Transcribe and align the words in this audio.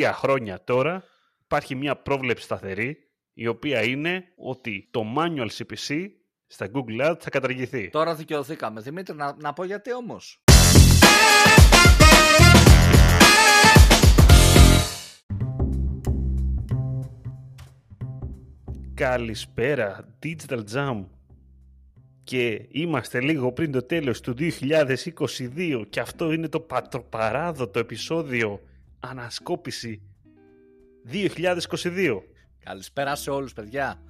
τρία 0.00 0.12
χρόνια 0.12 0.64
τώρα 0.64 1.04
υπάρχει 1.42 1.74
μια 1.74 1.96
πρόβλεψη 1.96 2.44
σταθερή 2.44 2.96
η 3.32 3.46
οποία 3.46 3.82
είναι 3.82 4.24
ότι 4.36 4.88
το 4.90 5.04
manual 5.16 5.48
CPC 5.58 6.06
στα 6.46 6.70
Google 6.72 7.10
Ads 7.10 7.16
θα 7.18 7.30
καταργηθεί. 7.30 7.88
Τώρα 7.90 8.14
δικαιωθήκαμε. 8.14 8.80
Δημήτρη, 8.80 9.16
να, 9.16 9.36
να 9.40 9.52
πω 9.52 9.64
γιατί 9.64 9.94
όμως. 9.94 10.42
Καλησπέρα, 18.94 20.16
Digital 20.22 20.62
Jam. 20.74 21.04
Και 22.24 22.66
είμαστε 22.70 23.20
λίγο 23.20 23.52
πριν 23.52 23.72
το 23.72 23.82
τέλος 23.82 24.20
του 24.20 24.34
2022 24.38 25.82
και 25.90 26.00
αυτό 26.00 26.32
είναι 26.32 26.48
το 26.48 26.60
πατροπαράδοτο 26.60 27.78
επεισόδιο 27.78 28.60
Ανασκόπηση 29.00 30.02
2022. 31.12 32.22
Καλησπέρα 32.64 33.14
σε 33.14 33.30
όλους, 33.30 33.52
παιδιά. 33.52 34.00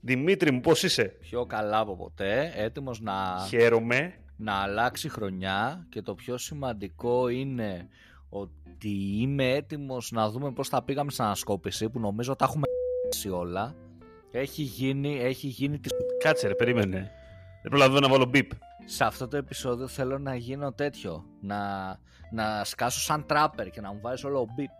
Δημήτρη 0.00 0.52
μου, 0.52 0.60
πώς 0.60 0.82
είσαι; 0.82 1.04
Πιο 1.04 1.46
καλά 1.46 1.78
από 1.78 1.96
ποτέ, 1.96 2.52
έτοιμος 2.56 3.00
να, 3.00 3.46
Χαίρομαι. 3.48 4.14
να 4.36 4.52
αλλάξει 4.52 5.08
χρονιά 5.08 5.86
και 5.88 6.02
το 6.02 6.14
πιο 6.14 6.38
σημαντικό 6.38 7.28
είναι 7.28 7.88
ότι 8.28 8.88
είμαι 9.20 9.52
έτοιμος 9.52 10.10
να 10.10 10.30
δούμε 10.30 10.52
πώς 10.52 10.68
θα 10.68 10.82
πήγαμε 10.82 11.10
στην 11.10 11.24
ανασκόπηση 11.24 11.88
που 11.88 12.00
νομίζω 12.00 12.36
τα 12.36 12.44
έχουμε 12.44 12.66
όλα. 13.40 13.74
Έχει 14.30 14.62
γίνει, 14.62 15.18
έχει 15.20 15.46
γίνει 15.46 15.78
τη... 15.78 15.88
Κάτσε 16.18 16.46
ρε, 16.46 16.54
περίμενε. 16.54 17.10
Δεν 17.62 17.70
προλαβαίνω 17.70 18.00
να 18.00 18.08
βάλω 18.08 18.24
μπιπ. 18.24 18.50
Σε 18.84 19.04
αυτό 19.04 19.28
το 19.28 19.36
επεισόδιο 19.36 19.86
θέλω 19.86 20.18
να 20.18 20.34
γίνω 20.34 20.72
τέτοιο. 20.72 21.24
Να, 21.40 21.58
να 22.30 22.64
σκάσω 22.64 23.00
σαν 23.00 23.26
τράπερ 23.26 23.70
και 23.70 23.80
να 23.80 23.92
μου 23.92 24.00
βάζεις 24.02 24.24
όλο 24.24 24.48
μπιπ. 24.54 24.70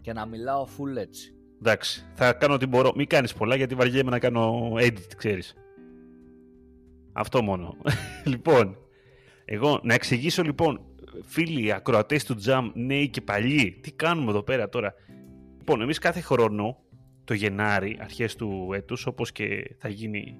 Και 0.00 0.12
να 0.12 0.26
μιλάω 0.26 0.66
full 0.66 0.96
έτσι. 0.96 1.34
Εντάξει, 1.58 2.06
θα 2.14 2.32
κάνω 2.32 2.54
ό,τι 2.54 2.66
μπορώ. 2.66 2.92
Μην 2.94 3.06
κάνεις 3.06 3.34
πολλά 3.34 3.56
γιατί 3.56 3.74
βαριέμαι 3.74 4.10
να 4.10 4.18
κάνω 4.18 4.72
edit, 4.76 5.14
ξέρεις. 5.16 5.54
Αυτό 7.12 7.42
μόνο. 7.42 7.76
λοιπόν, 8.32 8.76
εγώ 9.44 9.80
να 9.82 9.94
εξηγήσω 9.94 10.42
λοιπόν, 10.42 10.80
φίλοι 11.22 11.72
ακροατές 11.72 12.24
του 12.24 12.36
Jam, 12.46 12.70
νέοι 12.74 13.08
και 13.08 13.20
παλιοί, 13.20 13.78
τι 13.82 13.92
κάνουμε 13.92 14.30
εδώ 14.30 14.42
πέρα 14.42 14.68
τώρα. 14.68 14.94
Λοιπόν, 15.58 15.80
εμείς 15.80 15.98
κάθε 15.98 16.20
χρόνο, 16.20 16.78
το 17.24 17.34
Γενάρη, 17.34 17.98
αρχές 18.00 18.36
του 18.36 18.70
έτους, 18.74 19.06
όπως 19.06 19.32
και 19.32 19.76
θα 19.78 19.88
γίνει 19.88 20.38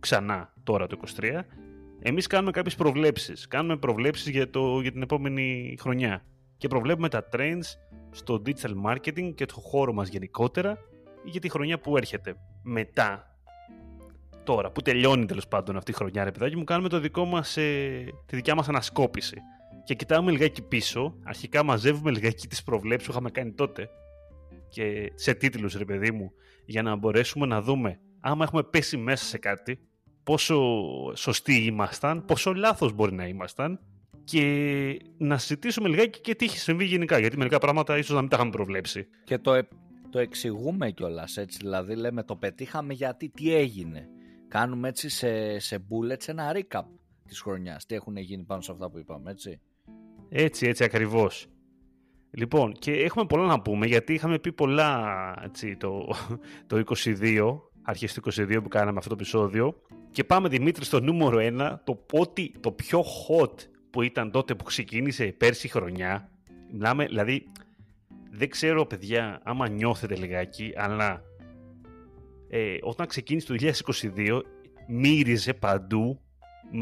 ξανά 0.00 0.52
τώρα 0.62 0.86
το 0.86 0.98
23, 1.16 1.40
εμείς 2.06 2.26
κάνουμε 2.26 2.50
κάποιες 2.50 2.74
προβλέψεις. 2.74 3.48
Κάνουμε 3.48 3.76
προβλέψεις 3.76 4.28
για, 4.28 4.50
το, 4.50 4.80
για 4.80 4.92
την 4.92 5.02
επόμενη 5.02 5.76
χρονιά. 5.80 6.24
Και 6.56 6.68
προβλέπουμε 6.68 7.08
τα 7.08 7.28
trends 7.32 7.62
στο 8.10 8.42
digital 8.46 8.72
marketing 8.86 9.34
και 9.34 9.46
το 9.46 9.54
χώρο 9.54 9.92
μας 9.92 10.08
γενικότερα 10.08 10.78
για 11.24 11.40
τη 11.40 11.48
χρονιά 11.48 11.78
που 11.78 11.96
έρχεται. 11.96 12.34
Μετά, 12.62 13.38
τώρα 14.44 14.70
που 14.70 14.82
τελειώνει 14.82 15.26
τέλος 15.26 15.48
πάντων 15.48 15.76
αυτή 15.76 15.90
η 15.90 15.94
χρονιά, 15.94 16.24
ρε 16.24 16.30
παιδάκι 16.30 16.56
μου, 16.56 16.64
κάνουμε 16.64 16.88
το 16.88 17.00
δικό 17.00 17.24
μας, 17.24 17.56
ε, 17.56 18.04
τη 18.26 18.36
δικιά 18.36 18.54
μας 18.54 18.68
ανασκόπηση. 18.68 19.36
Και 19.84 19.94
κοιτάμε 19.94 20.30
λιγάκι 20.30 20.62
πίσω, 20.62 21.14
αρχικά 21.24 21.62
μαζεύουμε 21.62 22.10
λιγάκι 22.10 22.46
τις 22.46 22.62
προβλέψεις 22.62 23.06
που 23.06 23.12
είχαμε 23.12 23.30
κάνει 23.30 23.52
τότε 23.52 23.88
και 24.68 25.12
σε 25.14 25.34
τίτλους 25.34 25.74
ρε 25.74 25.84
παιδί 25.84 26.10
μου, 26.10 26.32
για 26.66 26.82
να 26.82 26.96
μπορέσουμε 26.96 27.46
να 27.46 27.62
δούμε 27.62 28.00
άμα 28.20 28.44
έχουμε 28.44 28.62
πέσει 28.62 28.96
μέσα 28.96 29.24
σε 29.24 29.38
κάτι, 29.38 29.78
πόσο 30.24 30.56
σωστοί 31.14 31.54
ήμασταν, 31.64 32.24
πόσο 32.24 32.54
λάθος 32.54 32.92
μπορεί 32.92 33.12
να 33.12 33.26
ήμασταν 33.26 33.80
και 34.24 34.98
να 35.16 35.38
συζητήσουμε 35.38 35.88
λιγάκι 35.88 36.20
και 36.20 36.34
τι 36.34 36.44
έχει 36.44 36.58
συμβεί 36.58 36.84
γενικά. 36.84 37.18
Γιατί 37.18 37.36
μερικά 37.36 37.58
πράγματα 37.58 37.98
ίσως 37.98 38.14
να 38.14 38.20
μην 38.20 38.30
τα 38.30 38.36
είχαμε 38.36 38.50
προβλέψει. 38.50 39.06
Και 39.24 39.38
το, 39.38 39.54
ε- 39.54 39.68
το 40.10 40.18
εξηγούμε 40.18 40.90
κιόλας 40.90 41.36
έτσι. 41.36 41.58
Δηλαδή 41.60 41.94
λέμε 41.94 42.22
το 42.22 42.36
πετύχαμε 42.36 42.92
γιατί 42.92 43.28
τι 43.28 43.54
έγινε. 43.54 44.08
Κάνουμε 44.48 44.88
έτσι 44.88 45.08
σε, 45.08 45.58
σε 45.58 45.78
bullets 45.90 46.28
ένα 46.28 46.56
recap 46.56 46.84
της 47.28 47.40
χρονιάς. 47.40 47.86
Τι 47.86 47.94
έχουν 47.94 48.16
γίνει 48.16 48.42
πάνω 48.42 48.60
σε 48.60 48.72
αυτά 48.72 48.90
που 48.90 48.98
είπαμε, 48.98 49.30
έτσι. 49.30 49.60
Έτσι, 50.28 50.66
έτσι 50.66 50.84
ακριβώς. 50.84 51.46
Λοιπόν, 52.30 52.72
και 52.72 52.92
έχουμε 52.92 53.26
πολλά 53.26 53.46
να 53.46 53.60
πούμε 53.60 53.86
γιατί 53.86 54.12
είχαμε 54.12 54.38
πει 54.38 54.52
πολλά 54.52 55.14
έτσι, 55.44 55.76
το, 55.76 56.08
το 56.66 56.82
22, 57.04 57.58
αρχές 57.84 58.14
του 58.14 58.22
22 58.32 58.58
που 58.62 58.68
κάναμε 58.68 58.98
αυτό 58.98 59.08
το 59.08 59.16
επεισόδιο. 59.18 59.80
Και 60.10 60.24
πάμε 60.24 60.48
Δημήτρης 60.48 60.86
στο 60.86 61.00
νούμερο 61.00 61.38
1, 61.40 61.74
το 61.84 62.04
ότι 62.12 62.54
το 62.60 62.72
πιο 62.72 63.00
hot 63.00 63.52
που 63.90 64.02
ήταν 64.02 64.30
τότε 64.30 64.54
που 64.54 64.64
ξεκίνησε 64.64 65.24
πέρσι 65.26 65.68
χρονιά. 65.68 66.30
Μιλάμε, 66.72 67.06
δηλαδή, 67.06 67.46
δεν 68.30 68.48
ξέρω 68.48 68.86
παιδιά 68.86 69.40
άμα 69.44 69.68
νιώθετε 69.68 70.16
λιγάκι, 70.16 70.72
αλλά 70.76 71.22
ε, 72.48 72.76
όταν 72.80 73.06
ξεκίνησε 73.06 73.46
το 73.46 73.54
2022 74.16 74.40
μύριζε 74.86 75.54
παντού 75.54 76.20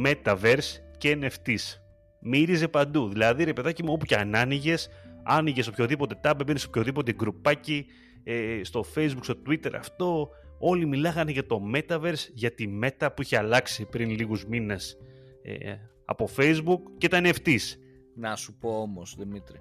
Metaverse 0.04 0.80
και 0.98 1.18
NFTs. 1.20 1.78
Μύριζε 2.20 2.68
παντού. 2.68 3.08
Δηλαδή, 3.08 3.44
ρε 3.44 3.52
παιδάκι 3.52 3.82
μου, 3.84 3.92
όπου 3.92 4.04
και 4.04 4.16
αν 4.16 4.34
άνοιγες, 4.34 4.88
άνοιγες 5.22 5.66
οποιοδήποτε 5.66 6.20
tab, 6.22 6.32
μπαίνει 6.44 6.58
σε 6.58 6.66
οποιοδήποτε 6.66 7.12
γκρουπάκι, 7.12 7.86
ε, 8.24 8.60
στο 8.62 8.84
Facebook, 8.94 9.22
στο 9.22 9.34
Twitter, 9.46 9.70
αυτό. 9.78 10.28
Όλοι 10.64 10.86
μιλάγανε 10.86 11.30
για 11.30 11.46
το 11.46 11.60
Metaverse, 11.74 12.28
για 12.32 12.54
τη 12.54 12.78
Meta 12.82 13.08
που 13.16 13.22
είχε 13.22 13.36
αλλάξει 13.36 13.84
πριν 13.84 14.10
λίγους 14.10 14.46
μήνες 14.46 14.96
ε, 15.42 15.74
από 16.04 16.28
Facebook 16.36 16.80
και 16.98 17.08
τα 17.08 17.20
NFTs. 17.22 17.76
Να 18.14 18.36
σου 18.36 18.58
πω 18.58 18.80
όμως 18.80 19.14
Δημήτρη, 19.18 19.60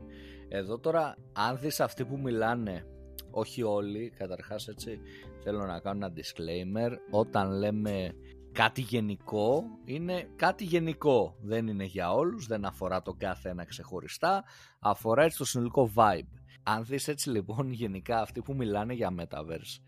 εδώ 0.50 0.80
τώρα 0.80 1.18
αν 1.34 1.58
δεις 1.60 1.80
αυτοί 1.80 2.06
που 2.06 2.20
μιλάνε, 2.20 2.86
όχι 3.32 3.64
όλοι, 3.64 4.10
καταρχάς 4.18 4.68
έτσι 4.68 5.00
θέλω 5.44 5.66
να 5.66 5.80
κάνω 5.80 6.06
ένα 6.06 6.14
disclaimer, 6.16 6.92
όταν 7.12 7.52
λέμε 7.52 8.12
κάτι 8.52 8.82
γενικό, 8.82 9.64
είναι 9.86 10.30
κάτι 10.36 10.64
γενικό, 10.64 11.38
δεν 11.42 11.68
είναι 11.68 11.84
για 11.84 12.14
όλους, 12.14 12.48
δεν 12.48 12.66
αφορά 12.66 13.02
το 13.02 13.14
κάθε 13.14 13.50
ένα 13.50 13.66
ξεχωριστά, 13.66 14.44
αφορά 14.80 15.24
έτσι 15.24 15.38
το 15.38 15.46
συνολικό 15.46 15.92
vibe. 15.96 16.40
Αν 16.64 16.86
δεις 16.86 17.08
έτσι 17.08 17.30
λοιπόν 17.30 17.72
γενικά 17.72 18.22
αυτοί 18.22 18.42
που 18.42 18.56
μιλάνε 18.56 18.94
για 18.94 19.14
Metaverse, 19.20 19.80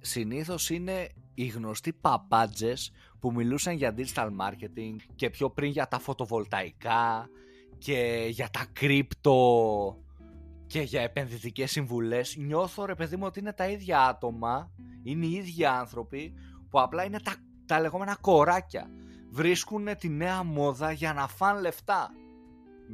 συνήθως 0.00 0.70
είναι 0.70 1.08
οι 1.34 1.46
γνωστοί 1.46 1.92
παπάντζες 1.92 2.92
που 3.20 3.32
μιλούσαν 3.32 3.74
για 3.74 3.94
digital 3.96 4.28
marketing 4.40 4.96
και 5.14 5.30
πιο 5.30 5.50
πριν 5.50 5.70
για 5.70 5.88
τα 5.88 5.98
φωτοβολταϊκά 5.98 7.28
και 7.78 8.26
για 8.30 8.48
τα 8.50 8.66
κρύπτο 8.72 9.98
και 10.66 10.80
για 10.80 11.00
επενδυτικές 11.02 11.70
συμβουλές. 11.70 12.36
Νιώθω 12.36 12.84
ρε 12.84 12.94
παιδί 12.94 13.16
μου 13.16 13.26
ότι 13.26 13.40
είναι 13.40 13.52
τα 13.52 13.68
ίδια 13.68 14.00
άτομα 14.00 14.70
είναι 15.02 15.26
οι 15.26 15.32
ίδιοι 15.32 15.64
άνθρωποι 15.64 16.34
που 16.70 16.80
απλά 16.80 17.04
είναι 17.04 17.20
τα, 17.20 17.34
τα 17.66 17.80
λεγόμενα 17.80 18.16
κοράκια. 18.20 18.90
Βρίσκουν 19.30 19.88
τη 19.98 20.08
νέα 20.08 20.42
μόδα 20.42 20.92
για 20.92 21.12
να 21.12 21.28
φαν 21.28 21.60
λεφτά 21.60 22.10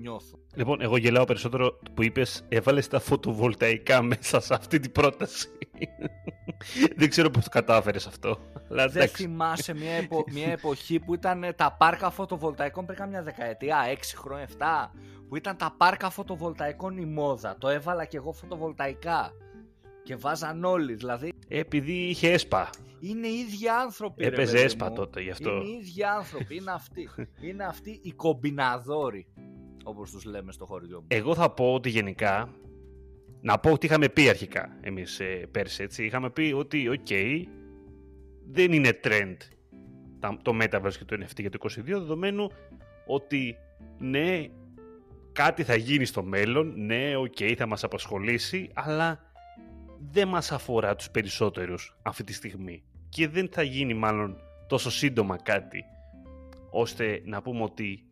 νιώθω 0.00 0.38
Λοιπόν, 0.54 0.80
εγώ 0.80 0.96
γελάω 0.96 1.24
περισσότερο 1.24 1.78
που 1.94 2.02
είπες 2.02 2.44
έβαλες 2.48 2.88
τα 2.88 3.00
φωτοβολταϊκά 3.00 4.02
μέσα 4.02 4.40
σε 4.40 4.54
αυτή 4.54 4.80
την 4.80 4.92
πρόταση. 4.92 5.48
Δεν 6.96 7.08
ξέρω 7.08 7.30
πώς 7.30 7.44
το 7.44 7.50
κατάφερες 7.50 8.06
αυτό. 8.06 8.38
Αλλά 8.70 8.88
Δεν 8.88 9.02
εντάξει. 9.02 9.22
θυμάσαι 9.22 9.74
μια, 9.74 9.92
επο- 9.92 10.24
μια 10.32 10.46
εποχή 10.52 10.98
που 11.00 11.14
ήταν 11.14 11.44
ε, 11.44 11.52
τα 11.52 11.76
πάρκα 11.78 12.10
φωτοβολταϊκών 12.10 12.86
πριν 12.86 13.08
μια 13.08 13.22
δεκαετία, 13.22 13.78
6 13.94 13.96
χρόνια, 14.16 14.48
7, 14.58 14.98
που 15.28 15.36
ήταν 15.36 15.56
τα 15.56 15.74
πάρκα 15.76 16.10
φωτοβολταϊκών 16.10 16.96
η 16.98 17.04
μόδα. 17.06 17.56
Το 17.58 17.68
έβαλα 17.68 18.04
και 18.04 18.16
εγώ 18.16 18.32
φωτοβολταϊκά. 18.32 19.32
Και 20.02 20.16
βάζαν 20.16 20.64
όλοι, 20.64 20.94
δηλαδή 20.94 21.32
Επειδή 21.48 21.92
είχε 21.92 22.30
έσπα. 22.32 22.70
είναι 23.00 23.26
οι 23.26 23.38
ίδιοι 23.38 23.68
άνθρωποι. 23.68 24.22
ρε 24.22 24.28
Έπαιζε 24.28 24.52
παιδί 24.52 24.64
έσπα 24.64 24.88
μου. 24.88 24.94
τότε 24.94 25.20
γι' 25.22 25.30
αυτό. 25.30 25.50
Είναι 25.50 25.64
οι 25.64 25.72
ίδιοι 25.80 26.04
άνθρωποι, 26.04 26.56
είναι 26.56 26.70
αυτοί. 26.70 27.08
είναι 27.40 27.64
αυτοί 27.64 28.00
οι 28.02 28.12
κομπιναδόροι, 28.12 29.26
όπως 29.84 30.10
τους 30.10 30.24
λέμε 30.24 30.52
στο 30.52 30.66
χωριό 30.66 31.00
μου. 31.00 31.06
Εγώ 31.08 31.34
θα 31.34 31.50
πω 31.50 31.74
ότι 31.74 31.88
γενικά, 31.88 32.54
να 33.40 33.58
πω 33.58 33.70
ότι 33.72 33.86
είχαμε 33.86 34.08
πει 34.08 34.28
αρχικά 34.28 34.76
εμείς 34.80 35.20
ε, 35.20 35.48
πέρσι, 35.50 35.82
έτσι. 35.82 36.04
Είχαμε 36.04 36.30
πει 36.30 36.52
ότι, 36.56 36.88
οκ, 36.88 37.06
δεν 38.50 38.72
είναι 38.72 39.00
trend 39.04 39.36
τα- 40.18 40.38
το 40.42 40.52
Metaverse 40.62 40.94
και 40.98 41.04
το 41.04 41.16
NFT 41.20 41.40
για 41.40 41.50
το 41.50 41.58
22, 41.60 41.98
δεδομένου 41.98 42.50
ότι 43.06 43.56
ναι, 43.98 44.46
κάτι 45.32 45.62
θα 45.62 45.74
γίνει 45.74 46.04
στο 46.04 46.22
μέλλον, 46.22 46.72
ναι, 46.76 47.16
οκ, 47.16 47.36
θα 47.56 47.66
μας 47.66 47.84
απασχολήσει, 47.84 48.70
αλλά 48.74 49.32
δεν 50.10 50.28
μας 50.28 50.52
αφορά 50.52 50.96
τους 50.96 51.10
περισσότερους 51.10 51.96
αυτή 52.02 52.24
τη 52.24 52.32
στιγμή. 52.32 52.82
Και 53.08 53.28
δεν 53.28 53.48
θα 53.52 53.62
γίνει 53.62 53.94
μάλλον 53.94 54.36
τόσο 54.68 54.90
σύντομα 54.90 55.36
κάτι, 55.36 55.84
ώστε 56.70 57.22
να 57.24 57.42
πούμε 57.42 57.62
ότι 57.62 58.04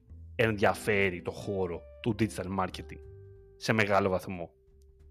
ενδιαφέρει 0.42 1.22
το 1.22 1.30
χώρο 1.30 1.82
του 2.02 2.14
digital 2.18 2.58
marketing 2.58 3.00
σε 3.56 3.72
μεγάλο 3.72 4.08
βαθμό. 4.08 4.50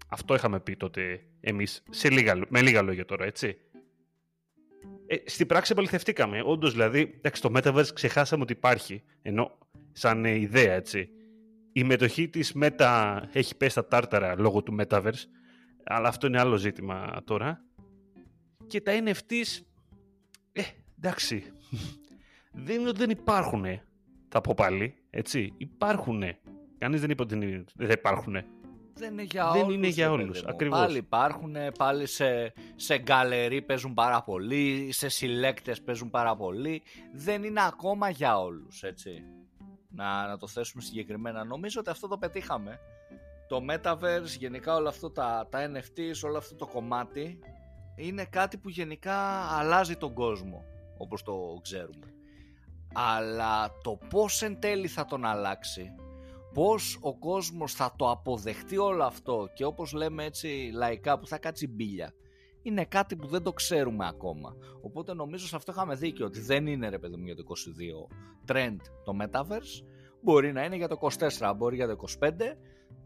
Αυτό 0.08 0.34
είχαμε 0.34 0.60
πει 0.60 0.76
τότε 0.76 1.26
εμείς, 1.40 1.82
σε 1.90 2.10
λίγα, 2.10 2.40
με 2.48 2.60
λίγα 2.60 2.82
λόγια 2.82 3.04
τώρα, 3.04 3.24
έτσι. 3.24 3.56
Ε, 5.06 5.16
στην 5.24 5.46
πράξη 5.46 5.72
επαληθευτήκαμε. 5.72 6.42
Όντως, 6.44 6.72
δηλαδή, 6.72 7.14
εντάξει, 7.16 7.42
το 7.42 7.50
Metaverse 7.54 7.88
ξεχάσαμε 7.94 8.42
ότι 8.42 8.52
υπάρχει, 8.52 9.02
ενώ 9.22 9.58
σαν 9.92 10.24
ε, 10.24 10.30
ιδέα, 10.30 10.72
έτσι. 10.72 11.08
η 11.72 11.84
μετοχή 11.84 12.28
της 12.28 12.54
Meta 12.60 13.20
έχει 13.32 13.56
πέσει 13.56 13.70
στα 13.70 13.86
τάρταρα 13.86 14.38
λόγω 14.38 14.62
του 14.62 14.76
Metaverse, 14.78 15.24
αλλά 15.84 16.08
αυτό 16.08 16.26
είναι 16.26 16.40
άλλο 16.40 16.56
ζήτημα 16.56 17.22
τώρα. 17.24 17.64
Και 18.66 18.80
τα 18.80 18.92
NFTs, 19.04 19.60
ε, 20.52 20.62
εντάξει, 20.98 21.44
δεν 22.64 22.80
είναι 22.80 22.88
ότι 22.88 22.98
δεν 22.98 23.10
υπάρχουν, 23.10 23.64
θα 24.28 24.40
πω 24.40 24.54
πάλι, 24.56 25.01
έτσι, 25.14 25.54
υπάρχουν. 25.56 26.22
Κανείς 26.78 27.00
δεν 27.00 27.10
είπε 27.10 27.22
ότι 27.22 27.64
δεν 27.74 27.90
υπάρχουν. 27.90 28.36
Δεν 28.94 29.12
είναι 29.12 29.22
για 29.22 29.50
δεν 29.52 29.62
όλους. 29.62 29.74
είναι 29.74 29.86
για 29.86 30.06
ρε 30.06 30.12
όλους, 30.12 30.26
παιδί 30.26 30.44
μου. 30.44 30.50
ακριβώς. 30.52 30.78
Πάλι 30.78 30.96
υπάρχουν, 30.96 31.56
πάλι 31.78 32.06
σε, 32.06 32.52
σε 32.76 32.98
γκαλερί 32.98 33.62
παίζουν 33.62 33.94
πάρα 33.94 34.22
πολύ, 34.22 34.88
σε 34.92 35.08
συλλέκτες 35.08 35.82
παίζουν 35.82 36.10
πάρα 36.10 36.36
πολύ. 36.36 36.82
Δεν 37.12 37.42
είναι 37.42 37.60
ακόμα 37.66 38.10
για 38.10 38.38
όλους, 38.40 38.82
έτσι. 38.82 39.22
Να, 39.88 40.26
να 40.26 40.36
το 40.38 40.46
θέσουμε 40.46 40.82
συγκεκριμένα. 40.82 41.44
Νομίζω 41.44 41.80
ότι 41.80 41.90
αυτό 41.90 42.08
το 42.08 42.18
πετύχαμε. 42.18 42.78
Το 43.48 43.64
Metaverse, 43.70 44.36
γενικά 44.38 44.74
όλα 44.74 44.88
αυτό 44.88 45.10
τα, 45.10 45.46
τα 45.50 45.70
NFTs, 45.70 46.20
όλο 46.24 46.36
αυτό 46.36 46.54
το 46.54 46.66
κομμάτι 46.66 47.38
είναι 47.96 48.24
κάτι 48.24 48.58
που 48.58 48.68
γενικά 48.68 49.16
αλλάζει 49.58 49.96
τον 49.96 50.14
κόσμο, 50.14 50.64
όπως 50.98 51.22
το 51.22 51.58
ξέρουμε. 51.62 52.11
Αλλά 52.94 53.72
το 53.82 53.98
πώς 54.10 54.42
εν 54.42 54.60
τέλει 54.60 54.88
θα 54.88 55.04
τον 55.04 55.24
αλλάξει 55.24 55.94
πώς 56.54 56.98
ο 57.00 57.18
κόσμος 57.18 57.74
θα 57.74 57.94
το 57.96 58.10
αποδεχτεί 58.10 58.78
όλο 58.78 59.04
αυτό 59.04 59.48
και 59.54 59.64
όπως 59.64 59.92
λέμε 59.92 60.24
έτσι 60.24 60.70
λαϊκά 60.74 61.18
που 61.18 61.26
θα 61.26 61.38
κάτσει 61.38 61.66
μπίλια 61.66 62.14
είναι 62.62 62.84
κάτι 62.84 63.16
που 63.16 63.26
δεν 63.26 63.42
το 63.42 63.52
ξέρουμε 63.52 64.06
ακόμα. 64.06 64.56
Οπότε 64.80 65.14
νομίζω 65.14 65.46
σε 65.46 65.56
αυτό 65.56 65.72
είχαμε 65.72 65.94
δίκιο 65.94 66.26
ότι 66.26 66.40
δεν 66.40 66.66
είναι 66.66 66.88
ρε 66.88 66.98
παιδί 66.98 67.16
μου 67.16 67.24
για 67.24 67.36
το 67.36 67.44
22 68.46 68.52
trend 68.52 68.76
το 69.04 69.16
Metaverse. 69.20 69.84
Μπορεί 70.22 70.52
να 70.52 70.64
είναι 70.64 70.76
για 70.76 70.88
το 70.88 70.98
24 71.38 71.52
μπορεί 71.56 71.76
για 71.76 71.86
το 71.86 71.96
25 72.20 72.30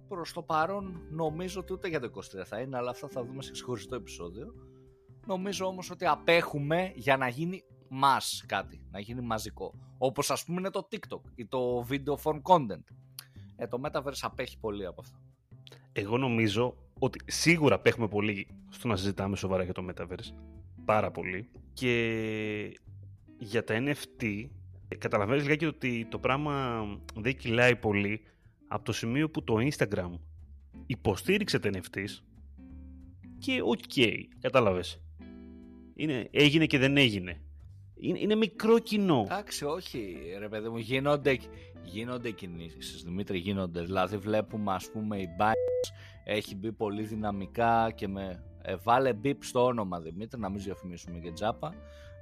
προς 0.09 0.33
το 0.33 0.43
παρόν 0.43 1.07
νομίζω 1.11 1.61
ότι 1.61 1.73
ούτε 1.73 1.89
για 1.89 2.01
το 2.01 2.11
23 2.15 2.43
θα 2.45 2.61
είναι 2.61 2.77
αλλά 2.77 2.91
αυτά 2.91 3.09
θα 3.09 3.25
δούμε 3.25 3.43
σε 3.43 3.51
ξεχωριστό 3.51 3.95
επεισόδιο. 3.95 4.55
Νομίζω 5.27 5.67
όμως 5.67 5.91
ότι 5.91 6.07
απέχουμε 6.07 6.93
για 6.95 7.17
να 7.17 7.29
γίνει 7.29 7.65
μας 7.89 8.45
κάτι, 8.47 8.81
να 8.91 9.01
γίνει 9.01 9.21
μαζικό 9.21 9.75
όπως 9.99 10.31
ας 10.31 10.45
πούμε 10.45 10.59
είναι 10.59 10.71
το 10.71 10.89
TikTok 10.91 11.21
ή 11.35 11.47
το 11.47 11.87
video 11.91 12.15
form 12.23 12.41
content 12.43 12.85
ε, 13.57 13.67
το 13.67 13.81
Metaverse 13.85 14.19
απέχει 14.21 14.59
πολύ 14.59 14.87
από 14.87 15.01
αυτό. 15.01 15.19
Εγώ 15.93 16.19
νομίζω 16.19 16.77
ότι 16.99 17.21
σίγουρα 17.27 17.75
απέχουμε 17.75 18.09
πολύ 18.09 18.47
στο 18.69 18.89
να 18.89 18.97
συζητάμε 18.97 19.37
σοβαρά 19.37 19.63
για 19.63 19.73
το 19.73 19.87
Metaverse. 19.91 20.33
Πάρα 20.85 21.11
πολύ. 21.11 21.49
Και 21.73 22.81
για 23.39 23.65
τα 23.65 23.75
NFT, 23.79 24.47
καταλαβαίνεις 24.99 25.43
λιγάκι 25.43 25.67
ότι 25.67 26.07
το 26.11 26.19
πράγμα 26.19 26.85
δεν 27.15 27.37
κυλάει 27.37 27.77
πολύ 27.77 28.21
από 28.69 28.85
το 28.85 28.93
σημείο 28.93 29.31
που 29.31 29.45
το 29.45 29.55
Instagram 29.59 30.11
υποστήριξε 30.87 31.59
τα 31.59 31.71
NFTs 31.73 32.23
και 33.39 33.61
οκ, 33.65 33.81
κατάλαβες. 34.41 35.03
Είναι, 35.95 36.29
έγινε 36.31 36.67
και 36.67 36.79
δεν 36.79 36.97
έγινε. 36.97 37.41
Είναι, 37.99 38.19
είναι 38.19 38.35
μικρό 38.35 38.79
κοινό. 38.79 39.23
Εντάξει, 39.25 39.65
όχι, 39.65 40.17
ρε 40.39 40.49
παιδί 40.49 40.69
μου, 40.69 40.79
γίνονται, 40.79 41.39
γίνονται 41.83 42.31
κινήσεις, 42.31 43.03
Δημήτρη, 43.03 43.39
γίνονται. 43.39 43.83
Δηλαδή 43.83 44.17
βλέπουμε, 44.17 44.73
ας 44.73 44.91
πούμε, 44.91 45.17
η 45.19 45.29
Binance 45.39 45.93
έχει 46.25 46.57
μπει 46.57 46.73
πολύ 46.73 47.03
δυναμικά 47.03 47.91
και 47.95 48.09
με... 48.09 48.45
Ε, 48.63 48.77
βάλε 48.83 49.13
μπιπ 49.13 49.45
στο 49.45 49.65
όνομα, 49.65 50.01
Δημήτρη, 50.01 50.41
να 50.41 50.49
μην 50.49 50.63
διαφημίσουμε 50.63 51.19
και 51.19 51.33
τζάμπα. 51.33 51.75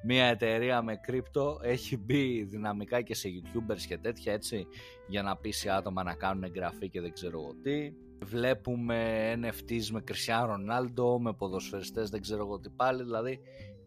Μια 0.07 0.25
εταιρεία 0.25 0.83
με 0.83 0.97
κρύπτο 0.97 1.61
έχει 1.63 1.97
μπει 1.97 2.43
δυναμικά 2.43 3.01
και 3.01 3.15
σε 3.15 3.29
YouTubers 3.29 3.81
και 3.89 3.99
τέτοια, 3.99 4.33
έτσι, 4.33 4.67
για 5.09 5.23
να 5.23 5.37
πείσει 5.37 5.69
άτομα 5.69 6.03
να 6.03 6.15
κάνουν 6.15 6.45
εγγραφή 6.45 6.89
και 6.89 7.01
δεν 7.01 7.13
ξέρω 7.13 7.41
εγώ 7.41 7.55
τι. 7.63 7.93
Βλέπουμε 8.25 9.33
NFTs 9.43 9.87
με 9.91 10.05
Cristiano 10.09 10.51
Ronaldo, 10.51 11.19
με 11.21 11.33
ποδοσφαιριστές, 11.33 12.11
δεν 12.11 12.21
ξέρω 12.21 12.43
εγώ 12.43 12.59
τι 12.61 12.69
πάλι, 12.69 13.03
δηλαδή 13.03 13.41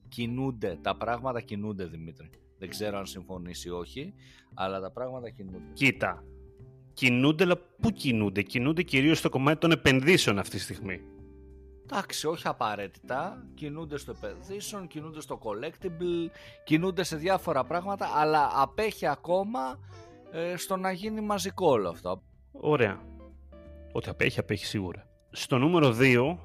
κινούνται, 0.09 0.79
τα 0.81 0.97
πράγματα 0.97 1.41
κινούνται 1.41 1.85
Δημήτρη. 1.85 2.29
Δεν 2.59 2.69
ξέρω 2.69 2.97
αν 2.97 3.05
συμφωνήσει 3.05 3.67
ή 3.67 3.71
όχι, 3.71 4.13
αλλά 4.53 4.79
τα 4.79 4.91
πράγματα 4.91 5.29
κινούνται. 5.29 5.73
Κοίτα, 5.73 6.23
κινούνται, 6.93 7.43
αλλά 7.43 7.57
πού 7.81 7.91
κινούνται; 7.91 8.41
Κινούνται 8.41 8.83
κυρίως 8.83 9.17
στο 9.17 9.29
κομμάτι 9.29 9.59
των 9.59 9.71
επενδύσεων 9.71 10.39
αυτή 10.39 10.55
τη 10.55 10.61
στιγμή. 10.61 11.01
Εντάξει, 11.83 12.27
όχι 12.27 12.47
απαραίτητα. 12.47 13.45
Κινούνται 13.53 13.97
στο 13.97 14.13
επενδύσεων, 14.21 14.87
κινούνται 14.87 15.21
στο 15.21 15.39
collectible, 15.43 16.29
κινούνται 16.63 17.03
σε 17.03 17.15
διάφορα 17.15 17.63
πράγματα, 17.63 18.07
αλλά 18.15 18.51
απέχει 18.53 19.07
ακόμα 19.07 19.79
ε, 20.31 20.55
στο 20.57 20.77
να 20.77 20.91
γίνει 20.91 21.21
μαζικό 21.21 21.69
όλο 21.69 21.89
αυτό. 21.89 22.21
Ωραία. 22.51 23.01
Ότι 23.91 24.09
απέχει, 24.09 24.39
απέχει 24.39 24.65
σίγουρα. 24.65 25.07
Στο 25.31 25.57
νούμερο 25.57 25.95
2 25.99 26.37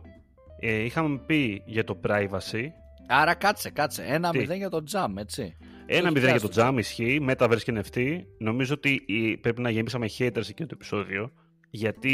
ε, 0.60 0.84
είχαμε 0.84 1.18
πει 1.18 1.62
για 1.66 1.84
το 1.84 2.00
privacy. 2.06 2.66
Άρα 3.12 3.34
κάτσε, 3.34 3.70
κάτσε. 3.70 4.02
Ένα 4.06 4.30
Τι; 4.30 4.38
μηδέν 4.38 4.56
για 4.56 4.68
το 4.68 4.82
jam, 4.92 5.08
έτσι. 5.18 5.56
Ένα 5.86 6.02
Όχι 6.04 6.12
μηδέν 6.12 6.30
για 6.30 6.40
το 6.40 6.48
πιάστο. 6.48 6.72
jam 6.74 6.78
ισχύει, 6.78 7.24
Metaverse 7.28 7.62
και 7.62 7.82
NFT. 7.92 8.20
Νομίζω 8.38 8.74
ότι 8.74 9.02
η- 9.06 9.36
πρέπει 9.36 9.60
να 9.60 9.70
γεμίσαμε 9.70 10.06
haters 10.18 10.48
εκείνο 10.48 10.68
το 10.68 10.74
επεισόδιο. 10.74 11.32
Γιατί 11.74 12.12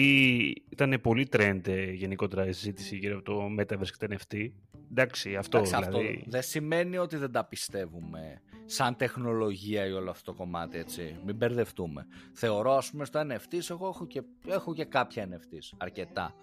ήταν 0.69 0.99
πολύ 1.03 1.29
trend 1.33 1.61
ε, 1.67 1.91
γενικότερα 1.93 2.47
η 2.47 2.53
συζήτηση 2.53 2.97
γύρω 2.97 3.17
από 3.17 3.25
το 3.25 3.47
Metaverse 3.61 3.87
και 3.99 4.07
το 4.07 4.17
NFT. 4.17 4.37
Εντάξει, 4.91 5.37
αυτό 5.37 5.57
Εντάξει, 5.59 5.75
αυτό 5.77 5.99
δηλαδή. 5.99 6.25
δεν 6.27 6.43
σημαίνει 6.43 6.97
ότι 6.99 7.17
δεν 7.17 7.33
τα 7.33 7.45
πιστεύουμε 7.45 8.41
σαν 8.65 8.97
τεχνολογία 8.97 9.87
ή 9.87 9.93
όλο 9.93 10.11
αυτό 10.11 10.31
το 10.33 10.39
κομμάτι, 10.39 10.79
έτσι. 10.79 11.17
Μην 11.27 11.37
μπερδευτούμε. 11.37 12.07
Θεωρώ, 12.33 12.73
ας 12.77 12.91
πούμε, 12.91 13.05
στο 13.05 13.21
NFTs, 13.21 13.71
εγώ 13.71 13.89
έχω 13.89 14.07
και, 14.07 14.23
έχω 14.49 14.75
και 14.75 14.85
κάποια 14.85 15.29
NFTs, 15.29 15.75
αρκετά. 15.77 16.35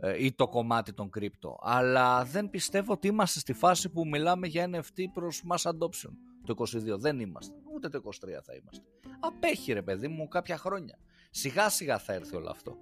Ε, 0.00 0.24
ή 0.24 0.32
το 0.32 0.48
κομμάτι 0.48 0.92
των 0.92 1.10
κρύπτο. 1.10 1.58
Αλλά 1.60 2.24
δεν 2.24 2.50
πιστεύω 2.50 2.92
ότι 2.92 3.06
είμαστε 3.06 3.38
στη 3.38 3.52
φάση 3.52 3.88
που 3.88 4.06
μιλάμε 4.06 4.46
για 4.46 4.70
NFT 4.72 5.02
προς 5.12 5.42
mass 5.50 5.70
adoption. 5.70 6.10
Το 6.44 6.54
22 6.58 6.98
δεν 6.98 7.20
είμαστε. 7.20 7.54
Ούτε 7.74 7.88
το 7.88 8.02
23 8.04 8.10
θα 8.44 8.54
είμαστε. 8.54 8.84
Απέχει 9.20 9.72
ρε 9.72 9.82
παιδί 9.82 10.08
μου 10.08 10.28
κάποια 10.28 10.56
χρόνια. 10.56 10.98
Σιγά 11.30 11.68
σιγά 11.68 11.98
θα 11.98 12.12
έρθει 12.12 12.36
όλο 12.36 12.50
αυτό. 12.50 12.76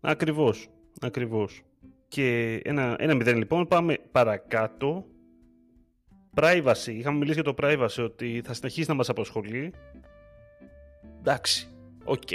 Ακριβώς, 0.00 0.68
ακριβώς. 1.00 1.62
Και 2.08 2.60
ένα, 2.64 2.96
ένα 2.98 3.14
μηδέν 3.14 3.36
λοιπόν, 3.36 3.66
πάμε 3.66 3.98
παρακάτω. 4.12 5.04
Privacy, 6.36 6.86
είχαμε 6.86 7.18
μιλήσει 7.18 7.40
για 7.40 7.52
το 7.52 7.54
privacy 7.62 8.04
ότι 8.04 8.42
θα 8.44 8.52
συνεχίσει 8.54 8.88
να 8.88 8.94
μας 8.94 9.08
απασχολεί. 9.08 9.72
Εντάξει, 11.18 11.68
οκ. 12.04 12.30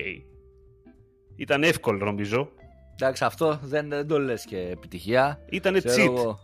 Ήταν 1.36 1.64
εύκολο 1.64 2.06
νομίζω. 2.06 2.52
Εντάξει, 3.02 3.24
αυτό 3.24 3.60
δεν, 3.64 3.90
δεν 3.90 4.08
το 4.08 4.20
λες 4.20 4.46
και 4.46 4.58
επιτυχία. 4.58 5.40
Ήταν 5.50 5.82
Ξέρω 5.84 6.04
cheat. 6.14 6.18
εγώ. 6.18 6.40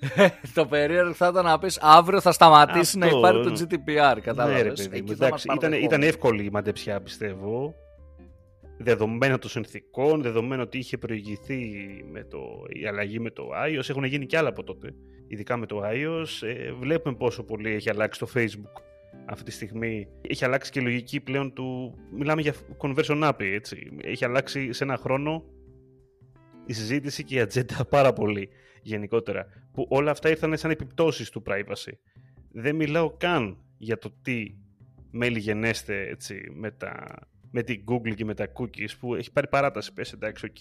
το 0.54 0.66
περίεργο 0.66 1.12
θα 1.12 1.28
ήταν 1.28 1.44
να 1.44 1.58
πεις 1.58 1.78
αύριο 1.82 2.20
θα 2.20 2.32
σταματήσει 2.32 2.98
να 2.98 3.06
Αυτό, 3.06 3.18
υπάρχει 3.18 3.42
το 3.42 3.50
ναι. 3.50 3.56
GDPR. 3.58 4.14
Ναι, 4.14 4.20
Κατάλαβες. 4.20 4.62
ρε 4.62 4.68
παιδί 4.68 4.88
μου. 4.88 4.94
Εκεί 4.94 5.14
θα 5.14 5.26
Εντάξει, 5.26 5.48
μας 5.48 5.56
ήταν, 5.56 5.56
ήταν 5.56 5.70
παραδεχόμουν. 5.70 6.08
εύκολη 6.08 6.44
η 6.44 6.50
μαντεψιά, 6.52 7.00
πιστεύω. 7.00 7.74
Δεδομένα 8.78 9.38
των 9.38 9.50
συνθήκων, 9.50 10.22
δεδομένου 10.22 10.62
ότι 10.62 10.78
είχε 10.78 10.98
προηγηθεί 10.98 11.60
με 12.12 12.24
το, 12.24 12.38
η 12.68 12.86
αλλαγή 12.86 13.20
με 13.20 13.30
το 13.30 13.48
iOS. 13.66 13.88
Έχουν 13.90 14.04
γίνει 14.04 14.26
και 14.26 14.36
άλλα 14.36 14.48
από 14.48 14.64
τότε. 14.64 14.94
Ειδικά 15.28 15.56
με 15.56 15.66
το 15.66 15.82
iOS. 15.84 16.46
Ε, 16.48 16.72
βλέπουμε 16.72 17.14
πόσο 17.14 17.42
πολύ 17.42 17.70
έχει 17.74 17.90
αλλάξει 17.90 18.20
το 18.20 18.28
Facebook 18.34 18.82
αυτή 19.26 19.44
τη 19.44 19.50
στιγμή. 19.50 20.08
Έχει 20.20 20.44
αλλάξει 20.44 20.70
και 20.70 20.80
η 20.80 20.82
λογική 20.82 21.20
πλέον 21.20 21.52
του. 21.52 21.94
Μιλάμε 22.18 22.40
για 22.40 22.54
conversion 22.78 23.22
API, 23.28 23.34
έτσι. 23.54 23.90
Έχει 24.02 24.24
αλλάξει 24.24 24.72
σε 24.72 24.84
ένα 24.84 24.96
χρόνο 24.96 25.44
η 26.70 26.72
συζήτηση 26.72 27.24
και 27.24 27.34
η 27.34 27.40
ατζέντα 27.40 27.84
πάρα 27.96 28.12
πολύ 28.12 28.48
γενικότερα. 28.82 29.46
Που 29.72 29.86
όλα 29.88 30.10
αυτά 30.10 30.28
ήρθαν 30.28 30.56
σαν 30.56 30.70
επιπτώσεις 30.70 31.30
του 31.30 31.42
privacy. 31.46 31.92
Δεν 32.52 32.76
μιλάω 32.76 33.10
καν 33.10 33.58
για 33.78 33.98
το 33.98 34.12
τι 34.22 34.54
μέλλει 35.10 35.38
γενέσθαι 35.38 36.08
έτσι, 36.08 36.40
με, 36.54 36.70
τα, 36.70 37.04
με 37.50 37.62
την 37.62 37.84
Google 37.88 38.14
και 38.14 38.24
με 38.24 38.34
τα 38.34 38.52
cookies 38.52 38.90
που 39.00 39.14
έχει 39.14 39.32
πάρει 39.32 39.48
παράταση. 39.48 39.92
Πες 39.92 40.12
εντάξει, 40.12 40.46
οκ. 40.46 40.56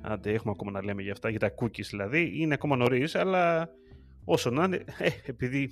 Άντε, 0.00 0.32
έχουμε 0.32 0.52
ακόμα 0.56 0.70
να 0.70 0.84
λέμε 0.84 1.02
για 1.02 1.12
αυτά, 1.12 1.30
για 1.30 1.38
τα 1.38 1.54
cookies 1.60 1.84
δηλαδή. 1.90 2.32
Είναι 2.34 2.54
ακόμα 2.54 2.76
νωρίς, 2.76 3.14
αλλά 3.14 3.68
όσο 4.24 4.50
να 4.50 4.64
είναι, 4.64 4.84
ε, 4.98 5.08
επειδή 5.26 5.70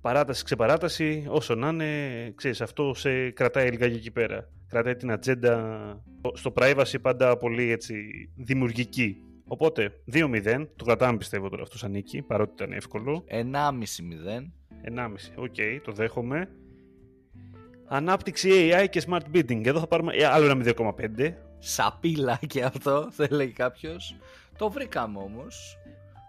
παράταση, 0.00 0.44
ξεπαράταση, 0.44 1.26
όσο 1.28 1.54
να 1.54 1.68
είναι, 1.68 2.30
ξέρεις, 2.34 2.60
αυτό 2.60 2.94
σε 2.94 3.30
κρατάει 3.30 3.70
λιγάκι 3.70 3.94
εκεί 3.94 4.10
πέρα. 4.10 4.48
Κρατάει 4.68 4.96
την 4.96 5.10
ατζέντα 5.10 6.02
στο 6.32 6.52
privacy 6.56 7.00
πάντα 7.02 7.36
πολύ 7.36 7.70
έτσι 7.70 7.94
δημιουργική. 8.36 9.20
Οπότε, 9.48 9.92
2-0, 10.12 10.66
το 10.76 10.84
κρατάμε 10.84 11.18
πιστεύω 11.18 11.48
τώρα 11.48 11.62
αυτό 11.62 11.78
σαν 11.78 11.90
νίκη, 11.90 12.22
παρότι 12.22 12.52
ήταν 12.52 12.72
εύκολο. 12.72 13.24
1,5-0. 13.28 14.52
1,5. 14.82 15.08
Οκ, 15.36 15.84
το 15.84 15.92
δέχομαι. 15.92 16.48
Ανάπτυξη 17.86 18.70
AI 18.72 18.86
και 18.90 19.02
smart 19.06 19.22
bidding. 19.34 19.66
Εδώ 19.66 19.78
θα 19.78 19.86
πάρουμε 19.86 20.14
ε, 20.14 20.26
άλλο 20.26 20.50
ένα 20.50 20.74
0,5. 20.76 21.32
Σαπίλα 21.58 22.38
και 22.46 22.64
αυτό, 22.64 23.08
θα 23.16 23.26
έλεγε 23.30 23.52
κάποιος. 23.52 24.16
Το 24.58 24.70
βρήκαμε 24.70 25.18
όμως. 25.18 25.78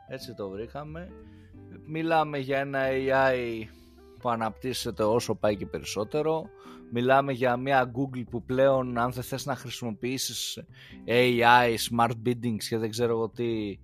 Έτσι 0.07 0.33
το 0.33 0.49
βρήκαμε. 0.49 1.11
Μιλάμε 1.89 2.37
για 2.37 2.59
ένα 2.59 2.79
AI 2.89 3.63
που 4.19 4.29
αναπτύσσεται 4.29 5.03
όσο 5.03 5.35
πάει 5.35 5.55
και 5.55 5.65
περισσότερο. 5.65 6.49
Μιλάμε 6.91 7.31
για 7.31 7.57
μια 7.57 7.91
Google 7.95 8.23
που 8.29 8.43
πλέον 8.43 8.97
αν 8.97 9.11
δεν 9.11 9.23
θες 9.23 9.45
να 9.45 9.55
χρησιμοποιήσεις 9.55 10.59
AI, 11.07 11.75
smart 11.89 12.11
biddings 12.25 12.63
και 12.69 12.77
δεν 12.77 12.89
ξέρω 12.89 13.11
εγώ 13.11 13.29
τι, 13.29 13.79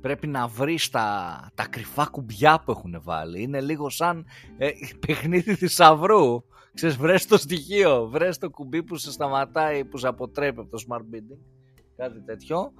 πρέπει 0.00 0.26
να 0.26 0.46
βρεις 0.46 0.90
τα, 0.90 1.38
τα 1.54 1.66
κρυφά 1.66 2.06
κουμπιά 2.06 2.62
που 2.64 2.70
έχουν 2.70 3.00
βάλει. 3.02 3.42
Είναι 3.42 3.60
λίγο 3.60 3.88
σαν 3.88 4.26
ε, 4.56 4.70
παιχνίδι 5.06 5.54
θησαυρού. 5.54 6.44
Ξέρεις, 6.74 6.96
βρες 6.96 7.26
το 7.26 7.36
στοιχείο, 7.36 8.08
βρες 8.08 8.38
το 8.38 8.50
κουμπί 8.50 8.82
που 8.82 8.96
σε 8.96 9.12
σταματάει, 9.12 9.84
που 9.84 9.96
σε 9.96 10.08
αποτρέπει 10.08 10.60
από 10.60 10.70
το 10.70 10.84
smart 10.88 11.14
bidding. 11.14 11.38
Κάτι 11.96 12.20
τέτοιο. 12.20 12.72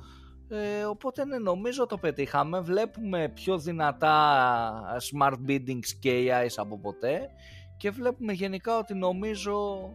Ε, 0.49 0.85
οπότε 0.85 1.25
ναι, 1.25 1.39
νομίζω 1.39 1.87
το 1.87 1.99
πετύχαμε. 1.99 2.61
Βλέπουμε 2.61 3.29
πιο 3.29 3.59
δυνατά 3.59 4.97
smart 5.13 5.37
biddings 5.49 5.87
και 6.01 6.27
AI 6.29 6.49
από 6.57 6.79
ποτέ 6.79 7.31
και 7.77 7.91
βλέπουμε 7.91 8.33
γενικά 8.33 8.79
ότι 8.79 8.95
νομίζω 8.95 9.89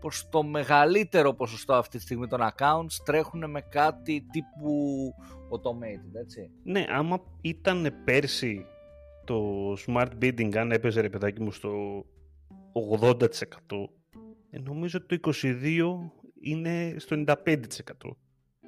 πως 0.00 0.28
το 0.28 0.42
μεγαλύτερο 0.42 1.34
ποσοστό 1.34 1.74
αυτή 1.74 1.96
τη 1.96 2.02
στιγμή 2.02 2.26
των 2.26 2.40
accounts 2.40 2.94
τρέχουν 3.04 3.50
με 3.50 3.60
κάτι 3.60 4.26
τύπου 4.32 5.14
automated, 5.50 6.20
έτσι. 6.20 6.50
Ναι, 6.62 6.84
άμα 6.88 7.22
ήταν 7.40 7.94
πέρσι 8.04 8.66
το 9.24 9.72
smart 9.86 10.10
bidding, 10.22 10.56
αν 10.56 10.72
έπαιζε 10.72 11.00
ρε 11.00 11.08
παιδάκι 11.08 11.42
μου 11.42 11.52
στο 11.52 12.04
80%, 12.98 13.28
ε, 14.50 14.58
νομίζω 14.58 14.98
ότι 15.02 15.18
το 15.18 15.32
22% 15.32 15.50
είναι 16.40 16.94
στο 16.98 17.24
95%. 17.26 17.54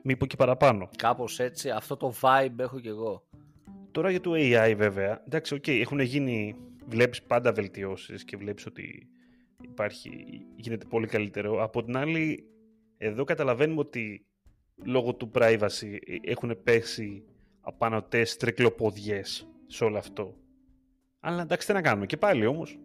Μήπως 0.06 0.28
και 0.28 0.36
παραπάνω. 0.36 0.88
Κάπως 0.96 1.40
έτσι, 1.40 1.70
αυτό 1.70 1.96
το 1.96 2.14
vibe 2.20 2.58
έχω 2.58 2.80
κι 2.80 2.88
εγώ. 2.88 3.26
Τώρα 3.90 4.10
για 4.10 4.20
το 4.20 4.30
AI 4.34 4.74
βέβαια, 4.76 5.22
εντάξει, 5.26 5.56
okay, 5.56 5.80
έχουν 5.80 6.00
γίνει, 6.00 6.56
βλέπεις 6.86 7.22
πάντα 7.22 7.52
βελτιώσεις 7.52 8.24
και 8.24 8.36
βλέπεις 8.36 8.66
ότι 8.66 9.08
υπάρχει, 9.62 10.10
γίνεται 10.56 10.86
πολύ 10.86 11.06
καλύτερο. 11.06 11.62
Από 11.62 11.84
την 11.84 11.96
άλλη, 11.96 12.48
εδώ 12.98 13.24
καταλαβαίνουμε 13.24 13.80
ότι 13.80 14.26
λόγω 14.84 15.14
του 15.14 15.30
privacy 15.34 15.96
έχουν 16.22 16.62
πέσει 16.62 17.24
απάνω 17.60 18.02
τεστ 18.02 18.40
τρικλοποδιές 18.40 19.48
σε 19.66 19.84
όλο 19.84 19.98
αυτό. 19.98 20.34
Αλλά 21.20 21.42
εντάξει, 21.42 21.66
τι 21.66 21.72
να 21.72 21.82
κάνουμε. 21.82 22.06
Και 22.06 22.16
πάλι 22.16 22.46
όμως, 22.46 22.78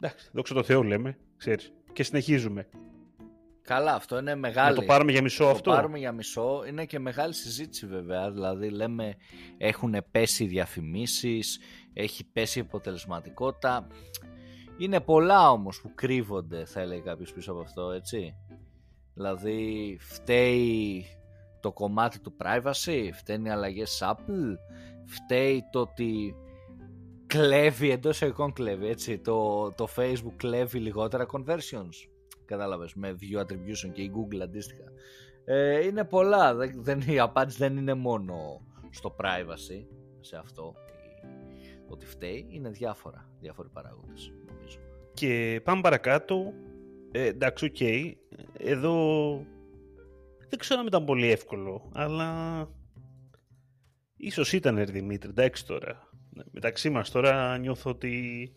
εντάξει, 0.00 0.30
δόξα 0.32 0.54
τω 0.54 0.62
Θεώ 0.62 0.82
λέμε, 0.82 1.18
ξέρεις, 1.36 1.72
και 1.92 2.02
συνεχίζουμε. 2.02 2.68
Καλά, 3.62 3.94
αυτό 3.94 4.18
είναι 4.18 4.34
μεγάλη. 4.34 4.74
Να 4.74 4.80
το 4.80 4.86
πάρουμε 4.86 5.12
για 5.12 5.22
μισό 5.22 5.44
αυτό. 5.44 5.70
Το 5.70 5.76
πάρουμε 5.76 5.98
για 5.98 6.12
μισό. 6.12 6.64
Είναι 6.68 6.84
και 6.84 6.98
μεγάλη 6.98 7.34
συζήτηση 7.34 7.86
βέβαια. 7.86 8.30
Δηλαδή 8.30 8.68
λέμε 8.68 9.14
έχουν 9.58 9.94
πέσει 10.10 10.44
διαφημίσεις, 10.44 11.60
έχει 11.92 12.24
πέσει 12.24 12.58
η 12.58 12.62
αποτελεσματικότητα. 12.62 13.86
Είναι 14.78 15.00
πολλά 15.00 15.50
όμως 15.50 15.80
που 15.80 15.94
κρύβονται 15.94 16.64
θα 16.64 16.80
έλεγε 16.80 17.00
κάποιος 17.00 17.32
πίσω 17.32 17.52
από 17.52 17.60
αυτό 17.60 17.90
έτσι. 17.90 18.34
Δηλαδή 19.14 19.96
φταίει 20.00 21.06
το 21.60 21.72
κομμάτι 21.72 22.20
του 22.20 22.36
privacy, 22.42 23.08
φταίνει 23.12 23.48
οι 23.48 23.50
αλλαγές 23.50 24.02
Apple, 24.04 24.56
φταίει 25.04 25.64
το 25.72 25.80
ότι 25.80 26.34
κλέβει, 27.26 27.90
εντός 27.90 28.20
εικόν 28.20 28.52
κλέβει, 28.52 28.88
έτσι, 28.88 29.18
το, 29.18 29.70
το 29.72 29.88
Facebook 29.96 30.34
κλέβει 30.36 30.78
λιγότερα 30.78 31.26
conversions, 31.32 32.11
κατάλαβες, 32.56 32.94
με 32.94 33.16
view 33.20 33.40
attribution 33.40 33.90
και 33.92 34.02
η 34.02 34.12
Google 34.14 34.40
αντίστοιχα. 34.40 34.84
Ε, 35.44 35.84
είναι 35.86 36.04
πολλά, 36.04 36.54
δεν, 36.74 37.00
η 37.00 37.18
απάντηση 37.18 37.58
δεν 37.58 37.76
είναι 37.76 37.94
μόνο 37.94 38.66
στο 38.90 39.16
privacy, 39.20 39.84
σε 40.20 40.36
αυτό, 40.36 40.74
ότι 41.88 42.06
φταίει, 42.06 42.46
είναι 42.48 42.70
διάφορα, 42.70 43.28
διάφοροι 43.40 43.68
παράγοντες. 43.68 44.32
Και 45.14 45.60
πάμε 45.64 45.80
παρακάτω. 45.80 46.52
Ε, 47.12 47.26
εντάξει, 47.26 47.64
okay. 47.64 48.12
Εδώ 48.58 49.34
δεν 50.48 50.58
ξέρω 50.58 50.80
αν 50.80 50.86
ήταν 50.86 51.04
πολύ 51.04 51.30
εύκολο, 51.30 51.90
αλλά 51.94 52.68
ίσως 54.16 54.52
ήταν, 54.52 54.76
ρε 54.76 54.84
Δημήτρη, 54.84 55.28
εντάξει 55.30 55.66
τώρα. 55.66 56.08
Μεταξύ 56.50 56.90
μας 56.90 57.10
τώρα 57.10 57.58
νιώθω 57.58 57.90
ότι... 57.90 58.56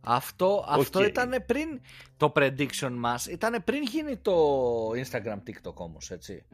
Αυτό, 0.00 0.60
okay. 0.60 0.78
αυτό 0.78 1.04
ήταν 1.04 1.44
πριν 1.46 1.80
το 2.16 2.32
prediction 2.36 2.92
μας, 2.96 3.26
ήταν 3.26 3.62
πριν 3.64 3.82
γίνει 3.82 4.16
το 4.16 4.32
Instagram 4.90 5.38
TikTok 5.46 5.74
όμως, 5.74 6.10
έτσι. 6.10 6.44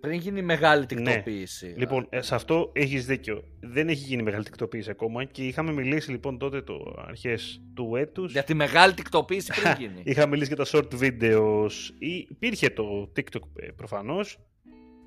Πριν 0.00 0.12
γίνει 0.12 0.42
μεγάλη 0.42 0.80
ναι. 0.80 0.86
τικτοποίηση. 0.86 1.66
Ναι. 1.66 1.74
Λοιπόν, 1.76 2.06
ε, 2.10 2.20
σε 2.20 2.34
αυτό 2.34 2.70
έχεις 2.72 3.06
δίκιο. 3.06 3.44
Δεν 3.60 3.88
έχει 3.88 4.04
γίνει 4.04 4.22
μεγάλη 4.22 4.44
τικτοποίηση 4.44 4.90
ακόμα 4.90 5.24
και 5.24 5.46
είχαμε 5.46 5.72
μιλήσει 5.72 6.10
λοιπόν 6.10 6.38
τότε 6.38 6.62
το 6.62 7.04
αρχές 7.06 7.62
του 7.74 7.96
έτους. 7.96 8.32
Για 8.32 8.42
τη 8.42 8.54
μεγάλη 8.54 8.94
τικτοποίηση 8.94 9.52
πριν 9.60 9.74
γίνει. 9.86 10.02
είχαμε 10.04 10.30
μιλήσει 10.30 10.54
για 10.54 10.64
τα 10.64 10.70
short 10.72 11.00
videos. 11.00 11.70
Υπήρχε 12.28 12.70
το 12.70 13.12
TikTok 13.16 13.40
ε, 13.56 13.66
προφανώς. 13.66 14.38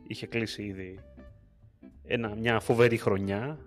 Είχε 0.08 0.28
κλείσει 0.28 0.64
ήδη 0.64 1.00
ένα, 2.06 2.36
μια 2.36 2.60
φοβερή 2.60 2.98
χρονιά. 2.98 3.60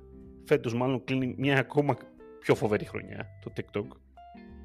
Φέτος 0.45 0.75
μάλλον 0.75 1.04
κλείνει 1.04 1.35
μια 1.38 1.59
ακόμα 1.59 1.97
πιο 2.46 2.54
φοβερή 2.54 2.84
χρονιά 2.84 3.26
το 3.40 3.52
TikTok. 3.56 3.86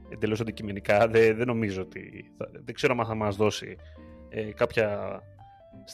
Εντελώς 0.09 0.39
αντικειμενικά. 0.39 1.07
Δεν, 1.07 1.37
δεν 1.37 1.47
νομίζω 1.47 1.81
ότι... 1.81 2.31
δεν 2.63 2.75
ξέρω 2.75 2.95
αν 2.99 3.05
θα 3.05 3.15
μας 3.15 3.35
δώσει 3.35 3.75
ε, 4.29 4.41
κάποια 4.41 5.19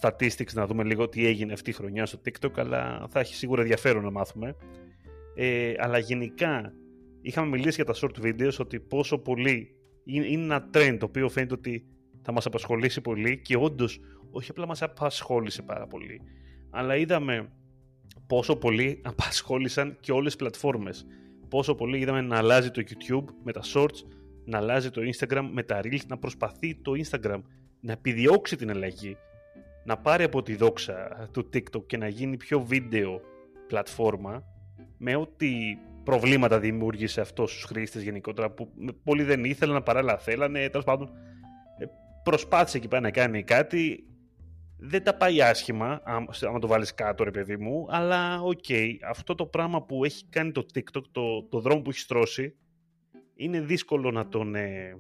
statistics 0.02 0.54
να 0.54 0.68
δούμε 0.68 0.84
λίγο 0.84 1.10
τι 1.10 1.26
έγινε 1.26 1.54
αυτή 1.54 1.70
η 1.70 1.74
χρονιά 1.74 2.06
στο 2.06 2.20
TikTok, 2.26 2.52
αλλά 2.56 3.08
θα 3.10 3.20
έχει 3.20 3.36
σίγουρα 3.36 3.62
ενδιαφέρον 3.62 4.04
να 4.04 4.12
μάθουμε. 4.12 4.56
Ε, 5.36 5.74
αλλά 5.78 5.98
γενικά 5.98 6.74
είχαμε 7.22 7.48
μιλήσει 7.48 7.82
για 7.82 7.86
τα 7.86 7.94
short 7.96 8.26
videos 8.26 8.58
ότι 8.60 8.80
πόσο 8.80 9.18
πολύ 9.18 9.76
είναι, 10.04 10.44
ένα 10.44 10.70
trend 10.74 10.96
το 11.00 11.06
οποίο 11.06 11.30
φαίνεται 11.30 11.54
ότι 11.54 11.86
θα 12.22 12.32
μας 12.32 12.46
απασχολήσει 12.46 13.02
πολύ 13.02 13.38
και 13.42 13.58
όντως 13.58 14.00
όχι 14.32 14.52
απλά 14.52 14.68
μας 14.68 14.82
απασχόλησε 14.82 15.62
πάρα 15.62 15.88
πολύ, 15.88 16.22
αλλά 16.70 16.96
είδαμε 16.96 17.50
πόσο 18.28 18.56
πολύ 18.56 19.02
απασχόλησαν 19.04 19.98
και 20.00 20.12
όλες 20.12 20.26
τις 20.26 20.36
πλατφόρμες. 20.36 21.06
Πόσο 21.50 21.76
πολύ 21.76 22.00
είδαμε 22.00 22.22
να 22.22 22.38
αλλάζει 22.38 22.72
το 22.72 22.84
YouTube 22.90 23.34
με 23.44 23.52
τα 23.52 23.62
shorts, 23.74 24.04
να 24.46 24.58
αλλάζει 24.58 24.90
το 24.90 25.02
Instagram 25.02 25.50
με 25.52 25.64
τα 25.64 25.80
reels, 25.84 26.06
να 26.08 26.18
προσπαθεί 26.18 26.76
το 26.76 26.92
Instagram 27.04 27.42
να 27.80 27.92
επιδιώξει 27.92 28.56
την 28.56 28.70
αλλαγή 28.70 29.18
να 29.88 29.98
πάρει 29.98 30.24
από 30.24 30.42
τη 30.42 30.56
δόξα 30.56 31.30
του 31.34 31.50
TikTok 31.54 31.86
και 31.86 31.98
να 31.98 32.08
γίνει 32.08 32.38
πιο 32.38 32.60
βίντεο 32.60 33.22
πλατφόρμα 33.68 34.44
με 34.98 35.16
ό,τι 35.16 35.50
προβλήματα 36.04 36.60
δημιούργησε 36.60 37.22
αυτός 37.22 37.52
στους 37.52 37.64
χρήστες 37.64 38.02
γενικότερα 38.04 38.52
που 38.52 38.70
πολλοί 39.04 39.24
δεν 39.24 39.44
ήθελαν, 39.44 39.84
παράλληλα 39.84 40.18
θέλανε, 40.18 40.70
τέλος 40.70 40.86
πάντων 40.86 41.10
ε, 41.78 41.86
προσπάθησε 42.24 42.78
εκεί 42.78 42.88
πέρα 42.88 43.02
να 43.02 43.12
κάνει 43.12 43.44
κάτι 43.44 44.08
δεν 44.80 45.04
τα 45.04 45.16
πάει 45.18 45.42
άσχημα, 45.42 46.02
άμα 46.42 46.60
το 46.60 46.68
βάλεις 46.68 46.94
κάτω 46.94 47.24
ρε 47.24 47.32
παιδί 47.32 47.58
μου, 47.58 47.88
αλλά 47.90 48.42
okay, 48.42 48.92
αυτό 49.10 49.36
το 49.36 49.46
πράγμα 49.46 49.84
που 49.84 50.06
έχει 50.06 50.26
κάνει 50.30 50.52
το 50.52 50.66
TikTok, 50.74 51.04
το, 51.12 51.44
το 51.44 51.60
δρόμο 51.60 51.82
που 51.82 51.90
έχει 51.90 52.00
στρώσει, 52.00 52.56
είναι 53.36 53.62
δύσκολο 53.62 54.12
να, 54.12 54.28
τον, 54.28 54.56
ε, 54.56 54.98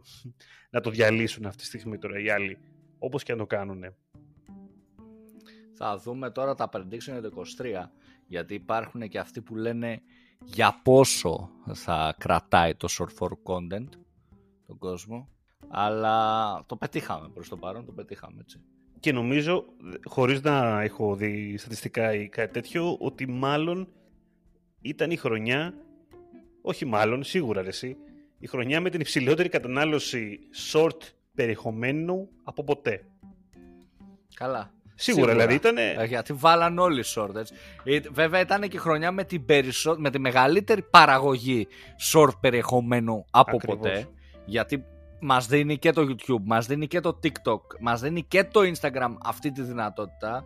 να 0.69 0.81
το 0.81 0.89
διαλύσουν 0.89 1.45
αυτή 1.45 1.61
τη 1.61 1.65
στιγμή 1.65 1.97
τώρα 1.97 2.19
οι 2.19 2.29
άλλοι, 2.29 2.57
όπως 2.99 3.23
και 3.23 3.31
αν 3.31 3.37
το 3.37 3.45
κάνουν. 3.45 3.83
Θα 5.73 5.97
δούμε 5.97 6.31
τώρα 6.31 6.55
τα 6.55 6.69
prediction 6.73 7.19
για 7.19 7.21
το 7.21 7.31
23, 7.61 7.91
γιατί 8.27 8.53
υπάρχουν 8.53 9.07
και 9.07 9.19
αυτοί 9.19 9.41
που 9.41 9.55
λένε 9.55 10.01
για 10.43 10.79
πόσο 10.83 11.49
θα 11.73 12.15
κρατάει 12.17 12.75
το 12.75 12.87
short 12.91 13.19
for 13.19 13.29
content 13.29 13.89
τον 14.67 14.77
κόσμο. 14.77 15.29
Αλλά 15.67 16.63
το 16.65 16.75
πετύχαμε 16.75 17.29
προς 17.29 17.49
το 17.49 17.57
παρόν, 17.57 17.85
το 17.85 17.91
πετύχαμε 17.91 18.41
έτσι. 18.41 18.61
Και 18.99 19.11
νομίζω, 19.11 19.65
χωρίς 20.05 20.41
να 20.41 20.81
έχω 20.81 21.15
δει 21.15 21.57
στατιστικά 21.57 22.13
ή 22.13 22.29
κάτι 22.29 22.53
τέτοιο, 22.53 22.97
ότι 22.99 23.27
μάλλον 23.27 23.87
ήταν 24.81 25.11
η 25.11 25.15
χρονιά, 25.15 25.73
όχι 26.61 26.85
μάλλον, 26.85 27.23
σίγουρα 27.23 27.61
ρε 27.61 27.67
εσύ, 27.67 27.97
η 28.39 28.47
χρονιά 28.47 28.81
με 28.81 28.89
την 28.89 28.99
υψηλότερη 28.99 29.49
κατανάλωση 29.49 30.39
short 30.71 30.97
περιεχομένου 31.35 32.29
από 32.43 32.63
ποτέ. 32.63 33.05
Καλά. 34.33 34.71
Σίγουρα, 34.99 35.31
δηλαδή 35.31 35.53
ήταν. 35.53 35.77
Ε, 35.77 36.05
γιατί 36.07 36.33
βάλαν 36.33 36.79
όλοι 36.79 37.03
short. 37.15 37.35
Έτσι. 37.35 37.53
Ε, 37.83 37.99
βέβαια 38.11 38.39
ήταν 38.39 38.61
και 38.61 38.77
χρονιά 38.77 39.11
με, 39.11 39.23
την 39.23 39.45
περισσο... 39.45 39.95
με 39.97 40.09
τη 40.09 40.19
μεγαλύτερη 40.19 40.81
παραγωγή 40.81 41.67
short 42.13 42.39
περιεχομένου 42.39 43.25
από 43.31 43.57
ποτέ. 43.57 44.07
Γιατί 44.45 44.85
μας 45.19 45.47
δίνει 45.47 45.77
και 45.77 45.91
το 45.91 46.01
YouTube, 46.01 46.43
μας 46.43 46.65
δίνει 46.65 46.87
και 46.87 46.99
το 46.99 47.19
TikTok, 47.23 47.61
μας 47.79 48.01
δίνει 48.01 48.23
και 48.23 48.43
το 48.43 48.59
Instagram 48.59 49.15
αυτή 49.23 49.51
τη 49.51 49.61
δυνατότητα 49.61 50.45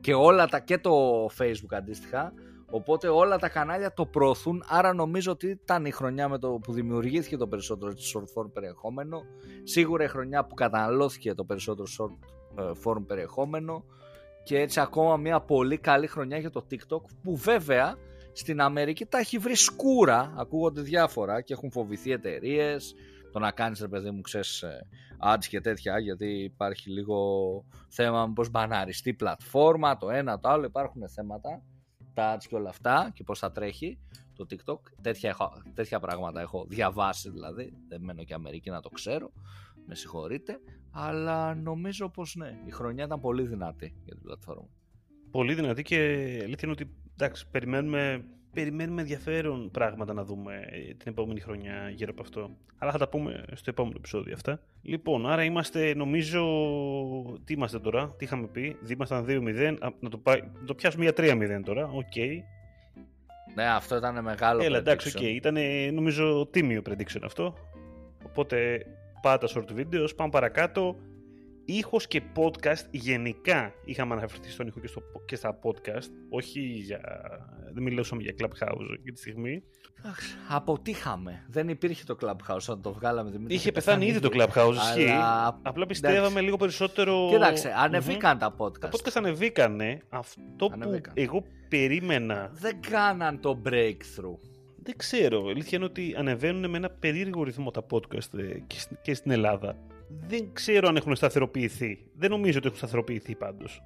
και 0.00 0.14
όλα 0.14 0.46
τα 0.46 0.58
και 0.60 0.78
το 0.78 1.24
Facebook 1.38 1.76
αντίστοιχα. 1.76 2.32
Οπότε 2.72 3.08
όλα 3.08 3.38
τα 3.38 3.48
κανάλια 3.48 3.92
το 3.92 4.06
προωθούν, 4.06 4.64
άρα 4.68 4.92
νομίζω 4.92 5.32
ότι 5.32 5.46
ήταν 5.46 5.84
η 5.84 5.90
χρονιά 5.90 6.28
με 6.28 6.38
το 6.38 6.48
που 6.48 6.72
δημιουργήθηκε 6.72 7.36
το 7.36 7.46
περισσότερο 7.46 7.92
short 7.92 8.42
form 8.42 8.50
περιεχόμενο. 8.52 9.22
Σίγουρα 9.62 10.04
η 10.04 10.08
χρονιά 10.08 10.44
που 10.44 10.54
καταναλώθηκε 10.54 11.34
το 11.34 11.44
περισσότερο 11.44 11.88
short 11.98 12.28
ε, 12.62 12.70
form 12.84 13.04
περιεχόμενο 13.06 13.84
και 14.42 14.58
έτσι 14.58 14.80
ακόμα 14.80 15.16
μια 15.16 15.40
πολύ 15.40 15.78
καλή 15.78 16.06
χρονιά 16.06 16.38
για 16.38 16.50
το 16.50 16.66
TikTok 16.70 17.02
που 17.22 17.36
βέβαια 17.36 17.96
στην 18.32 18.60
Αμερική 18.60 19.06
τα 19.06 19.18
έχει 19.18 19.38
βρει 19.38 19.54
σκούρα, 19.54 20.34
ακούγονται 20.36 20.80
διάφορα 20.80 21.40
και 21.40 21.52
έχουν 21.52 21.70
φοβηθεί 21.70 22.12
εταιρείες. 22.12 22.94
Το 23.32 23.38
να 23.38 23.50
κάνεις 23.50 23.80
ρε 23.80 23.88
παιδί 23.88 24.10
μου, 24.10 24.20
ξέρεις 24.20 24.64
ads 25.18 25.44
και 25.48 25.60
τέτοια, 25.60 25.98
γιατί 25.98 26.26
υπάρχει 26.26 26.90
λίγο 26.90 27.64
θέμα 27.88 28.26
με 28.26 28.32
πώ 28.32 28.44
μπαναριστεί 28.50 29.14
πλατφόρμα, 29.14 29.96
το 29.96 30.10
ένα, 30.10 30.38
το 30.38 30.48
άλλο. 30.48 30.64
Υπάρχουν 30.64 31.08
θέματα, 31.08 31.62
τα 32.14 32.36
ads 32.36 32.44
και 32.48 32.54
όλα 32.54 32.68
αυτά 32.68 33.10
και 33.14 33.24
πώς 33.24 33.38
θα 33.38 33.52
τρέχει 33.52 33.98
το 34.34 34.46
TikTok. 34.50 34.80
Τέτοια, 35.02 35.28
έχω, 35.28 35.62
τέτοια 35.74 36.00
πράγματα 36.00 36.40
έχω 36.40 36.66
διαβάσει 36.68 37.30
δηλαδή. 37.30 37.72
Δεν 37.88 38.00
μένω 38.02 38.24
και 38.24 38.34
Αμερική 38.34 38.70
να 38.70 38.80
το 38.80 38.88
ξέρω. 38.88 39.32
Με 39.86 39.94
συγχωρείτε. 39.94 40.60
Αλλά 40.90 41.54
νομίζω 41.54 42.08
πως 42.08 42.34
ναι, 42.34 42.58
η 42.64 42.70
χρονιά 42.70 43.04
ήταν 43.04 43.20
πολύ 43.20 43.46
δυνατή 43.46 43.94
για 44.04 44.14
την 44.14 44.22
πλατφόρμα. 44.22 44.68
Πολύ 45.30 45.54
δυνατή 45.54 45.82
και 45.82 45.96
αλήθεια 46.42 46.58
είναι 46.62 46.72
ότι 46.72 46.90
εντάξει, 47.12 47.48
περιμένουμε, 47.50 48.24
περιμένουμε 48.52 49.00
ενδιαφέρον 49.00 49.70
πράγματα 49.70 50.12
να 50.12 50.24
δούμε 50.24 50.60
την 50.72 51.12
επόμενη 51.12 51.40
χρονιά 51.40 51.90
γύρω 51.94 52.10
από 52.10 52.22
αυτό. 52.22 52.50
Αλλά 52.78 52.92
θα 52.92 52.98
τα 52.98 53.08
πούμε 53.08 53.44
στο 53.52 53.70
επόμενο 53.70 53.94
επεισόδιο 53.98 54.34
αυτά. 54.34 54.60
Λοιπόν, 54.82 55.30
άρα 55.30 55.44
είμαστε, 55.44 55.94
νομίζω, 55.94 56.42
τι 57.44 57.52
είμαστε 57.52 57.78
τώρα, 57.78 58.14
τι 58.16 58.24
είχαμε 58.24 58.46
πει, 58.46 58.76
ήμασταν 58.88 59.24
2-0, 59.28 59.76
να 60.00 60.10
το, 60.10 60.20
να 60.60 60.64
το 60.66 60.74
πιάσουμε 60.74 61.04
για 61.04 61.12
3-0 61.16 61.60
τώρα, 61.64 61.84
οκ. 61.84 62.02
Okay. 62.14 62.38
Ναι, 63.54 63.64
αυτό 63.64 63.96
ήταν 63.96 64.22
μεγάλο 64.22 64.62
Έλα, 64.62 64.78
εντάξει, 64.78 65.16
οκ. 65.16 65.22
Okay. 65.22 65.26
Ήταν 65.26 65.56
νομίζω 65.92 66.46
τίμιο 66.46 66.82
prediction 66.88 67.20
αυτό. 67.24 67.54
Οπότε 68.26 68.86
πάτα 69.22 69.48
short 69.54 69.80
videos, 69.80 70.08
πάμε 70.16 70.30
παρακάτω. 70.30 70.96
Ήχος 71.64 72.06
και 72.06 72.22
podcast 72.36 72.84
γενικά 72.90 73.72
είχαμε 73.84 74.14
αναφερθεί 74.14 74.50
στον 74.50 74.66
ήχο 74.66 74.80
και, 74.80 74.86
στο, 74.86 75.02
και 75.24 75.36
στα 75.36 75.58
podcast. 75.62 76.10
Όχι 76.28 76.60
για... 76.60 77.00
Δεν 77.72 77.82
μιλούσαμε 77.82 78.22
για 78.22 78.34
Clubhouse 78.38 78.98
για 79.02 79.12
τη 79.12 79.18
στιγμή. 79.18 79.62
Αποτύχαμε. 80.48 81.44
Δεν 81.48 81.68
υπήρχε 81.68 82.04
το 82.04 82.16
Clubhouse 82.20 82.56
όταν 82.56 82.82
το 82.82 82.92
βγάλαμε. 82.92 83.30
Δημήτρη, 83.30 83.54
είχε 83.54 83.72
πεθάνει 83.72 84.06
ήδη 84.06 84.20
το 84.20 84.28
Clubhouse. 84.32 84.74
Αλλά... 84.94 85.60
Απλά 85.62 85.86
πιστεύαμε 85.86 86.40
λίγο 86.40 86.56
περισσότερο. 86.56 87.28
Κοίταξε, 87.30 87.74
ανεβήκαν 87.76 88.38
τα 88.38 88.54
podcast. 88.58 88.78
Τα 88.78 88.90
podcast 88.90 89.12
ανεβήκανε. 89.14 90.00
Αυτό 90.08 90.68
που 90.68 91.00
εγώ 91.14 91.44
περίμενα. 91.68 92.50
Δεν 92.52 92.80
κάναν 92.90 93.40
το 93.40 93.62
breakthrough. 93.64 94.38
Δεν 94.82 94.96
ξέρω. 94.96 95.46
Αλήθεια 95.46 95.78
είναι 95.78 95.86
ότι 95.86 96.14
ανεβαίνουν 96.18 96.70
με 96.70 96.76
ένα 96.76 96.90
περίεργο 96.90 97.42
ρυθμό 97.42 97.70
τα 97.70 97.86
podcast 97.90 98.38
ε, 98.38 98.58
και 99.02 99.14
στην 99.14 99.30
Ελλάδα. 99.30 99.76
Δεν 100.18 100.52
ξέρω 100.52 100.88
αν 100.88 100.96
έχουν 100.96 101.16
σταθεροποιηθεί. 101.16 102.10
Δεν 102.14 102.30
νομίζω 102.30 102.58
ότι 102.58 102.66
έχουν 102.66 102.78
σταθεροποιηθεί 102.78 103.34
πάντως. 103.34 103.82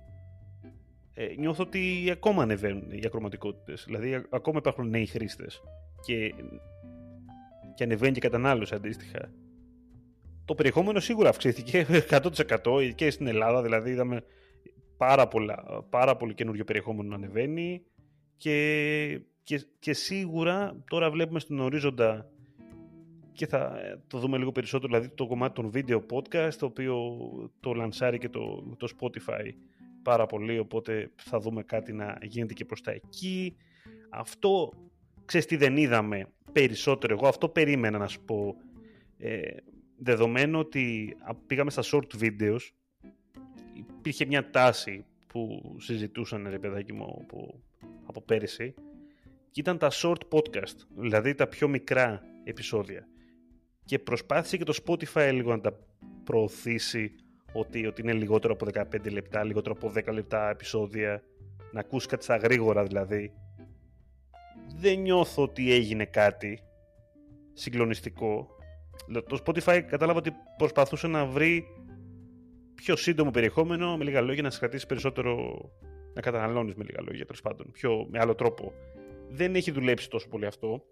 Ε, 1.14 1.34
νιώθω 1.38 1.62
ότι 1.62 2.08
ακόμα 2.12 2.42
ανεβαίνουν 2.42 2.90
οι 2.90 3.02
ακροματικότητες. 3.06 3.84
Δηλαδή, 3.86 4.24
ακόμα 4.30 4.58
υπάρχουν 4.58 4.88
νέοι 4.88 5.06
χρήστες. 5.06 5.62
Και, 6.06 6.34
και 7.74 7.84
ανεβαίνει 7.84 8.12
και 8.12 8.20
κατανάλωση 8.20 8.74
αντίστοιχα. 8.74 9.32
Το 10.44 10.54
περιεχόμενο 10.54 11.00
σίγουρα 11.00 11.28
αυξήθηκε 11.28 11.86
100% 12.10 12.92
και 12.94 13.10
στην 13.10 13.26
Ελλάδα. 13.26 13.62
Δηλαδή, 13.62 13.90
είδαμε 13.90 14.24
πάρα, 14.96 15.28
πολλά, 15.28 15.84
πάρα 15.90 16.16
πολύ 16.16 16.34
καινούριο 16.34 16.64
περιεχόμενο 16.64 17.08
να 17.08 17.14
ανεβαίνει. 17.14 17.82
Και 18.36 19.20
και, 19.44 19.66
και 19.78 19.92
σίγουρα 19.92 20.82
τώρα 20.88 21.10
βλέπουμε 21.10 21.40
στον 21.40 21.60
ορίζοντα 21.60 22.30
και 23.34 23.46
θα 23.46 23.78
το 24.06 24.18
δούμε 24.18 24.38
λίγο 24.38 24.52
περισσότερο, 24.52 24.92
δηλαδή 24.92 25.14
το 25.14 25.26
κομμάτι 25.26 25.54
των 25.54 25.70
video 25.74 26.00
podcast, 26.10 26.54
το 26.58 26.66
οποίο 26.66 27.18
το 27.60 27.72
λανσάρει 27.72 28.18
και 28.18 28.28
το, 28.28 28.74
το 28.76 28.88
Spotify 28.98 29.52
πάρα 30.02 30.26
πολύ, 30.26 30.58
οπότε 30.58 31.10
θα 31.16 31.38
δούμε 31.38 31.62
κάτι 31.62 31.92
να 31.92 32.18
γίνεται 32.22 32.52
και 32.52 32.64
προς 32.64 32.80
τα 32.80 32.90
εκεί. 32.90 33.56
Αυτό, 34.10 34.72
ξέρεις 35.24 35.46
τι 35.46 35.56
δεν 35.56 35.76
είδαμε 35.76 36.28
περισσότερο, 36.52 37.14
εγώ 37.14 37.26
αυτό 37.26 37.48
περίμενα 37.48 37.98
να 37.98 38.06
σου 38.06 38.24
πω, 38.24 38.56
ε, 39.18 39.40
δεδομένου 39.96 40.58
ότι 40.58 41.16
πήγαμε 41.46 41.70
στα 41.70 41.82
short 41.84 42.22
videos, 42.22 42.60
υπήρχε 43.72 44.26
μια 44.26 44.50
τάση 44.50 45.04
που 45.26 45.74
συζητούσαν, 45.78 46.46
ρε 46.50 46.58
παιδάκι 46.58 46.92
μου, 46.92 47.18
από, 47.22 47.60
από 48.06 48.20
πέρυσι, 48.20 48.74
και 49.50 49.60
ήταν 49.60 49.78
τα 49.78 49.90
short 49.92 50.20
podcast, 50.30 50.76
δηλαδή 50.96 51.34
τα 51.34 51.46
πιο 51.46 51.68
μικρά 51.68 52.22
επεισόδια. 52.44 53.08
Και 53.84 53.98
προσπάθησε 53.98 54.56
και 54.56 54.64
το 54.64 54.74
Spotify 54.86 55.30
λίγο 55.32 55.50
να 55.50 55.60
τα 55.60 55.78
προωθήσει 56.24 57.14
ότι, 57.52 57.86
ότι 57.86 58.02
είναι 58.02 58.12
λιγότερο 58.12 58.52
από 58.52 58.66
15 58.74 59.10
λεπτά, 59.12 59.44
λιγότερο 59.44 59.74
από 59.78 59.92
10 59.96 60.12
λεπτά 60.12 60.50
επεισόδια, 60.50 61.22
να 61.72 61.80
ακούσεις 61.80 62.08
κάτι 62.08 62.24
στα 62.24 62.36
γρήγορα 62.36 62.82
δηλαδή. 62.82 63.32
Δεν 64.76 64.98
νιώθω 64.98 65.42
ότι 65.42 65.72
έγινε 65.72 66.04
κάτι 66.04 66.62
συγκλονιστικό. 67.52 68.48
Το 69.28 69.42
Spotify 69.46 69.80
κατάλαβα 69.88 70.18
ότι 70.18 70.32
προσπαθούσε 70.56 71.06
να 71.06 71.26
βρει 71.26 71.64
πιο 72.74 72.96
σύντομο 72.96 73.30
περιεχόμενο, 73.30 73.96
με 73.96 74.04
λίγα 74.04 74.20
λόγια 74.20 74.42
να 74.42 74.50
σε 74.50 74.58
κρατήσει 74.58 74.86
περισσότερο, 74.86 75.60
να 76.14 76.20
καταναλώνεις 76.20 76.74
με 76.74 76.84
λίγα 76.84 77.02
λόγια, 77.02 77.24
τέλος 77.24 77.40
πάντων, 77.40 77.70
πιο, 77.70 78.06
με 78.10 78.18
άλλο 78.18 78.34
τρόπο 78.34 78.72
δεν 79.28 79.54
έχει 79.54 79.70
δουλέψει 79.70 80.10
τόσο 80.10 80.28
πολύ 80.28 80.46
αυτό. 80.46 80.84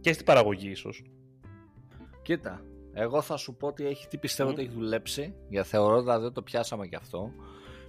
Και 0.00 0.12
στην 0.12 0.24
παραγωγή 0.24 0.70
ίσως. 0.70 1.02
Κοίτα, 2.22 2.64
εγώ 2.92 3.20
θα 3.22 3.36
σου 3.36 3.54
πω 3.56 3.66
ότι 3.66 3.86
έχει, 3.86 4.08
τι 4.08 4.18
πιστεύω 4.18 4.50
ότι 4.50 4.60
έχει 4.60 4.70
δουλέψει, 4.70 5.34
γιατί 5.48 5.68
θεωρώ 5.68 5.96
ότι 5.96 6.22
δεν 6.22 6.32
το 6.32 6.42
πιάσαμε 6.42 6.86
κι 6.86 6.96
αυτό. 6.96 7.30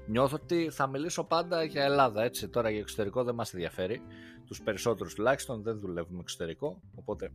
Νιώθω 0.08 0.38
ότι 0.44 0.70
θα 0.72 0.88
μιλήσω 0.88 1.24
πάντα 1.24 1.64
για 1.64 1.84
Ελλάδα, 1.84 2.24
έτσι. 2.24 2.50
Τώρα 2.50 2.70
για 2.70 2.80
εξωτερικό 2.80 3.24
δεν 3.24 3.36
μας 3.36 3.54
ενδιαφέρει. 3.54 4.02
Τους 4.46 4.62
περισσότερους 4.62 5.14
τουλάχιστον 5.14 5.64
δεν 5.64 5.80
δουλεύουμε 5.80 6.20
εξωτερικό, 6.20 6.82
οπότε 6.96 7.32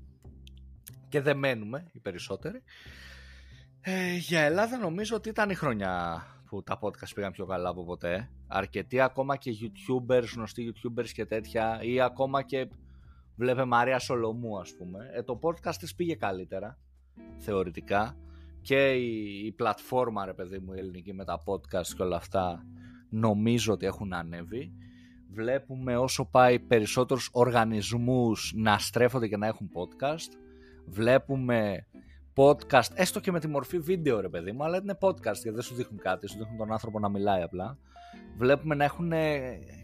και 1.08 1.20
δεν 1.20 1.38
μένουμε 1.38 1.86
οι 1.92 1.98
περισσότεροι. 1.98 2.62
Ε, 3.80 4.16
για 4.16 4.40
Ελλάδα 4.40 4.78
νομίζω 4.78 5.16
ότι 5.16 5.28
ήταν 5.28 5.50
η 5.50 5.54
χρονιά 5.54 6.26
που 6.46 6.62
τα 6.62 6.78
podcast 6.80 7.14
πήγαν 7.14 7.32
πιο 7.32 7.46
καλά 7.46 7.68
από 7.68 7.84
ποτέ. 7.84 8.30
Αρκετοί 8.46 9.00
ακόμα 9.00 9.36
και 9.36 9.50
youtubers, 9.60 10.24
γνωστοί 10.34 10.72
youtubers 10.72 11.08
και 11.08 11.26
τέτοια 11.26 11.78
ή 11.82 12.00
ακόμα 12.00 12.42
και 12.42 12.68
βλέπε 13.36 13.64
Μαρία 13.64 13.98
Σολομού 13.98 14.58
ας 14.58 14.74
πούμε. 14.78 15.10
Ε, 15.14 15.22
το 15.22 15.38
podcast 15.42 15.74
της 15.74 15.94
πήγε 15.94 16.14
καλύτερα 16.14 16.78
θεωρητικά 17.36 18.16
και 18.60 18.92
η, 18.92 19.44
η 19.46 19.52
πλατφόρμα 19.52 20.24
ρε 20.24 20.34
παιδί 20.34 20.58
μου 20.58 20.72
η 20.72 20.78
ελληνική 20.78 21.12
με 21.12 21.24
τα 21.24 21.42
podcast 21.44 21.86
και 21.96 22.02
όλα 22.02 22.16
αυτά 22.16 22.64
νομίζω 23.08 23.72
ότι 23.72 23.86
έχουν 23.86 24.12
ανέβει. 24.12 24.72
Βλέπουμε 25.30 25.96
όσο 25.96 26.24
πάει 26.24 26.58
περισσότερους 26.58 27.28
οργανισμούς 27.32 28.52
να 28.56 28.78
στρέφονται 28.78 29.28
και 29.28 29.36
να 29.36 29.46
έχουν 29.46 29.70
podcast. 29.74 30.38
Βλέπουμε 30.86 31.86
podcast, 32.34 32.90
έστω 32.94 33.20
και 33.20 33.32
με 33.32 33.40
τη 33.40 33.48
μορφή 33.48 33.78
βίντεο 33.78 34.20
ρε 34.20 34.28
παιδί 34.28 34.52
μου, 34.52 34.64
αλλά 34.64 34.76
είναι 34.76 34.98
podcast 35.00 35.22
γιατί 35.22 35.50
δεν 35.50 35.62
σου 35.62 35.74
δείχνουν 35.74 36.00
κάτι, 36.00 36.28
σου 36.28 36.38
δείχνουν 36.38 36.56
τον 36.56 36.72
άνθρωπο 36.72 36.98
να 36.98 37.08
μιλάει 37.08 37.42
απλά. 37.42 37.78
Βλέπουμε 38.36 38.74
να 38.74 38.84
έχουν 38.84 39.12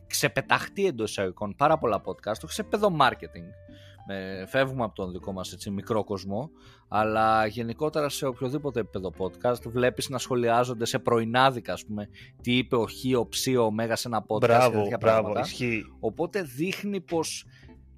ξεπεταχτεί 0.06 0.86
εντός 0.86 1.10
εισαγωγικών 1.10 1.54
πάρα 1.56 1.78
πολλά 1.78 2.02
podcast, 2.04 2.40
όχι 2.44 2.52
σε 2.52 2.62
παιδό 2.62 2.96
marketing. 3.00 3.48
Με, 4.06 4.44
φεύγουμε 4.48 4.84
από 4.84 4.94
τον 4.94 5.12
δικό 5.12 5.32
μας 5.32 5.52
έτσι, 5.52 5.70
μικρό 5.70 6.04
κόσμο, 6.04 6.50
αλλά 6.88 7.46
γενικότερα 7.46 8.08
σε 8.08 8.26
οποιοδήποτε 8.26 8.80
επίπεδο 8.80 9.12
podcast 9.18 9.62
βλέπεις 9.66 10.08
να 10.08 10.18
σχολιάζονται 10.18 10.84
σε 10.84 10.98
πρωινάδικα, 10.98 11.72
ας 11.72 11.84
πούμε, 11.84 12.08
τι 12.42 12.56
είπε 12.56 12.76
ο 12.76 12.86
Χ, 12.86 13.18
ο 13.18 13.28
Ψ, 13.28 13.46
ο 13.46 13.70
Μέγας 13.70 14.00
σε 14.00 14.08
ένα 14.08 14.24
podcast 14.26 14.40
μπράβο, 14.40 14.88
μπράβο, 15.00 15.38
ισχύει. 15.38 15.84
Οπότε 16.00 16.42
δείχνει 16.42 17.00
πως 17.00 17.46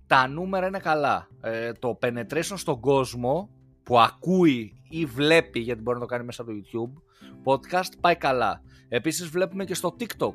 τα 0.06 0.28
νούμερα 0.28 0.66
είναι 0.66 0.78
καλά. 0.78 1.28
Ε, 1.40 1.72
το 1.72 1.98
penetration 2.02 2.54
στον 2.54 2.80
κόσμο 2.80 3.50
που 3.82 3.98
ακούει 3.98 4.82
ή 4.88 5.04
βλέπει, 5.04 5.60
γιατί 5.60 5.82
μπορεί 5.82 5.96
να 5.96 6.02
το 6.02 6.10
κάνει 6.10 6.24
μέσα 6.24 6.42
από 6.42 6.50
το 6.50 6.56
YouTube, 6.58 7.02
podcast 7.44 7.90
πάει 8.00 8.16
καλά. 8.16 8.60
Επίσης 8.88 9.28
βλέπουμε 9.28 9.64
και 9.64 9.74
στο 9.74 9.96
TikTok 10.00 10.34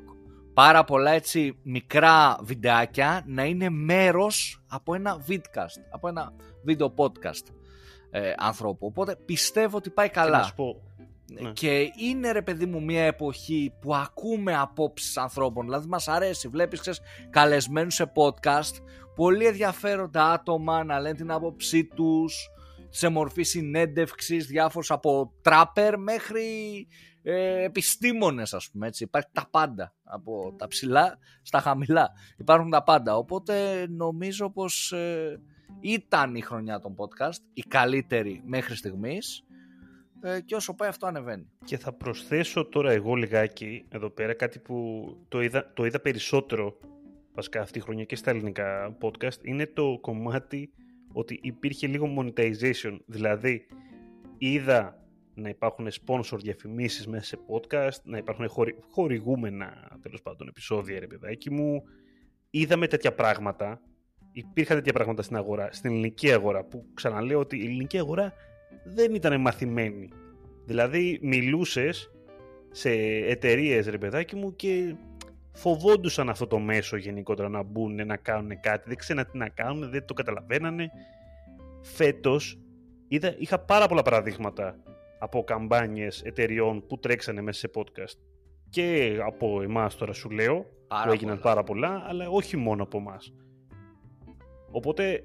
πάρα 0.54 0.84
πολλά 0.84 1.12
έτσι 1.12 1.58
μικρά 1.64 2.38
βιντεάκια 2.42 3.24
να 3.26 3.46
είναι 3.46 3.70
μέρος 3.70 4.64
από 4.68 4.96
ένα 4.96 5.26
vidcast, 5.28 5.82
από 5.92 6.08
ένα 6.08 6.34
βίντεο 6.64 6.94
podcast 6.98 7.46
ε, 8.12 8.34
ανθρώπου. 8.38 8.86
Οπότε 8.86 9.16
πιστεύω 9.26 9.78
ότι 9.78 9.90
πάει 9.90 10.10
καλά. 10.10 10.42
Και, 10.46 10.52
πω, 10.56 10.82
ναι. 11.42 11.52
και 11.52 11.92
είναι 11.98 12.32
ρε 12.32 12.42
παιδί 12.42 12.66
μου 12.66 12.84
μια 12.84 13.04
εποχή 13.04 13.74
που 13.82 13.96
ακούμε 13.96 14.56
απόψεις 14.56 15.18
ανθρώπων, 15.18 15.66
δηλαδή 15.66 15.88
μας 15.88 16.08
αρέσει, 16.08 16.48
βλέπεις 16.48 16.80
ξέρεις, 16.80 17.00
καλεσμένους 17.30 17.94
σε 17.94 18.12
podcast, 18.16 18.84
πολύ 19.16 19.46
ενδιαφέροντα 19.46 20.32
άτομα 20.32 20.84
να 20.84 21.00
λένε 21.00 21.16
την 21.16 21.32
άποψή 21.32 21.86
τους, 21.86 22.50
σε 22.90 23.10
μορφή 23.10 23.44
συνέντευξης 23.44 24.46
διάφορους 24.46 24.92
από 24.92 25.34
τράπερ 25.42 26.00
μέχρι 26.00 26.88
ε, 27.24 27.64
επιστήμονες 27.64 28.54
ας 28.54 28.70
πούμε 28.72 28.88
έτσι. 28.88 29.04
Υπάρχει 29.04 29.30
τα 29.32 29.48
πάντα 29.52 29.94
από 30.04 30.56
τα 30.58 30.68
ψηλά 30.68 31.18
στα 31.42 31.60
χαμηλά. 31.60 32.12
Υπάρχουν 32.38 32.70
τα 32.70 32.84
πάντα. 32.84 33.18
Οπότε 33.18 33.86
νομίζω 33.90 34.50
πως 34.50 34.92
ε, 34.92 35.40
ήταν 35.80 36.36
η 36.36 36.42
χρονιά 36.42 36.80
των 36.80 36.96
podcast 36.98 37.40
η 37.54 37.62
καλύτερη 37.62 38.42
μέχρι 38.46 38.76
στιγμής 38.76 39.46
ε, 40.22 40.42
και 40.42 40.56
όσο 40.56 40.76
πάει 40.76 40.90
αυτό 40.90 41.08
ανεβαίνει. 41.08 41.50
Και 41.66 41.78
θα 41.78 41.94
προσθέσω 41.94 42.66
τώρα 42.66 42.92
εγώ 42.92 43.16
λιγάκι 43.16 43.86
εδώ 43.90 44.10
πέρα 44.10 44.34
κάτι 44.34 44.60
που 44.60 45.06
το 45.28 45.42
είδα, 45.42 45.72
το 45.74 45.86
είδα 45.86 46.00
περισσότερο 46.00 46.78
βασικά 47.34 47.62
αυτή 47.62 47.78
η 47.78 47.82
χρονιά 47.82 48.04
και 48.04 48.16
στα 48.16 48.30
ελληνικά 48.30 48.98
podcast, 49.02 49.44
είναι 49.44 49.68
το 49.68 49.98
κομμάτι 50.02 50.74
ότι 51.14 51.40
υπήρχε 51.44 51.88
λίγο 51.88 52.14
monetization. 52.18 53.00
Δηλαδή, 53.06 53.68
είδα 54.38 55.01
να 55.34 55.50
υπάρχουν 55.50 55.88
sponsor 56.06 56.38
διαφημίσεις 56.38 57.08
μέσα 57.08 57.24
σε 57.24 57.38
podcast, 57.48 58.02
να 58.04 58.18
υπάρχουν 58.18 58.48
χορη, 58.48 58.76
χορηγούμενα 58.90 59.98
τέλος 60.02 60.22
πάντων 60.22 60.48
επεισόδια, 60.48 61.00
ρε 61.00 61.08
παιδάκι 61.08 61.52
μου. 61.52 61.84
Είδαμε 62.50 62.88
τέτοια 62.88 63.14
πράγματα. 63.14 63.82
Υπήρχαν 64.32 64.78
τέτοια 64.78 64.94
πράγματα 64.94 65.22
στην 65.22 65.36
αγορά, 65.36 65.70
στην 65.72 65.92
ελληνική 65.92 66.32
αγορά, 66.32 66.64
που 66.64 66.86
ξαναλέω 66.94 67.40
ότι 67.40 67.58
η 67.58 67.66
ελληνική 67.66 67.98
αγορά 67.98 68.34
δεν 68.86 69.14
ήταν 69.14 69.42
μαθημένη. 69.42 70.10
Δηλαδή, 70.66 71.20
μιλούσες 71.22 72.12
σε 72.72 72.90
εταιρείες, 73.28 73.88
ρε 73.88 73.98
παιδάκι 73.98 74.36
μου, 74.36 74.56
και 74.56 74.96
φοβόντουσαν 75.54 76.30
αυτό 76.30 76.48
το 76.48 76.60
μέσο 76.60 76.98
γενικότερα 76.98 77.50
να 77.50 77.64
μπουν, 77.64 78.06
να 78.06 78.18
κάνουν 78.18 78.60
κάτι. 78.60 78.84
Δεν 78.88 78.98
ξέραν 78.98 79.28
τι 79.32 79.38
να 79.38 79.50
κάνουν, 79.50 79.90
δεν 79.90 80.06
το 80.06 80.14
καταλαβαίνανε. 80.14 80.92
Φέτος 81.82 82.60
είχα 83.38 83.60
πάρα 83.60 83.88
πολλά 83.88 84.02
παραδείγματα 84.02 84.80
από 85.24 85.44
καμπάνιες 85.44 86.22
εταιριών 86.22 86.86
που 86.88 87.00
τρέξανε 87.00 87.42
μέσα 87.42 87.60
σε 87.60 87.70
podcast 87.76 88.18
και 88.70 89.18
από 89.26 89.62
εμάς 89.62 89.96
τώρα 89.96 90.14
σου 90.14 90.30
λέω 90.30 90.66
πάρα 90.88 91.06
που 91.06 91.12
έγιναν 91.12 91.40
πάρα 91.40 91.64
πολλά 91.64 92.04
αλλά 92.08 92.30
όχι 92.30 92.58
μόνο 92.58 92.84
από 92.84 92.98
εμάς. 92.98 93.34
οπότε 94.72 95.24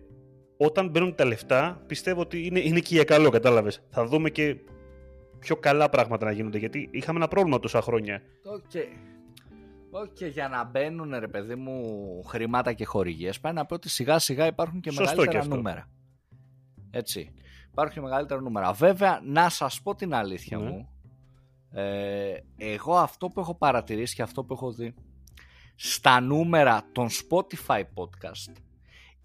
όταν 0.56 0.88
μπαίνουν 0.88 1.14
τα 1.14 1.24
λεφτά 1.24 1.82
πιστεύω 1.86 2.20
ότι 2.20 2.46
είναι, 2.46 2.60
είναι 2.60 2.80
και 2.80 2.94
για 2.94 3.04
καλό 3.04 3.30
κατάλαβες 3.30 3.82
θα 3.90 4.04
δούμε 4.06 4.30
και 4.30 4.56
πιο 5.38 5.56
καλά 5.56 5.88
πράγματα 5.88 6.24
να 6.24 6.32
γίνονται 6.32 6.58
γιατί 6.58 6.88
είχαμε 6.92 7.18
ένα 7.18 7.28
πρόβλημα 7.28 7.58
τόσα 7.58 7.80
χρόνια 7.80 8.22
okay. 8.44 8.86
Όχι, 9.90 10.28
για 10.28 10.48
να 10.48 10.64
μπαίνουν 10.64 11.18
ρε 11.18 11.28
παιδί 11.28 11.54
μου 11.54 12.22
χρήματα 12.22 12.72
και 12.72 12.84
χορηγίες 12.84 13.40
πάει 13.40 13.52
να 13.52 13.66
πω 13.66 13.74
ότι 13.74 13.88
σιγά 13.88 14.18
σιγά 14.18 14.46
υπάρχουν 14.46 14.80
και 14.80 14.90
Σωστό 14.90 15.16
μεγαλύτερα 15.16 15.42
και 15.42 15.54
νούμερα. 15.54 15.88
Έτσι 16.90 17.34
υπάρχουν 17.76 18.02
μεγαλύτερα 18.02 18.40
νούμερα. 18.40 18.72
Βέβαια, 18.72 19.20
να 19.24 19.48
σας 19.48 19.82
πω 19.82 19.94
την 19.94 20.14
αλήθεια 20.14 20.58
ναι. 20.58 20.70
μου, 20.70 20.88
ε, 21.70 22.34
εγώ 22.56 22.96
αυτό 22.96 23.28
που 23.28 23.40
έχω 23.40 23.54
παρατηρήσει 23.54 24.14
και 24.14 24.22
αυτό 24.22 24.44
που 24.44 24.54
έχω 24.54 24.72
δει 24.72 24.94
στα 25.74 26.20
νούμερα 26.20 26.82
των 26.92 27.08
Spotify 27.08 27.80
podcast 27.80 28.52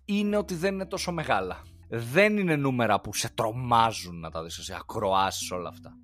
είναι 0.05 0.37
ότι 0.37 0.55
δεν 0.55 0.73
είναι 0.73 0.85
τόσο 0.85 1.11
μεγάλα. 1.11 1.61
Δεν 1.89 2.37
είναι 2.37 2.55
νούμερα 2.55 3.01
που 3.01 3.13
σε 3.13 3.29
τρομάζουν 3.29 4.19
να 4.19 4.31
τα 4.31 4.43
δεις 4.43 4.53
σε 4.53 4.75
ακροάσεις 4.75 5.51
όλα 5.51 5.69
αυτά. 5.69 5.95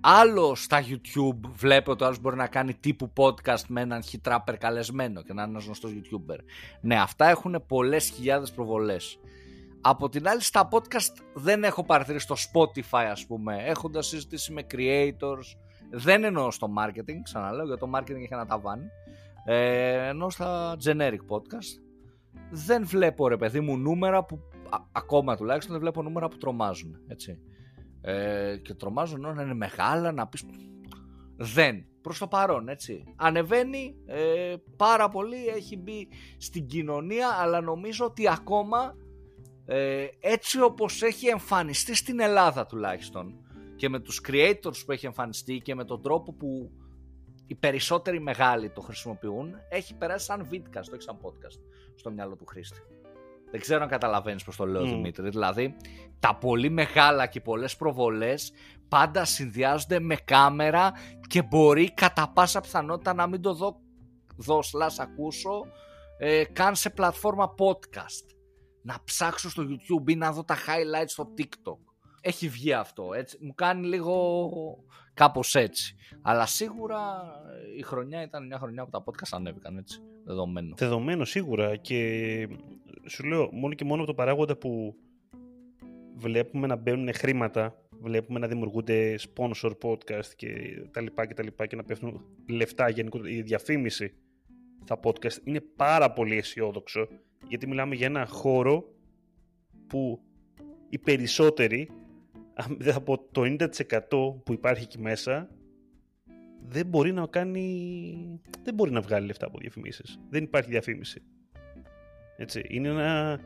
Άλλο 0.00 0.54
στα 0.54 0.82
YouTube 0.82 1.48
βλέπω 1.50 1.90
ότι 1.90 2.04
άλλος 2.04 2.18
μπορεί 2.18 2.36
να 2.36 2.46
κάνει 2.46 2.74
τύπου 2.74 3.12
podcast 3.16 3.64
με 3.68 3.80
έναν 3.80 4.02
χιτράπερ 4.02 4.56
καλεσμένο 4.56 5.22
και 5.22 5.32
να 5.32 5.42
είναι 5.42 5.50
ένας 5.50 5.64
γνωστός 5.64 5.92
YouTuber. 5.94 6.38
Ναι, 6.80 7.00
αυτά 7.00 7.28
έχουν 7.28 7.64
πολλές 7.66 8.08
χιλιάδες 8.08 8.52
προβολές. 8.52 9.18
Από 9.86 10.08
την 10.08 10.28
άλλη 10.28 10.42
στα 10.42 10.68
podcast 10.70 11.22
δεν 11.34 11.64
έχω 11.64 11.84
παρατηρήσει 11.84 12.26
στο 12.30 12.34
Spotify 12.52 13.06
ας 13.10 13.26
πούμε 13.26 13.56
έχοντας 13.64 14.06
συζητήσει 14.06 14.52
με 14.52 14.66
creators. 14.74 15.56
Δεν 15.90 16.24
εννοώ 16.24 16.50
στο 16.50 16.68
marketing 16.78 17.20
ξαναλέω 17.22 17.64
γιατί 17.66 17.80
το 17.80 17.90
marketing 17.94 18.22
έχει 18.22 18.28
ένα 18.30 18.46
ταβάνι. 18.46 18.86
Ε, 19.44 20.08
ενώ 20.08 20.30
στα 20.30 20.76
generic 20.84 21.18
podcast. 21.28 21.80
Δεν 22.50 22.86
βλέπω 22.86 23.28
ρε 23.28 23.36
παιδί 23.36 23.60
μου 23.60 23.76
νούμερα 23.76 24.24
που 24.24 24.38
ακόμα 24.92 25.36
τουλάχιστον 25.36 25.72
δεν 25.72 25.80
βλέπω 25.80 26.02
νούμερα 26.02 26.28
που 26.28 26.36
τρομάζουν 26.36 26.96
έτσι. 27.06 27.38
Ε, 28.00 28.56
και 28.56 28.74
τρομάζουν 28.74 29.20
να 29.20 29.42
είναι 29.42 29.54
μεγάλα 29.54 30.12
να 30.12 30.26
πεις 30.26 30.44
δεν. 31.36 31.86
Προς 32.00 32.18
το 32.18 32.26
παρόν 32.26 32.68
έτσι. 32.68 33.04
Ανεβαίνει 33.16 33.94
ε, 34.06 34.54
πάρα 34.76 35.08
πολύ 35.08 35.46
έχει 35.46 35.76
μπει 35.76 36.08
στην 36.38 36.66
κοινωνία 36.66 37.28
αλλά 37.40 37.60
νομίζω 37.60 38.04
ότι 38.04 38.28
ακόμα 38.28 38.94
ε, 39.66 40.06
έτσι 40.20 40.60
όπως 40.60 41.02
έχει 41.02 41.26
εμφανιστεί 41.26 41.94
στην 41.94 42.20
Ελλάδα 42.20 42.66
τουλάχιστον 42.66 43.34
και 43.76 43.88
με 43.88 44.00
τους 44.00 44.20
creators 44.28 44.84
που 44.86 44.92
έχει 44.92 45.06
εμφανιστεί 45.06 45.58
και 45.58 45.74
με 45.74 45.84
τον 45.84 46.02
τρόπο 46.02 46.32
που 46.32 46.70
οι 47.46 47.54
περισσότεροι 47.54 48.20
μεγάλοι 48.20 48.70
το 48.70 48.80
χρησιμοποιούν 48.80 49.54
έχει 49.68 49.94
περάσει 49.94 50.24
σαν 50.24 50.48
vidcast, 50.52 50.92
όχι 50.92 51.02
σαν 51.02 51.18
podcast 51.22 51.60
στο 51.94 52.10
μυαλό 52.10 52.36
του 52.36 52.46
χρήστη. 52.46 52.78
Δεν 53.50 53.60
ξέρω 53.60 53.82
αν 53.82 53.88
καταλαβαίνεις 53.88 54.44
πως 54.44 54.56
το 54.56 54.66
λέω 54.66 54.82
mm. 54.82 54.88
Δημήτρη. 54.88 55.28
Δηλαδή 55.28 55.76
τα 56.18 56.36
πολύ 56.36 56.70
μεγάλα 56.70 57.26
και 57.26 57.40
πολλές 57.40 57.76
προβολές 57.76 58.52
πάντα 58.88 59.24
συνδυάζονται 59.24 60.00
με 60.00 60.14
κάμερα 60.14 60.92
και 61.28 61.42
μπορεί 61.42 61.94
κατά 61.94 62.32
πάσα 62.34 62.60
πιθανότητα 62.60 63.14
να 63.14 63.26
μην 63.26 63.40
το 63.40 63.54
δω, 63.54 63.80
δω 64.36 64.60
ακούσω 64.98 65.66
ε, 66.18 66.44
καν 66.44 66.74
σε 66.74 66.90
πλατφόρμα 66.90 67.54
podcast 67.58 68.33
να 68.84 68.96
ψάξω 69.04 69.50
στο 69.50 69.62
YouTube 69.62 70.10
ή 70.10 70.16
να 70.16 70.32
δω 70.32 70.44
τα 70.44 70.56
highlights 70.56 71.06
στο 71.06 71.34
TikTok. 71.38 71.78
Έχει 72.20 72.48
βγει 72.48 72.72
αυτό, 72.72 73.12
έτσι. 73.14 73.38
Μου 73.40 73.54
κάνει 73.54 73.86
λίγο 73.86 74.84
κάπως 75.14 75.54
έτσι. 75.54 75.96
Αλλά 76.22 76.46
σίγουρα 76.46 77.24
η 77.78 77.82
χρονιά 77.82 78.22
ήταν 78.22 78.46
μια 78.46 78.58
χρονιά 78.58 78.84
που 78.84 78.90
τα 78.90 79.04
podcast 79.04 79.28
ανέβηκαν, 79.30 79.76
έτσι. 79.76 80.00
Δεδομένο. 80.24 80.74
Δεδομένο 80.76 81.24
σίγουρα 81.24 81.76
και 81.76 82.48
σου 83.06 83.24
λέω 83.24 83.48
μόνο 83.52 83.74
και 83.74 83.84
μόνο 83.84 84.02
από 84.02 84.10
το 84.10 84.16
παράγοντα 84.16 84.56
που 84.56 84.94
βλέπουμε 86.14 86.66
να 86.66 86.76
μπαίνουν 86.76 87.14
χρήματα, 87.14 87.78
βλέπουμε 88.00 88.38
να 88.38 88.46
δημιουργούνται 88.46 89.18
sponsor 89.18 89.72
podcast 89.82 90.26
και 90.36 90.48
τα 90.90 91.00
λοιπά 91.00 91.26
και 91.26 91.34
τα 91.34 91.42
λοιπά 91.42 91.66
και 91.66 91.76
να 91.76 91.84
πέφτουν 91.84 92.24
λεφτά 92.48 92.88
γενικότερα. 92.88 93.30
Η 93.30 93.42
διαφήμιση 93.42 94.14
στα 94.84 95.00
podcast 95.02 95.36
είναι 95.44 95.60
πάρα 95.60 96.12
πολύ 96.12 96.36
αισιόδοξο 96.36 97.08
γιατί 97.48 97.66
μιλάμε 97.66 97.94
για 97.94 98.06
ένα 98.06 98.26
χώρο 98.26 98.84
που 99.86 100.20
οι 100.88 100.98
περισσότεροι, 100.98 101.90
από 102.94 103.18
το 103.32 103.42
90% 103.42 103.68
που 104.44 104.52
υπάρχει 104.52 104.82
εκεί 104.82 105.00
μέσα, 105.00 105.48
δεν 106.66 106.86
μπορεί 106.86 107.12
να 107.12 107.26
κάνει, 107.26 108.40
δεν 108.62 108.74
μπορεί 108.74 108.90
να 108.90 109.00
βγάλει 109.00 109.26
λεφτά 109.26 109.46
από 109.46 109.58
διαφημίσεις. 109.58 110.20
Δεν 110.30 110.42
υπάρχει 110.42 110.70
διαφήμιση. 110.70 111.22
Έτσι, 112.36 112.64
είναι 112.68 112.88
ένα 112.88 113.40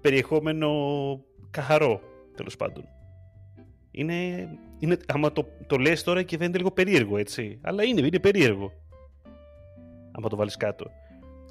περιεχόμενο 0.00 0.70
καθαρό, 1.50 2.00
τέλος 2.36 2.56
πάντων. 2.56 2.88
Είναι, 3.90 4.48
είναι, 4.78 4.96
άμα 5.06 5.32
το, 5.32 5.48
το 5.66 5.76
λες 5.76 6.02
τώρα 6.02 6.22
και 6.22 6.36
φαίνεται 6.36 6.58
λίγο 6.58 6.70
περίεργο, 6.70 7.16
έτσι. 7.16 7.58
Αλλά 7.62 7.84
είναι, 7.84 8.06
είναι 8.06 8.20
περίεργο. 8.20 8.72
Άμα 10.12 10.28
το 10.28 10.36
βάλεις 10.36 10.56
κάτω 10.56 10.90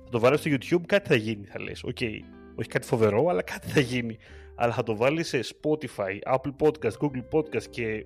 θα 0.05 0.11
το 0.11 0.19
βάλεις 0.19 0.39
στο 0.39 0.51
YouTube, 0.51 0.85
κάτι 0.85 1.07
θα 1.07 1.15
γίνει, 1.15 1.45
θα 1.45 1.61
λες. 1.61 1.83
Okay. 1.83 2.19
όχι 2.55 2.69
κάτι 2.69 2.87
φοβερό, 2.87 3.27
αλλά 3.27 3.41
κάτι 3.41 3.67
θα 3.67 3.79
γίνει. 3.79 4.17
Αλλά 4.55 4.73
θα 4.73 4.83
το 4.83 4.95
βάλεις 4.95 5.27
σε 5.27 5.39
Spotify, 5.43 6.35
Apple 6.35 6.55
Podcast, 6.59 6.97
Google 6.99 7.23
Podcast 7.31 7.63
και 7.69 8.05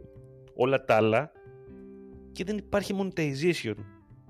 όλα 0.55 0.85
τα 0.85 0.95
άλλα 0.95 1.31
και 2.31 2.43
δεν 2.43 2.57
υπάρχει 2.57 2.95
monetization. 2.97 3.75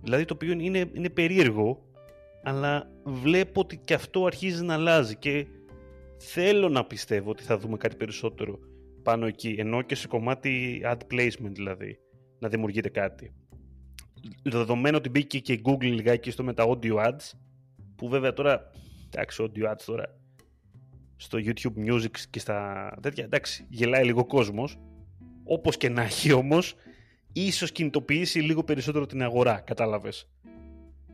Δηλαδή 0.01 0.25
το 0.25 0.33
οποίο 0.33 0.51
είναι, 0.51 0.89
είναι 0.93 1.09
περίεργο, 1.09 1.83
αλλά 2.43 2.91
βλέπω 3.03 3.61
ότι 3.61 3.77
και 3.77 3.93
αυτό 3.93 4.25
αρχίζει 4.25 4.63
να 4.63 4.73
αλλάζει 4.73 5.15
και 5.15 5.47
θέλω 6.17 6.69
να 6.69 6.85
πιστεύω 6.85 7.29
ότι 7.29 7.43
θα 7.43 7.57
δούμε 7.57 7.77
κάτι 7.77 7.95
περισσότερο 7.95 8.59
πάνω 9.03 9.25
εκεί, 9.25 9.55
ενώ 9.57 9.81
και 9.81 9.95
σε 9.95 10.07
κομμάτι 10.07 10.81
ad 10.85 10.97
placement 11.11 11.51
δηλαδή, 11.51 11.99
να 12.39 12.47
δημιουργείται 12.47 12.89
κάτι. 12.89 13.33
Δεδομένου 14.43 14.97
ότι 14.97 15.09
μπήκε 15.09 15.39
και 15.39 15.53
η 15.53 15.61
Google 15.65 15.81
λιγάκι 15.81 16.31
στο 16.31 16.43
με 16.43 16.53
τα 16.53 16.65
audio 16.67 16.95
ads, 16.95 17.31
που 17.99 18.09
βέβαια 18.09 18.33
τώρα, 18.33 18.71
εντάξει, 19.13 19.43
audio 19.47 19.71
ads 19.71 19.81
τώρα, 19.85 20.15
στο 21.15 21.37
YouTube 21.41 21.89
Music 21.89 22.17
και 22.29 22.39
στα 22.39 22.89
τέτοια, 23.01 23.23
εντάξει, 23.23 23.65
γελάει 23.69 24.05
λίγο 24.05 24.25
κόσμος. 24.25 24.79
Όπως 25.43 25.77
και 25.77 25.89
να 25.89 26.01
έχει 26.01 26.31
όμως, 26.31 26.75
ίσως 27.33 27.71
κινητοποιήσει 27.71 28.39
λίγο 28.39 28.63
περισσότερο 28.63 29.05
την 29.05 29.23
αγορά, 29.23 29.59
κατάλαβες. 29.59 30.29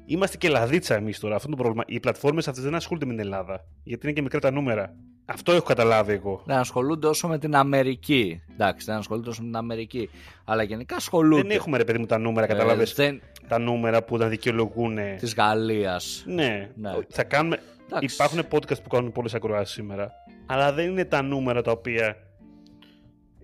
Είμαστε 0.05 0.37
και 0.37 0.49
λαδίτσα 0.49 0.95
εμείς 0.95 1.19
τώρα. 1.19 1.35
Αυτό 1.35 1.49
το 1.49 1.55
πρόβλημα. 1.55 1.83
Οι 1.87 1.99
πλατφόρμες 1.99 2.47
αυτές 2.47 2.63
δεν 2.63 2.75
ασχολούνται 2.75 3.05
με 3.05 3.11
την 3.11 3.21
Ελλάδα. 3.21 3.67
Γιατί 3.83 4.05
είναι 4.05 4.15
και 4.15 4.21
μικρά 4.21 4.39
τα 4.39 4.51
νούμερα. 4.51 4.95
Αυτό 5.25 5.51
έχω 5.51 5.65
καταλάβει 5.65 6.13
εγώ. 6.13 6.41
Δεν 6.45 6.57
ασχολούνται 6.57 7.07
όσο 7.07 7.27
με 7.27 7.37
την 7.37 7.55
Αμερική. 7.55 8.41
Εντάξει, 8.53 8.85
δεν 8.85 8.95
ασχολούνται 8.95 9.29
όσο 9.29 9.41
με 9.41 9.47
την 9.47 9.57
Αμερική. 9.57 10.09
Αλλά 10.45 10.63
γενικά 10.63 10.95
ασχολούνται. 10.95 11.41
Δεν 11.41 11.51
έχουμε 11.51 11.77
ρε 11.77 11.83
παιδί 11.83 11.99
μου 11.99 12.05
τα 12.05 12.17
νούμερα, 12.17 12.47
κατάλαβε. 12.47 12.83
Ε, 12.83 12.91
δεν... 12.95 13.21
Τα 13.47 13.59
νούμερα 13.59 14.03
που 14.03 14.17
να 14.17 14.27
δικαιολογούν. 14.27 14.97
Της 15.19 15.35
Γαλλίας. 15.35 16.23
Ναι. 16.27 16.69
ναι. 16.75 16.91
Θα 17.09 17.23
κάνουμε. 17.23 17.59
Υπάρχουν 17.99 18.39
podcast 18.51 18.83
που 18.83 18.89
κάνουν 18.89 19.11
πολλές 19.11 19.33
ακροάσεις 19.33 19.73
σήμερα. 19.73 20.11
Αλλά 20.45 20.73
δεν 20.73 20.89
είναι 20.89 21.05
τα 21.05 21.21
νούμερα 21.21 21.61
τα 21.61 21.71
οποία 21.71 22.17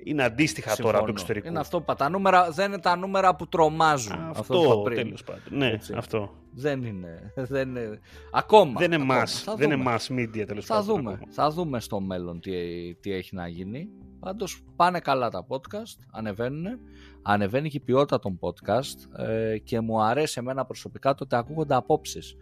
είναι 0.03 0.23
αντίστοιχα 0.23 0.69
Συμφωνώ. 0.69 0.93
τώρα 0.93 1.03
του 1.05 1.11
εξωτερικού. 1.11 1.47
Είναι 1.47 1.59
αυτό 1.59 1.85
Τα 1.97 2.09
νούμερα 2.09 2.51
δεν 2.51 2.71
είναι 2.71 2.79
τα 2.79 2.95
νούμερα 2.95 3.35
που 3.35 3.47
τρομάζουν. 3.47 4.13
Αυτό, 4.29 4.57
αυτό 4.57 4.81
τέλος 4.81 5.23
πάντων. 5.23 5.43
Ναι, 5.49 5.77
αυτό. 5.95 6.40
Δεν 6.53 6.83
είναι. 6.83 7.33
Δεν 7.35 7.69
είναι. 7.69 7.99
Ακόμα. 8.31 8.79
Δεν 8.79 8.91
είναι 8.91 9.05
mass, 9.09 9.55
δεν 9.57 9.71
είναι 9.71 9.83
mass 9.87 10.19
media 10.19 10.43
τέλος 10.47 10.65
πάντων. 10.65 10.95
Δούμε. 10.95 11.19
Θα 11.29 11.49
δούμε 11.49 11.79
στο 11.79 11.99
μέλλον 11.99 12.39
τι, 12.39 12.51
τι 12.95 13.11
έχει 13.11 13.35
να 13.35 13.47
γίνει. 13.47 13.89
Πάντως 14.19 14.63
πάνε 14.75 14.99
καλά 14.99 15.29
τα 15.29 15.45
podcast, 15.47 15.97
ανεβαίνουν. 16.11 16.79
Ανεβαίνει 17.21 17.69
και 17.69 17.77
η 17.77 17.79
ποιότητα 17.79 18.19
των 18.19 18.39
podcast 18.39 19.19
ε, 19.19 19.57
και 19.57 19.79
μου 19.79 20.01
αρέσει 20.01 20.35
εμένα 20.39 20.65
προσωπικά 20.65 21.13
το 21.13 21.23
ότι 21.23 21.35
ακούγονται 21.35 21.75
απόψεις. 21.75 22.35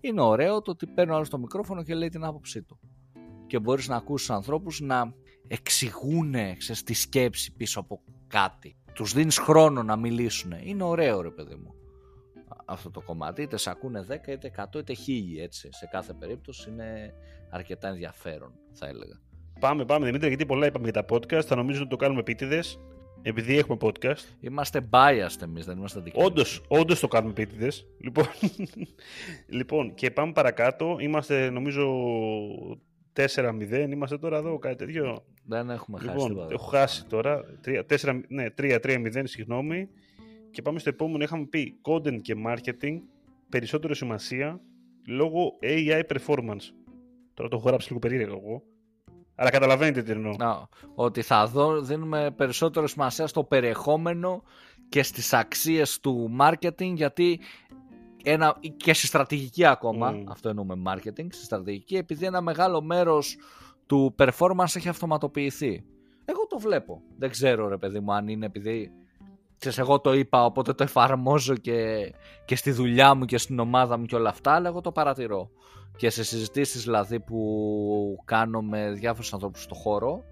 είναι 0.00 0.20
ωραίο 0.20 0.62
το 0.62 0.70
ότι 0.70 0.86
παίρνει 0.86 1.14
άλλος 1.14 1.28
το 1.28 1.38
μικρόφωνο 1.38 1.82
και 1.82 1.94
λέει 1.94 2.08
την 2.08 2.24
άποψή 2.24 2.62
του. 2.62 2.78
Και 3.46 3.58
μπορείς 3.58 3.88
να 3.88 3.96
ακούσεις 3.96 4.30
ανθρώπους 4.30 4.80
να 4.80 5.14
εξηγούν 5.48 6.34
τη 6.84 6.94
σκέψη 6.94 7.52
πίσω 7.52 7.80
από 7.80 8.00
κάτι. 8.26 8.76
Τους 8.92 9.12
δίνεις 9.12 9.38
χρόνο 9.38 9.82
να 9.82 9.96
μιλήσουν. 9.96 10.52
Είναι 10.62 10.82
ωραίο 10.82 11.20
ρε 11.20 11.30
παιδί 11.30 11.54
μου 11.54 11.74
αυτό 12.64 12.90
το 12.90 13.00
κομμάτι. 13.00 13.42
Είτε 13.42 13.56
σε 13.56 13.70
ακούνε 13.70 14.06
10, 14.08 14.28
είτε 14.28 14.50
100, 14.56 14.78
είτε 14.78 14.94
1000 15.06 15.42
έτσι. 15.42 15.68
Σε 15.72 15.88
κάθε 15.90 16.12
περίπτωση 16.12 16.70
είναι 16.70 17.14
αρκετά 17.50 17.88
ενδιαφέρον 17.88 18.52
θα 18.72 18.86
έλεγα. 18.86 19.20
Πάμε, 19.60 19.84
πάμε 19.84 20.06
Δημήτρη, 20.06 20.28
γιατί 20.28 20.46
πολλά 20.46 20.66
είπαμε 20.66 20.88
για 20.90 21.02
τα 21.02 21.16
podcast. 21.16 21.44
Θα 21.44 21.56
νομίζω 21.56 21.80
ότι 21.80 21.88
το 21.88 21.96
κάνουμε 21.96 22.20
επίτηδες. 22.20 22.78
Επειδή 23.26 23.58
έχουμε 23.58 23.76
podcast. 23.80 24.24
Είμαστε 24.40 24.88
biased 24.90 25.42
εμείς, 25.42 25.64
δεν 25.64 25.76
είμαστε 25.76 26.00
δικοί. 26.00 26.22
Όντως, 26.22 26.62
όντως 26.68 27.00
το 27.00 27.08
κάνουμε 27.08 27.32
επίτηδες. 27.32 27.86
Λοιπόν, 27.98 28.26
λοιπόν, 29.58 29.94
και 29.94 30.10
πάμε 30.10 30.32
παρακάτω. 30.32 30.96
Είμαστε 31.00 31.50
νομίζω 31.50 31.92
4-0. 33.16 33.88
Είμαστε 33.90 34.18
τώρα 34.18 34.36
εδώ, 34.36 34.58
κάτι 34.58 34.76
τέτοιο. 34.76 35.24
Δεν 35.46 35.70
έχουμε 35.70 35.98
λοιπόν, 36.00 36.14
χάσει 36.14 36.28
τίποτα. 36.28 36.52
Έχω 36.52 36.64
χάσει 36.64 37.04
τώρα. 37.06 37.44
3-3-0, 38.56 39.10
ναι, 39.12 39.26
συγγνώμη. 39.26 39.88
Και 40.54 40.62
πάμε 40.62 40.78
στο 40.78 40.88
επόμενο. 40.88 41.24
Είχαμε 41.24 41.46
πει 41.46 41.80
content 41.82 42.20
και 42.20 42.34
marketing. 42.46 43.00
Περισσότερο 43.48 43.94
σημασία 43.94 44.60
λόγω 45.06 45.58
AI 45.62 46.02
performance. 46.14 46.66
Τώρα 47.34 47.48
το 47.48 47.56
έχω 47.56 47.66
γράψει 47.66 47.88
λίγο 47.88 47.98
περίεργο 47.98 48.40
εγώ. 48.44 48.62
Αλλά 49.34 49.50
καταλαβαίνετε 49.50 50.02
τι 50.02 50.10
εννοώ. 50.10 50.34
Να, 50.38 50.68
ότι 50.94 51.22
θα 51.22 51.46
δω, 51.46 51.80
δίνουμε 51.80 52.30
περισσότερο 52.36 52.86
σημασία 52.86 53.26
στο 53.26 53.44
περιεχόμενο 53.44 54.42
και 54.88 55.02
στις 55.02 55.32
αξίες 55.32 56.00
του 56.00 56.36
marketing 56.40 56.92
γιατί 56.94 57.40
ένα, 58.24 58.56
και 58.76 58.94
στη 58.94 59.06
στρατηγική 59.06 59.64
ακόμα, 59.64 60.24
αυτό 60.28 60.48
εννοούμε 60.48 60.74
marketing, 60.86 61.26
στη 61.28 61.44
στρατηγική, 61.44 61.96
επειδή 61.96 62.26
ένα 62.26 62.40
μεγάλο 62.40 62.82
μέρος 62.82 63.36
του 63.86 64.14
performance 64.18 64.76
έχει 64.76 64.88
αυτοματοποιηθεί. 64.88 65.84
Εγώ 66.24 66.46
το 66.46 66.58
βλέπω. 66.58 67.02
Δεν 67.18 67.30
ξέρω 67.30 67.68
ρε 67.68 67.78
παιδί 67.78 68.00
μου 68.00 68.12
αν 68.12 68.28
είναι 68.28 68.46
επειδή 68.46 68.92
ξέρεις, 69.58 69.78
εγώ 69.78 70.00
το 70.00 70.14
είπα 70.14 70.44
οπότε 70.44 70.72
το 70.72 70.82
εφαρμόζω 70.82 71.56
και, 71.56 72.12
και 72.44 72.56
στη 72.56 72.70
δουλειά 72.70 73.14
μου 73.14 73.24
και 73.24 73.38
στην 73.38 73.58
ομάδα 73.58 73.98
μου 73.98 74.04
και 74.04 74.14
όλα 74.14 74.28
αυτά, 74.28 74.52
αλλά 74.52 74.68
εγώ 74.68 74.80
το 74.80 74.92
παρατηρώ 74.92 75.50
και 75.96 76.10
σε 76.10 76.24
συζητήσεις 76.24 76.84
δηλαδή 76.84 77.20
που 77.20 78.22
κάνω 78.24 78.62
με 78.62 78.90
διάφορους 78.90 79.32
ανθρώπους 79.32 79.62
στο 79.62 79.74
χώρο 79.74 80.24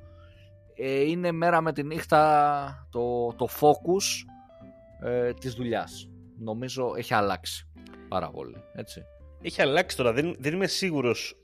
ε, 0.74 1.00
είναι 1.00 1.32
μέρα 1.32 1.60
με 1.60 1.72
τη 1.72 1.82
νύχτα 1.82 2.88
το, 2.90 3.34
το 3.36 3.48
focus 3.60 4.28
ε, 5.08 5.32
της 5.32 5.54
δουλειάς. 5.54 6.10
Νομίζω 6.38 6.92
έχει 6.96 7.14
αλλάξει 7.14 7.68
πάρα 8.08 8.30
πολύ, 8.30 8.56
έτσι. 8.74 9.02
Έχει 9.42 9.62
αλλάξει 9.62 9.96
τώρα, 9.96 10.12
δεν, 10.12 10.36
δεν 10.38 10.54
είμαι 10.54 10.66
σίγουρος 10.66 11.36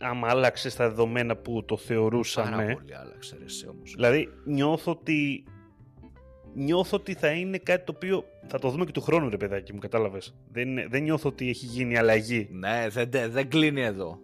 άμα 0.00 0.28
άλλαξες 0.28 0.72
στα 0.72 0.88
δεδομένα 0.88 1.36
που 1.36 1.64
το 1.64 1.76
θεωρούσαμε. 1.76 2.56
Πάρα 2.56 2.74
πολύ 2.74 2.94
άλλαξε 2.94 3.36
ρε, 3.38 3.44
εσύ 3.44 3.68
όμως. 3.68 3.92
Δηλαδή 3.94 4.28
νιώθω 4.44 4.92
ότι 4.92 5.44
νιώθω 6.54 6.96
ότι 6.96 7.14
θα 7.14 7.30
είναι 7.30 7.58
κάτι 7.58 7.84
το 7.84 7.92
οποίο 7.96 8.24
θα 8.46 8.58
το 8.58 8.68
δούμε 8.68 8.84
και 8.84 8.92
του 8.92 9.00
χρόνου, 9.00 9.28
ρε 9.28 9.36
παιδάκι 9.36 9.72
μου, 9.72 9.78
κατάλαβες. 9.78 10.34
Δεν, 10.52 10.68
δεν 10.90 11.02
νιώθω 11.02 11.28
ότι 11.28 11.48
έχει 11.48 11.66
γίνει 11.66 11.96
αλλαγή. 11.96 12.48
Ναι, 12.52 12.86
δεν, 12.88 13.30
δεν 13.30 13.48
κλείνει 13.48 13.82
εδώ. 13.82 14.18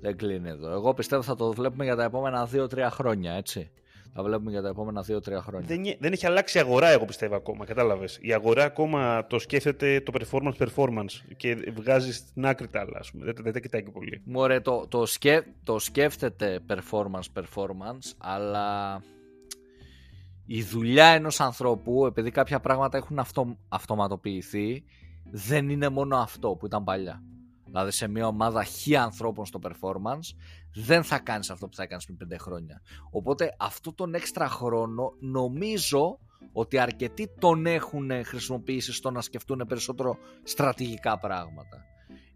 Δεν 0.00 0.16
κλείνει 0.16 0.48
εδώ. 0.48 0.70
Εγώ 0.70 0.94
πιστεύω 0.94 1.22
θα 1.22 1.34
το 1.36 1.52
βλέπουμε 1.52 1.84
για 1.84 1.96
τα 1.96 2.04
επόμενα 2.04 2.48
2-3 2.54 2.88
χρόνια, 2.90 3.32
έτσι. 3.32 3.70
Θα 4.14 4.22
βλέπουμε 4.22 4.50
για 4.50 4.62
τα 4.62 4.68
επόμενα 4.68 5.04
2-3 5.08 5.32
χρόνια. 5.40 5.66
Δεν, 5.66 5.82
δεν 5.98 6.12
έχει 6.12 6.26
αλλάξει 6.26 6.58
η 6.58 6.60
αγορά, 6.60 6.88
εγώ 6.88 7.04
πιστεύω 7.04 7.36
ακόμα. 7.36 7.64
Κατάλαβες. 7.64 8.18
Η 8.20 8.32
αγορά 8.32 8.64
ακόμα 8.64 9.26
το 9.26 9.38
σκέφτεται 9.38 10.00
το 10.00 10.12
performance 10.18 10.66
performance 10.66 11.34
και 11.36 11.72
βγάζει 11.74 12.12
στην 12.12 12.46
άκρη 12.46 12.68
τα 12.68 12.80
άλλα. 12.80 12.98
Ας 12.98 13.10
πούμε. 13.10 13.24
Δεν, 13.24 13.34
δεν 13.40 13.52
τα 13.52 13.60
κοιτάει 13.60 13.82
και 13.82 13.90
πολύ. 13.90 14.22
Μωρέ, 14.24 14.60
το, 14.60 14.86
το, 14.88 15.06
σκέ, 15.06 15.44
το 15.64 15.78
σκέφτεται 15.78 16.60
performance 16.68 17.42
performance, 17.42 18.12
αλλά 18.18 19.00
η 20.52 20.62
δουλειά 20.62 21.06
ενός 21.06 21.40
ανθρώπου, 21.40 22.06
επειδή 22.06 22.30
κάποια 22.30 22.60
πράγματα 22.60 22.96
έχουν 22.96 23.18
αυτο, 23.18 23.56
αυτοματοποιηθεί, 23.68 24.84
δεν 25.30 25.68
είναι 25.68 25.88
μόνο 25.88 26.16
αυτό 26.16 26.50
που 26.50 26.66
ήταν 26.66 26.84
παλιά. 26.84 27.22
Δηλαδή 27.64 27.90
σε 27.90 28.08
μια 28.08 28.26
ομάδα 28.26 28.64
χι 28.64 28.96
ανθρώπων 28.96 29.46
στο 29.46 29.58
performance 29.62 30.36
δεν 30.74 31.02
θα 31.02 31.18
κάνεις 31.18 31.50
αυτό 31.50 31.68
που 31.68 31.74
θα 31.74 31.82
έκανες 31.82 32.04
πριν 32.04 32.16
πέντε 32.16 32.36
χρόνια. 32.36 32.82
Οπότε 33.10 33.54
αυτό 33.58 33.92
τον 33.92 34.14
έξτρα 34.14 34.48
χρόνο 34.48 35.12
νομίζω 35.20 36.18
ότι 36.52 36.78
αρκετοί 36.78 37.28
τον 37.38 37.66
έχουν 37.66 38.10
χρησιμοποιήσει 38.24 38.92
στο 38.92 39.10
να 39.10 39.20
σκεφτούν 39.20 39.64
περισσότερο 39.68 40.16
στρατηγικά 40.42 41.18
πράγματα 41.18 41.89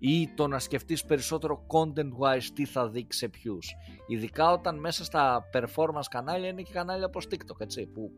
ή 0.06 0.28
το 0.34 0.46
να 0.46 0.58
σκεφτείς 0.58 1.04
περισσότερο 1.04 1.66
content-wise 1.66 2.44
τι 2.54 2.64
θα 2.64 2.88
δείξει 2.88 3.18
σε 3.18 3.28
ποιους. 3.28 3.74
Ειδικά 4.06 4.52
όταν 4.52 4.78
μέσα 4.78 5.04
στα 5.04 5.50
performance 5.52 6.06
κανάλια 6.10 6.48
είναι 6.48 6.62
και 6.62 6.72
κανάλια 6.72 7.06
όπως 7.06 7.26
TikTok, 7.30 7.60
έτσι, 7.60 7.86
που 7.86 8.10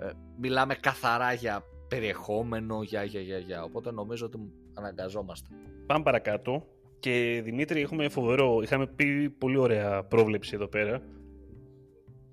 ε, 0.00 0.10
μιλάμε 0.36 0.74
καθαρά 0.74 1.32
για 1.32 1.62
περιεχόμενο, 1.88 2.82
για, 2.82 3.04
για, 3.04 3.20
για, 3.20 3.38
για. 3.38 3.62
Οπότε 3.62 3.90
νομίζω 3.90 4.26
ότι 4.26 4.38
αναγκαζόμαστε. 4.74 5.48
Πάμε 5.86 6.02
παρακάτω. 6.02 6.66
Και 7.00 7.40
Δημήτρη, 7.44 7.80
έχουμε 7.80 8.08
φοβερό, 8.08 8.60
είχαμε 8.62 8.86
πει 8.86 9.30
πολύ 9.30 9.56
ωραία 9.56 10.04
πρόβλεψη 10.04 10.54
εδώ 10.54 10.66
πέρα. 10.66 11.02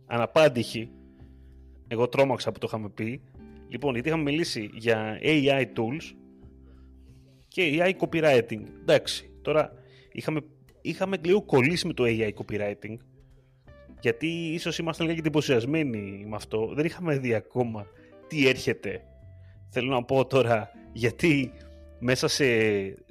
Αναπάντηχη. 0.06 0.92
Εγώ 1.88 2.08
τρόμαξα 2.08 2.52
που 2.52 2.60
το 2.60 2.68
είχαμε 2.70 2.90
πει. 2.90 3.22
Λοιπόν, 3.68 3.94
γιατί 3.94 4.08
είχαμε 4.08 4.24
μιλήσει 4.24 4.70
για 4.74 5.20
AI 5.22 5.66
tools 5.76 6.16
και 7.56 7.78
AI 7.80 7.94
copywriting. 8.00 8.62
Εντάξει, 8.82 9.30
τώρα 9.42 9.74
είχαμε, 10.12 10.42
είχαμε 10.82 11.18
λίγο 11.24 11.42
κολλήσει 11.42 11.88
με 11.88 11.94
το 11.94 12.04
AI 12.08 12.30
copywriting 12.34 12.98
γιατί 14.00 14.28
ίσως 14.28 14.78
ήμασταν 14.78 15.08
λίγα 15.08 15.20
εντυπωσιασμένοι 15.20 16.26
με 16.28 16.36
αυτό. 16.36 16.72
Δεν 16.74 16.86
είχαμε 16.86 17.18
δει 17.18 17.34
ακόμα 17.34 17.88
τι 18.28 18.48
έρχεται. 18.48 19.02
Θέλω 19.70 19.90
να 19.90 20.04
πω 20.04 20.26
τώρα 20.26 20.70
γιατί 20.94 21.52
μέσα 22.00 22.28
σε 22.28 22.46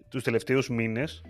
τους 0.08 0.22
τελευταίους 0.22 0.68
μήνες 0.68 1.22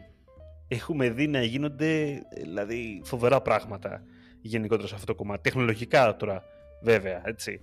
έχουμε 0.69 1.11
δει 1.11 1.27
να 1.27 1.43
γίνονται 1.43 2.23
δηλαδή, 2.43 3.01
φοβερά 3.05 3.41
πράγματα 3.41 4.03
γενικότερα 4.41 4.89
σε 4.89 4.95
αυτό 4.95 5.07
το 5.07 5.15
κομμάτι. 5.15 5.43
Τεχνολογικά 5.43 6.17
τώρα 6.17 6.45
βέβαια, 6.83 7.23
έτσι. 7.25 7.61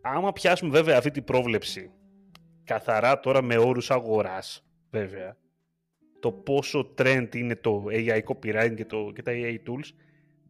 Άμα 0.00 0.32
πιάσουμε 0.32 0.70
βέβαια 0.70 0.96
αυτή 0.96 1.10
την 1.10 1.24
πρόβλεψη 1.24 1.90
καθαρά 2.70 3.20
τώρα 3.20 3.42
με 3.42 3.56
όρους 3.56 3.90
αγοράς, 3.90 4.64
βέβαια, 4.90 5.36
το 6.20 6.32
πόσο 6.32 6.94
trend 6.98 7.28
είναι 7.34 7.56
το 7.56 7.84
AI 7.90 8.20
copywriting 8.24 8.74
και, 8.76 8.84
το, 8.84 9.12
και 9.14 9.22
τα 9.22 9.32
AI 9.34 9.56
tools, 9.68 9.88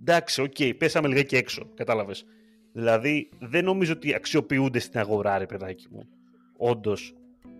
εντάξει, 0.01 0.43
okay, 0.43 0.73
πέσαμε 0.79 1.09
λιγάκι 1.09 1.37
έξω, 1.37 1.71
κατάλαβες. 1.75 2.25
Δηλαδή, 2.73 3.31
δεν 3.39 3.65
νομίζω 3.65 3.93
ότι 3.93 4.15
αξιοποιούνται 4.15 4.79
στην 4.79 5.01
αγορά, 5.01 5.39
ρε 5.39 5.47
παιδάκι 5.47 5.87
μου. 5.91 6.09
Όντως. 6.57 7.15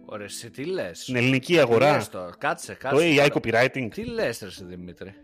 Ωραία, 0.05 0.29
σε 0.29 0.51
τι 0.51 0.65
λες; 0.65 1.03
Στην 1.03 1.17
ελληνική 1.17 1.59
αγορά. 1.59 1.99
Τι 1.99 2.09
το, 2.09 2.31
κάτσε, 2.39 2.75
κάτσε. 2.75 3.15
Το 3.15 3.23
AI 3.23 3.29
copywriting. 3.29 3.89
Τι 3.95 4.05
λες, 4.05 4.41
ρε 4.41 4.65
Δημήτρη; 4.67 5.15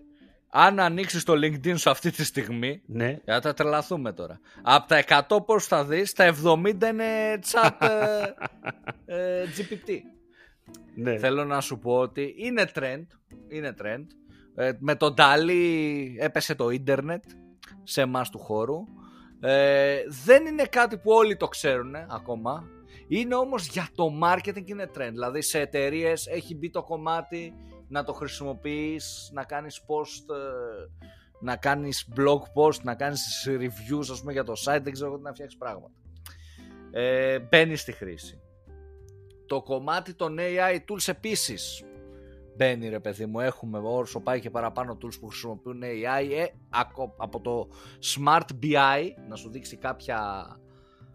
Αν 0.58 0.80
ανοίξεις 0.80 1.22
το 1.24 1.32
LinkedIn 1.32 1.78
σου 1.78 1.90
αυτή 1.90 2.10
τη 2.10 2.24
στιγμή, 2.24 2.82
ναι. 2.86 3.18
για 3.24 3.40
να 3.40 3.54
τρελαθούμε 3.54 4.12
τώρα. 4.12 4.40
Από 4.62 4.88
τα 4.88 5.26
100 5.28 5.44
posts 5.46 5.66
θα 5.66 5.84
δεις, 5.84 6.12
τα 6.12 6.34
70 6.44 6.66
είναι 6.66 7.38
chat 7.50 7.70
ε, 7.80 8.24
ε 9.40 9.44
GPT. 9.56 9.90
Ναι. 10.94 11.18
Θέλω 11.18 11.44
να 11.44 11.60
σου 11.60 11.78
πω 11.78 11.98
ότι 11.98 12.34
είναι 12.38 12.70
trend. 12.74 13.06
Είναι 13.48 13.74
trend. 13.82 14.06
Ε, 14.54 14.72
με 14.78 14.94
τον 14.94 15.14
Ντάλι 15.14 16.16
έπεσε 16.20 16.54
το 16.54 16.70
ίντερνετ 16.70 17.24
σε 17.82 18.00
εμάς 18.00 18.30
του 18.30 18.38
χώρου. 18.38 18.78
Ε, 19.40 19.98
δεν 20.24 20.46
είναι 20.46 20.64
κάτι 20.64 20.96
που 20.96 21.10
όλοι 21.10 21.36
το 21.36 21.48
ξέρουν 21.48 21.94
ακόμα. 21.94 22.68
Είναι 23.08 23.34
όμως 23.34 23.66
για 23.66 23.88
το 23.94 24.04
marketing 24.22 24.66
είναι 24.66 24.90
trend. 24.98 25.10
Δηλαδή 25.12 25.42
σε 25.42 25.60
εταιρείες 25.60 26.26
έχει 26.26 26.54
μπει 26.54 26.70
το 26.70 26.82
κομμάτι 26.82 27.54
να 27.88 28.04
το 28.04 28.12
χρησιμοποιείς, 28.12 29.30
να 29.32 29.44
κάνεις 29.44 29.80
post, 29.86 30.34
ε, 30.34 31.06
να 31.40 31.56
κάνεις 31.56 32.08
blog 32.16 32.40
post, 32.54 32.80
να 32.82 32.94
κάνεις 32.94 33.48
reviews 33.48 34.06
ας 34.10 34.20
πούμε 34.20 34.32
για 34.32 34.44
το 34.44 34.52
site, 34.64 34.80
δεν 34.82 34.92
ξέρω 34.92 35.16
να 35.16 35.32
φτιάξεις 35.32 35.58
πράγματα. 35.58 35.94
Ε, 36.90 37.38
μπαίνεις 37.38 37.80
στη 37.80 37.92
χρήση. 37.92 38.40
Το 39.46 39.62
κομμάτι 39.62 40.14
των 40.14 40.36
AI 40.38 40.78
tools 40.88 41.08
επίσης 41.08 41.84
μπαίνει 42.56 42.88
ρε 42.88 43.00
παιδί 43.00 43.26
μου, 43.26 43.40
έχουμε 43.40 43.78
όσο 43.78 44.20
πάει 44.20 44.40
και 44.40 44.50
παραπάνω 44.50 44.98
tools 45.02 45.18
που 45.20 45.26
χρησιμοποιούν 45.26 45.82
AI 45.82 46.30
ε, 46.30 46.44
από 47.16 47.40
το 47.40 47.68
Smart 48.14 48.48
BI 48.62 49.08
να 49.28 49.36
σου 49.36 49.50
δείξει 49.50 49.76
κάποια, 49.76 50.46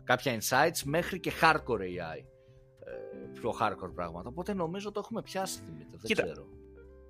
κάποια 0.03 0.39
insights 0.39 0.81
μέχρι 0.86 1.19
και 1.19 1.31
hardcore 1.41 1.79
AI 1.79 2.23
ε, 2.79 3.27
πιο 3.34 3.53
hardcore 3.62 3.93
πράγματα. 3.95 4.29
Οπότε 4.29 4.53
νομίζω 4.53 4.91
το 4.91 4.99
έχουμε 5.03 5.21
πιάσει 5.21 5.62
Δημήτρη, 5.65 5.97
δεν 6.01 6.17
ξέρω 6.17 6.60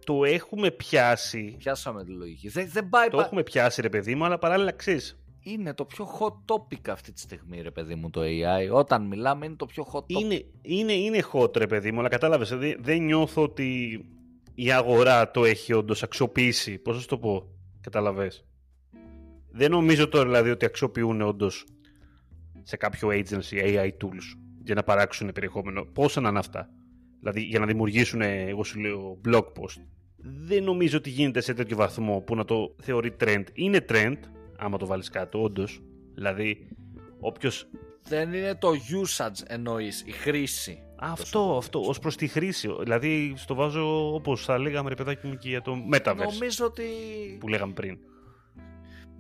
το 0.04 0.24
έχουμε 0.26 0.72
πιάσει. 0.72 1.56
Πιάσαμε 1.58 2.04
τη 2.04 2.12
λογική. 2.12 2.50
Δεν, 2.50 2.70
δεν 2.70 2.90
πάει 2.90 3.08
το 3.08 3.20
έχουμε 3.20 3.44
πιάσει, 3.44 3.82
ρε 3.82 3.90
παιδί 3.90 4.16
μου, 4.16 4.26
αλλά 4.26 4.38
παράλληλα 4.38 4.72
ξέρει. 4.72 5.00
Είναι 5.44 5.74
το 5.74 5.86
πιο 5.86 6.08
hot 6.20 6.56
topic 6.56 6.90
αυτή 6.90 7.12
τη 7.12 7.20
στιγμή, 7.20 7.62
ρε 7.62 7.72
παιδί 7.72 7.96
μου, 7.96 8.10
το 8.10 8.22
AI. 8.22 8.72
Όταν 8.72 9.06
μιλάμε, 9.06 9.46
είναι 9.46 9.56
το 9.56 9.66
πιο 9.66 9.88
hot 9.94 10.00
topic. 10.00 10.22
Είναι, 10.22 10.46
είναι, 10.62 10.94
είναι 10.94 11.24
hot, 11.34 11.58
ρε 11.58 11.68
παιδί 11.68 11.92
μου, 11.92 12.00
αλλά 12.00 12.10
κατάλαβες. 12.10 12.50
Δεν, 12.50 12.78
δεν 12.80 13.04
νιώθω 13.04 13.42
ότι 13.44 14.00
η 14.56 14.72
αγορά 14.72 15.32
το 15.32 15.46
έχει 15.46 15.74
όντως 15.74 16.04
αξιοποιήσει. 16.04 16.78
Πώς 16.78 17.02
θα 17.02 17.08
το 17.08 17.18
πω, 17.18 17.48
καταλαβες. 17.82 18.46
Δεν 19.52 19.72
νομίζω 19.72 20.08
τώρα 20.08 20.26
δηλαδή 20.26 20.50
ότι 20.50 20.66
αξιοποιούν 20.66 21.22
όντως 21.22 21.66
σε 22.64 22.78
κάποιο 22.78 23.10
agency 23.10 23.64
AI 23.64 23.88
tools 23.88 24.38
για 24.64 24.76
να 24.76 24.84
παράξουν 24.84 25.32
περιεχόμενο. 25.32 25.86
Πόσα 25.86 26.22
να 26.22 26.30
είναι 26.30 26.40
αυτά; 26.40 26.70
Δηλαδή 27.22 27.42
για 27.42 27.60
να 27.60 27.66
δημιουργήσουν, 27.66 28.22
εγώ 28.22 28.64
σου 28.64 28.80
λέω, 28.80 29.22
blog 29.26 29.44
post. 29.44 29.82
Δεν 30.24 30.64
νομίζω 30.64 30.98
ότι 30.98 31.10
γίνεται 31.10 31.42
σε 31.42 31.54
τέτοιο 31.54 31.78
βαθμό 31.78 32.20
που 32.20 32.36
να 32.36 32.46
το 32.46 32.76
θεωρεί 32.82 33.16
trend. 33.20 33.44
Είναι 33.54 33.86
trend, 33.90 34.18
άμα 34.58 34.78
το 34.78 34.86
βάλεις 34.86 35.10
κάτω, 35.10 35.42
όντως. 35.42 35.82
Δηλαδή, 36.14 36.68
όποιο. 37.20 37.52
Δεν 38.04 38.34
είναι 38.34 38.56
το 38.56 38.70
usage 38.70 39.44
εννοείς, 39.48 40.04
η 40.08 40.12
χρήση. 40.12 40.84
Αυτό, 40.96 41.58
αυτό, 41.58 41.80
ως 41.80 42.00
προς 42.00 42.16
τη 42.16 42.28
χρήση. 42.28 42.70
Δηλαδή, 42.80 43.34
στο 43.36 43.56
βάζω 43.56 44.14
όπως 44.14 44.46
θα 44.46 44.58
λέγαμε, 44.58 44.90
ρε 44.90 44.96
παιδάκι 44.96 45.28
μου, 45.28 45.38
και 45.38 45.50
για 45.50 45.62
το 45.62 45.76
Metaverse. 45.94 46.16
Νομίζω 46.16 46.66
ότι. 46.66 46.84
που 47.40 47.48
λέγαμε 47.48 47.74
πριν. 47.74 47.98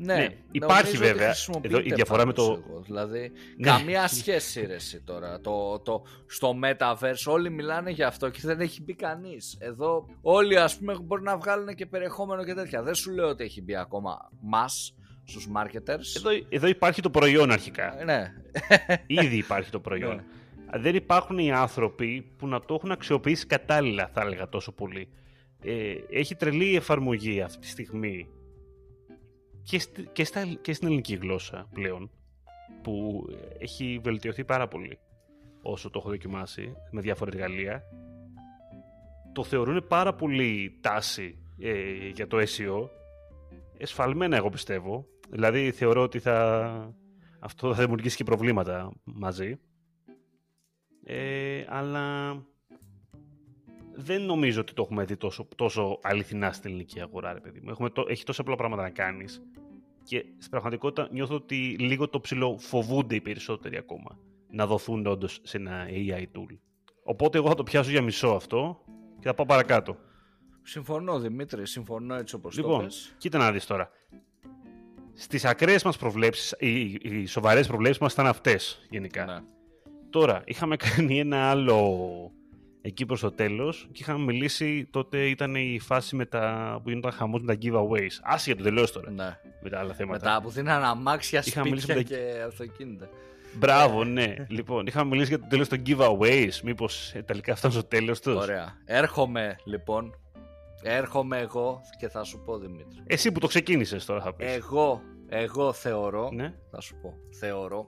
Ναι, 0.03 0.15
ναι 0.15 0.27
υπάρχει 0.51 0.97
βέβαια. 0.97 1.35
Εδώ 1.61 1.79
η 1.79 1.93
διαφορά 1.93 2.25
με 2.25 2.33
το. 2.33 2.43
Εγώ, 2.43 2.81
δηλαδή, 2.85 3.31
ναι. 3.57 3.67
καμία 3.67 4.07
σχέση 4.07 4.65
ρε, 4.65 4.73
εσύ, 4.73 5.01
τώρα. 5.01 5.39
Το, 5.41 5.79
το, 5.79 6.03
στο 6.25 6.59
Metaverse 6.63 7.23
όλοι 7.25 7.49
μιλάνε 7.49 7.91
για 7.91 8.07
αυτό 8.07 8.29
και 8.29 8.39
δεν 8.43 8.59
έχει 8.59 8.81
μπει 8.81 8.93
κανείς. 8.93 9.57
Εδώ 9.59 10.05
όλοι 10.21 10.57
ας 10.57 10.77
πούμε 10.77 10.97
μπορεί 11.01 11.23
να 11.23 11.37
βγάλουν 11.37 11.75
και 11.75 11.85
περιεχόμενο 11.85 12.43
και 12.43 12.53
τέτοια. 12.53 12.83
Δεν 12.83 12.95
σου 12.95 13.11
λέω 13.11 13.27
ότι 13.27 13.43
έχει 13.43 13.61
μπει 13.61 13.75
ακόμα 13.75 14.29
μας 14.41 14.95
στους 15.23 15.47
marketers. 15.55 16.15
Εδώ, 16.15 16.29
εδώ 16.49 16.67
υπάρχει 16.67 17.01
το 17.01 17.09
προϊόν 17.09 17.51
αρχικά. 17.51 18.01
Ναι. 18.05 18.33
Ήδη 19.23 19.37
υπάρχει 19.37 19.71
το 19.71 19.79
προϊόν. 19.79 20.15
Ναι 20.15 20.23
δεν 20.79 20.95
υπάρχουν 20.95 21.37
οι 21.37 21.51
άνθρωποι 21.51 22.31
που 22.37 22.47
να 22.47 22.59
το 22.59 22.73
έχουν 22.73 22.91
αξιοποιήσει 22.91 23.45
κατάλληλα, 23.45 24.09
θα 24.13 24.21
έλεγα 24.21 24.49
τόσο 24.49 24.71
πολύ. 24.71 25.09
Ε, 25.63 25.93
έχει 26.09 26.35
τρελή 26.35 26.75
εφαρμογή 26.75 27.41
αυτή 27.41 27.59
τη 27.59 27.67
στιγμή 27.67 28.27
και, 29.63 29.81
και, 30.11 30.23
στα, 30.23 30.45
και 30.61 30.73
στην 30.73 30.87
ελληνική 30.87 31.15
γλώσσα 31.15 31.67
πλέον 31.73 32.11
που 32.81 33.25
έχει 33.59 33.99
βελτιωθεί 34.03 34.43
πάρα 34.43 34.67
πολύ 34.67 34.99
όσο 35.61 35.89
το 35.89 35.99
έχω 35.99 36.09
δοκιμάσει 36.09 36.73
με 36.91 37.01
διάφορα 37.01 37.31
εργαλεία. 37.33 37.83
Το 39.33 39.43
θεωρούν 39.43 39.85
πάρα 39.87 40.13
πολύ 40.13 40.77
τάση 40.81 41.37
ε, 41.59 42.07
για 42.07 42.27
το 42.27 42.37
SEO 42.37 42.89
εσφαλμένα 43.77 44.35
εγώ 44.35 44.49
πιστεύω. 44.49 45.05
Δηλαδή 45.29 45.71
θεωρώ 45.71 46.01
ότι 46.01 46.19
θα, 46.19 46.95
αυτό 47.39 47.73
θα 47.73 47.81
δημιουργήσει 47.81 48.15
και 48.15 48.23
προβλήματα 48.23 48.91
μαζί. 49.03 49.59
Ε, 51.03 51.65
αλλά 51.67 52.35
δεν 54.01 54.21
νομίζω 54.21 54.61
ότι 54.61 54.73
το 54.73 54.81
έχουμε 54.81 55.05
δει 55.05 55.17
τόσο, 55.17 55.47
τόσο 55.55 55.99
αληθινά 56.01 56.51
στην 56.51 56.69
ελληνική 56.69 57.01
αγορά, 57.01 57.33
ρε 57.33 57.39
παιδί 57.39 57.59
μου. 57.63 57.69
Έχουμε 57.69 57.89
το, 57.89 58.05
έχει 58.07 58.23
τόσα 58.23 58.41
απλά 58.41 58.55
πράγματα 58.55 58.81
να 58.81 58.89
κάνεις. 58.89 59.41
Και 60.03 60.25
στην 60.37 60.49
πραγματικότητα 60.49 61.07
νιώθω 61.11 61.35
ότι 61.35 61.55
λίγο 61.79 62.09
το 62.09 62.19
ψηλό 62.19 62.57
φοβούνται 62.59 63.15
οι 63.15 63.21
περισσότεροι 63.21 63.77
ακόμα 63.77 64.19
να 64.51 64.65
δοθούν 64.65 65.05
όντως 65.05 65.39
σε 65.43 65.57
ένα 65.57 65.85
AI 65.89 66.21
tool. 66.21 66.57
Οπότε 67.03 67.37
εγώ 67.37 67.47
θα 67.47 67.55
το 67.55 67.63
πιάσω 67.63 67.89
για 67.89 68.01
μισό 68.01 68.27
αυτό 68.27 68.81
και 69.19 69.27
θα 69.27 69.33
πάω 69.33 69.45
παρακάτω. 69.45 69.97
Συμφωνώ 70.63 71.19
Δημήτρη, 71.19 71.67
συμφωνώ 71.67 72.15
έτσι 72.15 72.35
όπως 72.35 72.55
λοιπόν, 72.55 72.77
το 72.77 72.83
πες. 72.83 73.15
κοίτα 73.17 73.37
να 73.37 73.51
δεις 73.51 73.65
τώρα. 73.65 73.89
Στις 75.13 75.45
ακραίες 75.45 75.83
μας 75.83 75.97
προβλέψεις, 75.97 76.55
οι, 76.59 76.97
οι 77.01 77.25
σοβαρές 77.25 77.67
προβλέψεις 77.67 78.01
μας 78.01 78.13
ήταν 78.13 78.27
αυτές 78.27 78.87
γενικά. 78.89 79.25
Ναι. 79.25 79.39
Τώρα, 80.09 80.41
είχαμε 80.45 80.75
κάνει 80.75 81.19
ένα 81.19 81.49
άλλο 81.49 82.31
εκεί 82.81 83.05
προς 83.05 83.19
το 83.19 83.31
τέλος 83.31 83.87
και 83.91 84.01
είχαμε 84.01 84.23
μιλήσει, 84.23 84.87
τότε 84.91 85.25
ήταν 85.25 85.55
η 85.55 85.79
φάση 85.81 86.15
με 86.15 86.25
τα, 86.25 86.79
που 86.83 86.89
γινόταν 86.89 87.11
χαμός 87.11 87.41
με 87.41 87.55
τα 87.55 87.59
giveaways. 87.61 88.19
Άσχετο 88.21 88.57
το 88.57 88.63
τελείως 88.63 88.91
τώρα, 88.91 89.11
ναι. 89.11 89.37
με 89.61 89.69
τα 89.69 89.79
άλλα 89.79 89.93
θέματα. 89.93 90.25
Μετά 90.25 90.41
που 90.41 90.49
δίναν 90.49 90.83
αμάξια, 90.83 91.41
σπίτια 91.41 91.95
με 91.95 92.01
και 92.01 92.43
αυτοκίνητα. 92.47 93.09
Μπράβο, 93.53 94.03
ναι. 94.03 94.35
λοιπόν, 94.47 94.85
είχαμε 94.85 95.09
μιλήσει 95.09 95.29
για 95.29 95.39
το 95.39 95.45
τέλος 95.49 95.67
των 95.67 95.81
giveaways. 95.85 96.59
Μήπως 96.63 97.11
ε, 97.13 97.21
τελικά 97.21 97.55
φτάνουν 97.55 97.77
στο 97.77 97.87
τέλος 97.87 98.19
τους; 98.19 98.35
Ωραία. 98.35 98.77
Έρχομαι, 98.85 99.55
λοιπόν. 99.63 100.15
Έρχομαι 100.83 101.37
εγώ 101.37 101.81
και 101.99 102.07
θα 102.07 102.23
σου 102.23 102.41
πω, 102.45 102.57
Δημήτρη. 102.57 103.03
Εσύ 103.07 103.31
που 103.31 103.39
το 103.39 103.47
ξεκίνησες 103.47 104.05
τώρα 104.05 104.21
θα 104.21 104.33
πεις. 104.33 104.55
Εγώ, 104.55 105.01
εγώ 105.29 105.73
θεωρώ, 105.73 106.29
ναι. 106.33 106.53
θα 106.71 106.81
σου 106.81 106.95
πω, 107.01 107.13
θεωρώ 107.39 107.87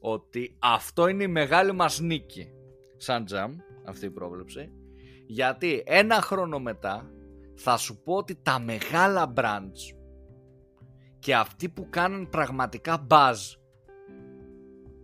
ότι 0.00 0.56
αυτό 0.58 1.08
είναι 1.08 1.22
η 1.22 1.28
μεγάλη 1.28 1.72
μας 1.72 2.00
νίκη 2.00 2.48
σαν 2.96 3.24
τζαμ 3.24 3.56
αυτή 3.88 4.06
η 4.06 4.10
πρόβλεψη. 4.10 4.70
Γιατί 5.26 5.82
ένα 5.86 6.14
χρόνο 6.14 6.58
μετά 6.58 7.10
θα 7.54 7.76
σου 7.76 8.02
πω 8.02 8.14
ότι 8.14 8.40
τα 8.42 8.58
μεγάλα 8.58 9.32
brands 9.36 9.96
και 11.18 11.34
αυτοί 11.34 11.68
που 11.68 11.86
κάνουν 11.90 12.28
πραγματικά 12.28 13.06
buzz 13.10 13.36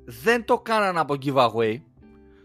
δεν 0.05 0.45
το 0.45 0.59
κάναν 0.59 0.99
από 0.99 1.15
giveaway 1.23 1.77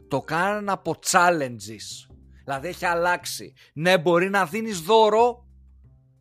το 0.07 0.19
κάναν 0.21 0.69
από 0.69 0.95
challenges. 1.05 2.09
Δηλαδή 2.43 2.67
έχει 2.67 2.85
αλλάξει. 2.85 3.53
Ναι 3.73 3.97
μπορεί 3.97 4.29
να 4.29 4.45
δίνεις 4.45 4.79
δώρο 4.81 5.47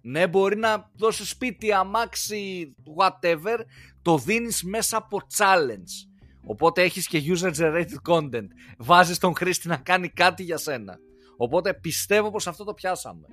ναι 0.01 0.29
μπορεί 0.29 0.57
να 0.57 0.91
δώσεις 0.97 1.29
σπίτι 1.29 1.73
αμάξι 1.73 2.75
whatever 2.97 3.59
το 4.03 4.19
δίνεις 4.19 4.63
μέσα 4.63 4.97
από 4.97 5.21
challenge 5.37 6.08
Οπότε 6.51 6.83
έχεις 6.83 7.07
και 7.07 7.23
user 7.27 7.53
generated 7.55 8.13
content. 8.13 8.47
Βάζεις 8.79 9.19
τον 9.19 9.37
χρήστη 9.37 9.69
να 9.69 9.77
κάνει 9.77 10.09
κάτι 10.09 10.43
για 10.43 10.57
σένα. 10.57 10.99
Οπότε 11.37 11.75
πιστεύω 11.75 12.31
πως 12.31 12.47
αυτό 12.47 12.65
το 12.65 12.75
πιάσαμε. 12.75 13.27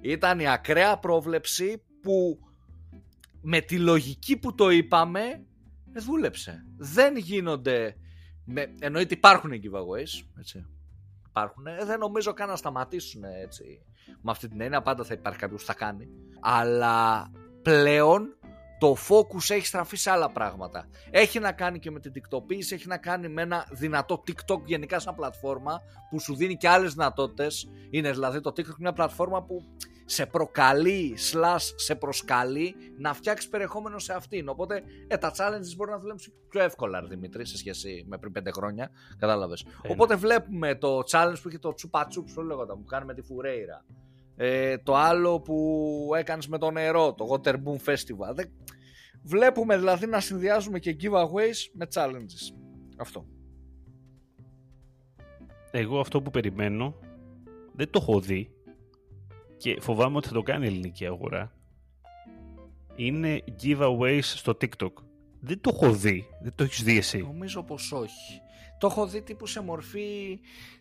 Ήταν 0.00 0.40
η 0.40 0.48
ακραία 0.48 0.98
πρόβλεψη 0.98 1.82
που 2.02 2.38
με 3.42 3.60
τη 3.60 3.78
λογική 3.78 4.36
που 4.36 4.54
το 4.54 4.70
είπαμε 4.70 5.44
δούλεψε. 5.92 6.66
Δεν 6.76 7.16
γίνονται... 7.16 7.96
Με... 8.44 8.74
Εννοείται 8.80 9.14
υπάρχουν 9.14 9.50
giveaways, 9.50 10.26
έτσι. 10.38 10.66
Υπάρχουν. 11.28 11.66
Ε, 11.66 11.84
δεν 11.84 11.98
νομίζω 11.98 12.32
καν 12.32 12.48
να 12.48 12.56
σταματήσουν 12.56 13.24
έτσι. 13.24 13.84
Με 14.22 14.30
αυτή 14.30 14.48
την 14.48 14.60
έννοια 14.60 14.82
πάντα 14.82 15.04
θα 15.04 15.14
υπάρχει 15.14 15.38
κάποιος 15.38 15.60
που 15.60 15.66
θα 15.66 15.74
κάνει. 15.74 16.08
Αλλά 16.40 17.30
πλέον 17.62 18.38
το 18.80 18.96
focus 19.08 19.50
έχει 19.50 19.66
στραφεί 19.66 19.96
σε 19.96 20.10
άλλα 20.10 20.30
πράγματα. 20.30 20.88
Έχει 21.10 21.38
να 21.38 21.52
κάνει 21.52 21.78
και 21.78 21.90
με 21.90 22.00
την 22.00 22.12
τικτοποίηση, 22.12 22.74
έχει 22.74 22.86
να 22.86 22.96
κάνει 22.96 23.28
με 23.28 23.42
ένα 23.42 23.66
δυνατό 23.70 24.22
TikTok 24.26 24.60
γενικά 24.64 24.98
σαν 24.98 25.14
πλατφόρμα 25.14 25.80
που 26.10 26.20
σου 26.20 26.36
δίνει 26.36 26.56
και 26.56 26.68
άλλες 26.68 26.92
δυνατότητες. 26.92 27.68
Είναι 27.90 28.10
δηλαδή 28.10 28.40
το 28.40 28.50
TikTok 28.56 28.76
μια 28.78 28.92
πλατφόρμα 28.92 29.42
που 29.42 29.64
σε 30.04 30.26
προκαλεί, 30.26 31.16
slash 31.32 31.72
σε 31.76 31.94
προσκαλεί 31.94 32.74
να 32.98 33.14
φτιάξεις 33.14 33.48
περιεχόμενο 33.48 33.98
σε 33.98 34.12
αυτήν. 34.12 34.48
Οπότε 34.48 34.82
ε, 35.06 35.16
τα 35.16 35.32
challenges 35.36 35.76
μπορεί 35.76 35.90
να 35.90 35.98
δουλέψουν 35.98 36.32
πιο 36.48 36.62
εύκολα, 36.62 37.02
Δημήτρη, 37.02 37.46
σε 37.46 37.56
σχέση 37.56 38.04
με 38.08 38.18
πριν 38.18 38.32
πέντε 38.32 38.50
χρόνια. 38.50 38.90
Κατάλαβες. 39.18 39.66
Οπότε 39.88 40.16
βλέπουμε 40.16 40.74
το 40.74 40.98
challenge 41.10 41.36
που 41.42 41.48
είχε 41.48 41.58
το 41.58 41.74
τσουπα 41.74 42.08
που 42.34 42.40
λέγονταν, 42.40 42.78
που 42.78 42.84
κάνει 42.84 43.04
με 43.04 43.14
τη 43.14 43.22
Φουρέιρα. 43.22 43.84
Ε, 44.42 44.78
το 44.78 44.94
άλλο 44.94 45.40
που 45.40 46.10
έκανες 46.16 46.48
με 46.48 46.58
το 46.58 46.70
νερό, 46.70 47.14
το 47.14 47.26
Water 47.30 47.52
Boom 47.54 47.76
Festival. 47.84 48.44
Βλέπουμε 49.22 49.76
δηλαδή 49.78 50.06
να 50.06 50.20
συνδυάζουμε 50.20 50.78
και 50.78 50.96
giveaways 51.00 51.70
με 51.72 51.86
challenges. 51.94 52.54
Αυτό. 52.96 53.26
Εγώ 55.70 56.00
αυτό 56.00 56.22
που 56.22 56.30
περιμένω 56.30 56.94
δεν 57.72 57.90
το 57.90 57.98
έχω 58.02 58.20
δει 58.20 58.50
και 59.56 59.80
φοβάμαι 59.80 60.16
ότι 60.16 60.28
θα 60.28 60.34
το 60.34 60.42
κάνει 60.42 60.64
η 60.64 60.68
ελληνική 60.68 61.06
αγορά. 61.06 61.52
Είναι 62.96 63.44
giveaways 63.62 64.20
στο 64.22 64.56
TikTok. 64.60 64.92
Δεν 65.40 65.60
το 65.60 65.70
έχω 65.74 65.92
δει. 65.92 66.26
Δεν 66.42 66.52
το 66.54 66.64
έχεις 66.64 66.82
δει 66.82 66.96
εσύ. 66.96 67.18
Νομίζω 67.18 67.62
πως 67.62 67.92
όχι. 67.92 68.40
Το 68.78 68.86
έχω 68.86 69.06
δει 69.06 69.22
τύπου 69.22 69.46
σε 69.46 69.62
μορφή 69.62 70.40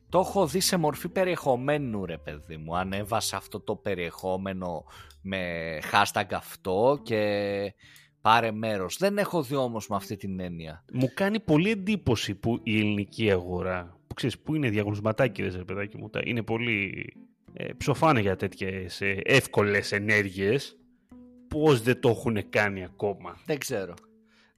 το 0.10 0.20
έχω 0.20 0.48
δει 0.48 0.60
σε 0.60 0.78
μορφή 0.78 1.10
περιεχομένου 1.10 2.06
ρε 2.06 2.18
παιδί 2.18 2.58
μου. 2.58 2.78
Ανέβασα 2.78 3.38
αυτό 3.38 3.60
το 3.60 3.76
περιεχόμενο 3.76 4.86
με 5.22 5.42
hashtag 5.92 6.26
αυτό 6.32 7.00
και 7.04 7.74
πάρε 8.22 8.52
μέρος. 8.52 8.98
Δεν 8.98 9.18
έχω 9.18 9.44
δει 9.44 9.56
όμως 9.56 9.88
με 9.88 9.96
αυτή 9.96 10.16
την 10.16 10.40
έννοια. 10.40 10.84
Μου 10.94 11.12
κάνει 11.14 11.40
πολύ 11.40 11.70
εντύπωση 11.70 12.36
που 12.36 12.60
η 12.64 12.78
ελληνική 12.78 13.32
αγορά, 13.32 13.98
που 14.08 14.14
ξέρεις 14.14 14.40
που 14.40 14.56
είναι 14.56 14.70
διαγωνισματάκι 14.70 15.42
ρε 15.42 15.64
παιδάκι 15.64 15.98
μου, 15.98 16.10
είναι 16.24 16.44
πολύ 16.44 17.06
ε, 17.54 17.74
ψοφάνε 17.78 18.20
για 18.20 18.36
τέτοιες 18.36 19.02
ε, 19.02 19.22
εύκολες 19.24 19.92
ενέργειες. 19.92 20.78
Πώς 21.48 21.82
δεν 21.82 22.00
το 22.00 22.10
έχουν 22.10 22.50
κάνει 22.50 22.84
ακόμα. 22.84 23.38
Δεν 23.46 23.58
ξέρω. 23.58 23.94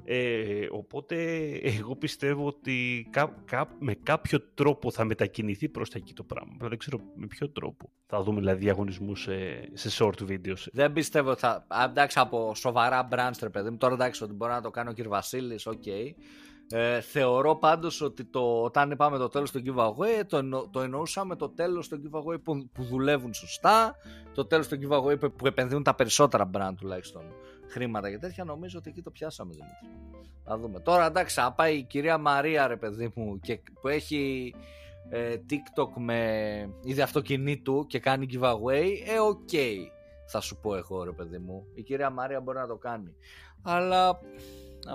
Ε, 0.05 0.67
οπότε 0.71 1.15
εγώ 1.53 1.95
πιστεύω 1.95 2.45
ότι 2.45 3.09
με 3.79 3.93
κάποιο 4.03 4.41
τρόπο 4.53 4.91
θα 4.91 5.03
μετακινηθεί 5.03 5.69
προς 5.69 5.89
τα 5.89 5.97
εκεί 5.97 6.13
το 6.13 6.23
πράγμα. 6.23 6.55
δεν 6.59 6.77
ξέρω 6.77 6.99
με 7.15 7.27
ποιο 7.27 7.49
τρόπο. 7.49 7.89
Θα 8.05 8.23
δούμε 8.23 8.39
δηλαδή 8.39 8.59
διαγωνισμούς 8.59 9.21
σε, 9.21 9.69
σε 9.73 10.03
short 10.03 10.29
videos. 10.29 10.67
Δεν 10.71 10.93
πιστεύω 10.93 11.35
θα... 11.35 11.67
Εντάξει 11.85 12.19
από 12.19 12.55
σοβαρά 12.55 13.07
brands 13.11 13.39
ρε 13.41 13.49
παιδί 13.49 13.69
μου. 13.69 13.77
Τώρα 13.77 13.93
εντάξει 13.93 14.23
ότι 14.23 14.33
μπορεί 14.33 14.51
να 14.51 14.61
το 14.61 14.69
κάνει 14.69 14.89
ο 14.89 14.93
κ. 14.93 15.07
Βασίλης, 15.07 15.65
okay. 15.65 16.13
Ε, 16.73 17.01
θεωρώ 17.01 17.55
πάντως 17.55 18.01
ότι 18.01 18.25
το, 18.25 18.63
όταν 18.63 18.91
είπαμε 18.91 19.17
το 19.17 19.27
τέλος 19.27 19.51
του 19.51 19.61
giveaway 19.65 20.25
το, 20.27 20.37
εννο, 20.37 20.69
το 20.71 20.81
εννοούσαμε 20.81 21.35
το 21.35 21.49
τέλος 21.49 21.87
του 21.87 22.01
giveaway 22.03 22.43
που, 22.43 22.69
που 22.73 22.83
δουλεύουν 22.83 23.33
σωστά 23.33 23.95
το 24.33 24.45
τέλος 24.45 24.67
του 24.67 24.77
giveaway 24.81 25.19
που, 25.19 25.31
που 25.31 25.47
επενδύουν 25.47 25.83
τα 25.83 25.95
περισσότερα 25.95 26.49
brand 26.53 26.73
τουλάχιστον 26.77 27.23
χρήματα 27.71 28.09
και 28.09 28.17
τέτοια 28.17 28.43
νομίζω 28.43 28.77
ότι 28.77 28.89
εκεί 28.89 29.01
το 29.01 29.11
πιάσαμε 29.11 29.53
Δημήτρη. 29.53 30.25
Θα 30.43 30.57
δούμε. 30.57 30.79
Τώρα 30.79 31.05
εντάξει 31.05 31.39
θα 31.39 31.53
πάει 31.53 31.77
η 31.77 31.83
κυρία 31.83 32.17
Μαρία 32.17 32.67
ρε 32.67 32.77
παιδί 32.77 33.11
μου 33.15 33.39
και, 33.39 33.59
που 33.81 33.87
έχει 33.87 34.53
ε, 35.09 35.35
TikTok 35.49 35.89
με 35.95 36.69
είδη 36.83 37.01
αυτοκινήτου 37.01 37.85
και 37.87 37.99
κάνει 37.99 38.27
giveaway 38.31 38.89
ε 39.07 39.19
okay, 39.19 39.75
θα 40.27 40.41
σου 40.41 40.59
πω 40.61 40.75
εγώ 40.75 41.03
ρε 41.03 41.11
παιδί 41.11 41.37
μου 41.37 41.65
η 41.73 41.81
κυρία 41.81 42.09
Μαρία 42.09 42.41
μπορεί 42.41 42.57
να 42.57 42.67
το 42.67 42.75
κάνει 42.75 43.15
αλλά 43.61 44.19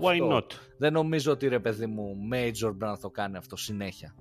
αυτό. 0.02 0.12
Why 0.12 0.36
not? 0.36 0.44
Δεν 0.78 0.92
νομίζω 0.92 1.32
ότι 1.32 1.48
ρε 1.48 1.58
παιδί 1.58 1.86
μου 1.86 2.16
major 2.32 2.68
brand 2.68 2.74
θα 2.78 2.98
το 3.00 3.10
κάνει 3.10 3.36
αυτό 3.36 3.56
συνέχεια. 3.56 4.14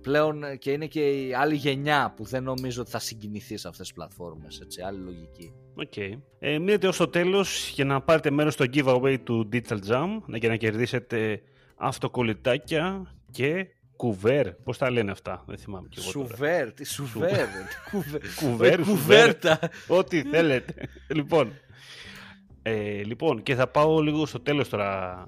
Πλέον 0.00 0.44
ε, 0.44 0.56
και 0.56 0.70
είναι 0.70 0.86
και 0.86 1.26
η 1.26 1.34
άλλη 1.34 1.54
γενιά 1.54 2.12
που 2.16 2.24
δεν 2.24 2.42
νομίζω 2.42 2.80
ότι 2.80 2.90
θα 2.90 2.98
συγκινηθεί 2.98 3.60
σε 3.60 3.68
αυτές 3.68 3.86
τις 3.86 3.96
πλατφόρμες, 3.96 4.60
έτσι, 4.60 4.82
άλλη 4.82 4.98
λογική. 4.98 5.54
Οκ. 5.80 5.92
Okay. 5.96 6.12
Ε, 6.38 6.58
μείνετε 6.58 6.86
ως 6.88 6.96
το 6.96 7.08
τέλος 7.08 7.68
για 7.68 7.84
να 7.84 8.00
πάρετε 8.00 8.30
μέρος 8.30 8.52
στο 8.54 8.64
giveaway 8.72 9.16
του 9.24 9.48
Digital 9.52 9.78
Jam 9.88 10.38
και 10.38 10.48
να 10.48 10.56
κερδίσετε 10.56 11.42
αυτοκολλητάκια 11.76 13.14
και 13.30 13.66
κουβέρ. 13.96 14.52
Πώς 14.52 14.78
τα 14.78 14.90
λένε 14.90 15.10
αυτά, 15.10 15.44
δεν 15.46 15.58
θυμάμαι 15.58 15.88
κι 15.90 15.98
εγώ 16.00 16.12
τώρα. 16.12 16.26
Σουβέρ, 16.28 16.72
τι 16.72 16.84
σουβέρ, 16.84 17.30
τι 17.46 17.90
κουβέρ, 17.90 18.20
Κουβέρ, 18.40 18.80
Ε, 18.80 18.82
σουβέρ. 18.82 18.82
κουβέρτα. 18.82 19.58
Ό,τι 19.88 20.22
θέλετε. 20.22 20.74
λοιπόν, 21.08 21.52
ε, 22.62 23.02
λοιπόν, 23.04 23.42
και 23.42 23.54
θα 23.54 23.66
πάω 23.68 24.00
λίγο 24.00 24.26
στο 24.26 24.40
τέλος 24.40 24.68
τώρα, 24.68 25.24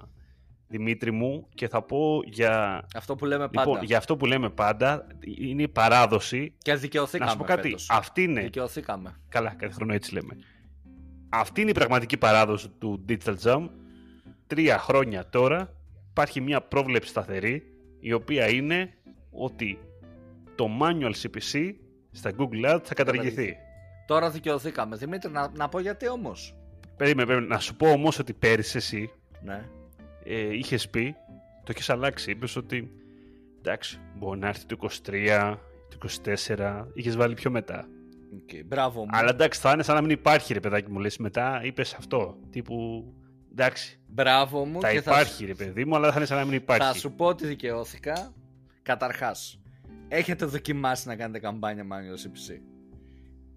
Δημήτρη 0.72 1.10
μου, 1.10 1.46
και 1.54 1.68
θα 1.68 1.82
πω 1.82 2.20
για, 2.24 2.84
Αυτό 2.94 3.14
που 3.14 3.26
λέμε 3.26 3.48
πάντα. 3.48 3.68
λοιπόν, 3.70 3.84
για 3.84 3.96
αυτό 3.98 4.16
που 4.16 4.26
λέμε 4.26 4.50
πάντα, 4.50 5.06
είναι 5.38 5.62
η 5.62 5.68
παράδοση. 5.68 6.54
Και 6.58 6.74
δικαιωθήκαμε 6.74 7.24
Να 7.24 7.30
σου 7.30 7.38
πω 7.38 7.44
κάτι, 7.44 7.68
φέτος. 7.68 7.86
αυτή 7.90 8.22
είναι, 8.22 8.40
Δικαιωθήκαμε. 8.42 9.20
καλά, 9.28 9.54
κάθε 9.58 9.72
χρόνο 9.72 9.92
έτσι 9.92 10.14
λέμε. 10.14 10.36
Αυτή 11.28 11.60
είναι 11.60 11.70
η 11.70 11.74
πραγματική 11.74 12.16
παράδοση 12.16 12.68
του 12.68 13.04
Digital 13.08 13.34
Jam. 13.42 13.68
Τρία 14.46 14.78
χρόνια 14.78 15.28
τώρα 15.28 15.74
υπάρχει 16.10 16.40
μια 16.40 16.60
πρόβλεψη 16.62 17.08
σταθερή, 17.10 17.62
η 18.00 18.12
οποία 18.12 18.48
είναι 18.48 18.90
ότι 19.30 19.78
το 20.54 20.68
manual 20.82 21.12
CPC 21.22 21.72
στα 22.10 22.30
Google 22.38 22.74
Ads 22.74 22.80
θα 22.84 22.94
καταργηθεί. 22.94 23.56
Τώρα 24.06 24.30
δικαιωθήκαμε. 24.30 24.96
Δημήτρη, 24.96 25.30
να, 25.30 25.50
να 25.54 25.68
πω 25.68 25.80
γιατί 25.80 26.08
όμως. 26.08 26.54
Περίμενε, 26.96 27.26
περίμενε. 27.26 27.54
Να 27.54 27.60
σου 27.60 27.76
πω 27.76 27.90
όμως 27.90 28.18
ότι 28.18 28.32
πέρυσι 28.32 28.76
εσύ 28.76 29.10
Ναι. 29.42 29.68
Ε, 30.24 30.56
είχες 30.56 30.88
πει, 30.88 31.14
το 31.64 31.72
έχεις 31.74 31.90
αλλάξει, 31.90 32.30
είπες 32.30 32.56
ότι 32.56 32.92
εντάξει, 33.58 34.00
μπορεί 34.16 34.38
να 34.38 34.48
έρθει 34.48 34.64
το 34.64 34.76
23, 35.06 35.56
το 35.88 36.08
24, 36.24 36.86
είχες 36.94 37.16
βάλει 37.16 37.34
πιο 37.34 37.50
μετά. 37.50 37.88
Okay. 38.34 38.62
Μπράβο 38.66 39.00
μου. 39.00 39.08
Αλλά 39.10 39.30
εντάξει, 39.30 39.60
θα 39.60 39.70
είναι 39.70 39.82
σαν 39.82 39.94
να 39.94 40.00
μην 40.00 40.10
υπάρχει 40.10 40.52
ρε 40.52 40.60
παιδάκι 40.60 40.90
μου, 40.90 40.98
λες 40.98 41.18
μετά 41.18 41.60
είπες 41.64 41.94
αυτό, 41.94 42.36
τύπου 42.50 43.04
εντάξει, 43.52 44.00
Μπράβο 44.06 44.64
μου. 44.64 44.80
θα 44.80 44.90
και 44.90 44.96
υπάρχει 44.96 45.44
ρε 45.44 45.54
παιδί 45.54 45.84
μου, 45.84 45.96
αλλά 45.96 46.10
θα 46.10 46.16
είναι 46.16 46.26
σαν 46.26 46.38
να 46.38 46.44
μην 46.44 46.54
υπάρχει. 46.54 46.82
Θα 46.82 46.94
σου 46.94 47.12
πω 47.12 47.26
ότι 47.26 47.46
δικαιώθηκα. 47.46 48.32
Καταρχάς, 48.82 49.60
έχετε 50.08 50.44
δοκιμάσει 50.44 51.08
να 51.08 51.16
κάνετε 51.16 51.38
καμπάνια 51.38 51.84
Manual 51.84 52.26
CPC. 52.26 52.60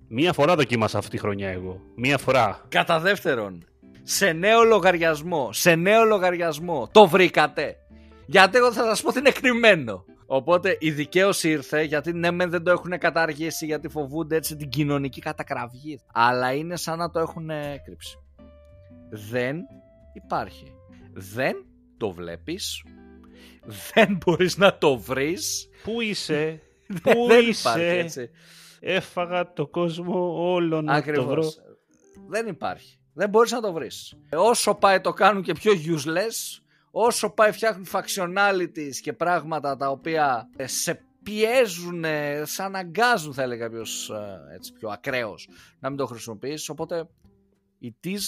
Μία 0.08 0.34
φορά 0.34 0.56
δοκίμασα 0.56 0.98
αυτή 0.98 1.10
τη 1.10 1.18
χρονιά 1.18 1.50
εγώ, 1.50 1.82
μία 1.96 2.18
φορά. 2.18 2.66
Κατά 2.70 3.00
δεύτερον, 3.00 3.66
σε 4.04 4.32
νέο 4.32 4.64
λογαριασμό, 4.64 5.54
σε 5.54 5.76
νέο 5.76 6.04
λογαριασμό, 6.04 6.90
το 6.92 7.08
βρήκατε. 7.08 7.78
Γιατί 8.26 8.58
εγώ 8.58 8.72
θα 8.74 8.84
σας 8.84 9.02
πω 9.02 9.10
ότι 9.10 9.20
είναι 9.20 9.32
κρυμμένο. 9.32 10.06
Οπότε 10.26 10.78
η 10.80 10.92
δικαίωση 10.92 11.50
ήρθε 11.50 11.84
γιατί 11.84 12.14
ναι 12.14 12.32
μεν 12.32 12.50
δεν 12.50 12.64
το 12.64 12.72
έχουν 12.72 12.98
καταργήσει 12.98 13.66
γιατί 13.66 13.88
φοβούνται 13.90 14.36
έτσι 14.36 14.56
την 14.56 14.70
κοινωνική 14.70 15.22
κατακραυγή. 15.22 16.00
Αλλά 16.14 16.54
είναι 16.54 16.76
σαν 16.76 16.98
να 16.98 17.10
το 17.10 17.20
έχουν 17.20 17.50
κρύψει. 17.86 18.18
Δεν 19.10 19.58
υπάρχει. 20.14 20.76
Δεν 21.14 21.56
το 21.98 22.12
βλέπεις. 22.12 22.84
Δεν 23.94 24.18
μπορείς 24.18 24.58
να 24.58 24.78
το 24.78 24.98
βρεις. 24.98 25.70
Πού 25.84 26.02
είσαι, 26.02 26.62
πού 27.04 27.28
δεν 27.28 27.50
είσαι, 27.50 27.70
υπάρχει 27.70 27.98
έτσι. 27.98 28.30
έφαγα 28.80 29.54
το 29.54 29.68
κόσμο 29.68 30.52
όλο 30.54 30.82
να 30.82 31.02
το 31.02 31.12
βρω. 31.12 31.22
Ακριβώς. 31.22 31.60
Δεν 32.28 32.48
υπάρχει. 32.48 32.98
Δεν 33.14 33.30
μπορείς 33.30 33.52
να 33.52 33.62
το 33.62 33.74
βρεις. 33.74 34.14
Όσο 34.32 34.76
πάει 34.76 35.02
το 35.02 35.14
κάνουν 35.14 35.44
και 35.44 35.54
πιο 35.54 35.72
useless, 35.74 36.62
όσο 36.92 37.30
πάει 37.30 37.52
φτιάχνουν 37.52 37.88
factionalities 37.92 38.96
και 39.02 39.14
πράγματα 39.14 39.78
τα 39.78 39.90
οποία 39.90 40.50
ε, 40.56 40.68
σε 40.68 41.06
πιέζουν, 41.24 42.04
ε, 42.04 42.42
σε 42.46 42.64
αναγκάζουν 42.64 43.34
θα 43.34 43.42
έλεγε 43.42 43.62
κάποιος 43.62 44.10
ε, 44.10 44.54
έτσι 44.54 44.74
πιο 44.74 44.90
ακραίος 44.90 45.50
να 45.80 45.90
μην 45.90 45.98
το 45.98 46.06
χρησιμοποιήσεις. 46.06 46.70
Οπότε 46.70 47.08
it 47.82 48.08
is 48.08 48.20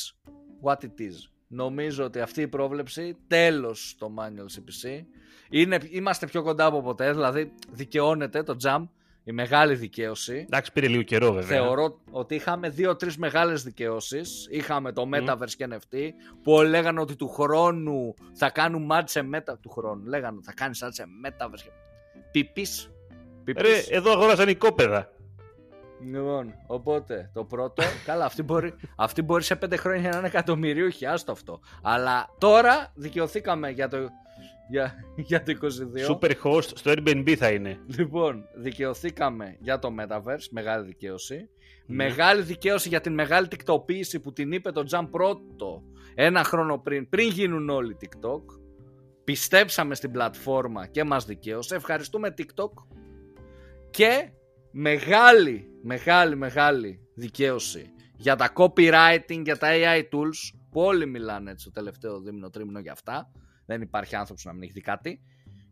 what 0.64 0.78
it 0.78 1.00
is. 1.00 1.30
Νομίζω 1.48 2.04
ότι 2.04 2.20
αυτή 2.20 2.42
η 2.42 2.48
πρόβλεψη 2.48 3.18
τέλος 3.28 3.96
το 4.00 4.14
manual 4.18 4.60
CPC 4.60 5.04
είναι, 5.50 5.80
είμαστε 5.90 6.28
πιο 6.28 6.44
κοντά 6.44 6.66
από 6.66 6.82
ποτέ 6.82 7.12
δηλαδή 7.12 7.54
δικαιώνεται 7.72 8.44
το 8.44 8.56
jump 8.64 8.86
η 9.28 9.32
μεγάλη 9.32 9.76
δικαίωση 9.76 10.36
Εντάξει, 10.48 10.72
πήρε 10.72 10.88
λίγο 10.88 11.02
καιρό 11.02 11.32
βέβαια. 11.32 11.58
Θεωρώ 11.62 12.00
ότι 12.12 12.36
είχαμε 12.36 12.70
δύο-τρεις 12.70 13.18
μεγάλες 13.18 13.64
δικαιώσεις. 13.64 14.48
Είχαμε 14.52 14.92
το 14.92 15.10
Metaverse 15.14 15.52
και 15.58 15.68
NFT 15.72 15.96
που 16.44 16.62
λέγανε 16.62 17.00
ότι 17.02 17.16
του 17.16 17.28
χρόνου 17.30 18.14
θα 18.34 18.50
κάνουν 18.50 18.90
match 18.92 19.04
σε 19.06 19.30
Meta 19.34 19.54
του 19.62 19.70
χρόνου. 19.70 20.06
Λέγανε 20.06 20.36
ότι 20.38 20.46
θα 20.46 20.54
κάνεις 20.54 20.84
match 20.86 20.90
σε 20.92 21.04
Metaverse. 21.26 21.62
και- 21.64 21.72
Πιπής. 22.32 22.90
Πιπής. 23.44 23.88
Ρε, 23.90 23.96
εδώ 23.98 24.12
αγόρασαν 24.12 24.50
οικόπεδα. 24.50 25.10
Λοιπόν, 26.12 26.54
οπότε 26.68 27.30
το 27.34 27.44
πρώτο. 27.44 27.84
καλά, 28.06 28.26
αυτή 28.26 28.44
μπορεί, 28.44 28.74
αυτή 28.96 29.22
μπορεί 29.22 29.44
σε 29.44 29.56
πέντε 29.56 29.76
χρόνια 29.76 30.10
να 30.10 30.18
είναι 30.18 30.28
εκατομμυρίουχη, 30.28 31.06
άστο 31.06 31.32
αυτό. 31.32 31.60
Αλλά 31.82 32.30
τώρα 32.38 32.92
δικαιωθήκαμε 32.96 33.70
για 33.70 33.88
το, 33.88 33.98
για, 34.70 34.96
για 35.30 35.44
το 35.44 35.58
22. 35.62 36.12
Super 36.12 36.32
host 36.44 36.70
στο 36.76 36.92
Airbnb 36.92 37.34
θα 37.34 37.52
είναι. 37.52 37.80
Λοιπόν, 37.98 38.44
δικαιωθήκαμε 38.56 39.56
για 39.60 39.80
το 39.80 39.90
Metaverse, 40.00 40.48
μεγάλη 40.52 40.86
δικαίωση. 40.86 41.50
Ναι. 41.88 41.96
Μεγάλη 41.96 42.42
δικαίωση 42.42 42.88
για 42.88 43.02
την 43.02 43.14
μεγάλη 43.14 43.48
τικτοποίηση 43.48 44.20
που 44.20 44.34
την 44.34 44.52
είπε 44.52 44.72
το 44.72 44.84
Τζαν 44.84 45.10
πρώτο 45.10 45.84
ένα 46.16 46.44
χρόνο 46.44 46.78
πριν, 46.78 47.10
πριν 47.10 47.28
γίνουν 47.28 47.70
όλοι 47.70 47.98
TikTok. 48.02 48.42
Πιστέψαμε 49.24 49.96
στην 49.96 50.12
πλατφόρμα 50.12 50.88
και 50.88 51.04
μας 51.04 51.26
δικαίωσε. 51.26 51.76
Ευχαριστούμε 51.76 52.34
TikTok. 52.38 52.72
Και 53.90 54.30
μεγάλη, 54.72 55.70
μεγάλη, 55.82 56.36
μεγάλη 56.36 57.00
δικαίωση 57.14 57.94
για 58.16 58.36
τα 58.36 58.54
copywriting, 58.56 59.42
για 59.44 59.58
τα 59.58 59.68
AI 59.72 60.00
tools 60.00 60.58
που 60.72 60.82
όλοι 60.82 61.06
μιλάνε 61.06 61.52
έτσι 61.52 61.66
το 61.66 61.72
τελευταίο 61.72 62.20
δίμηνο, 62.20 62.50
τρίμηνο 62.50 62.80
για 62.80 62.92
αυτά. 62.92 63.32
Δεν 63.66 63.82
υπάρχει 63.82 64.16
άνθρωπος 64.16 64.46
να 64.46 64.54
μην 64.54 64.64
έχει 64.64 64.72
δει 64.72 64.82
κάτι 64.82 65.22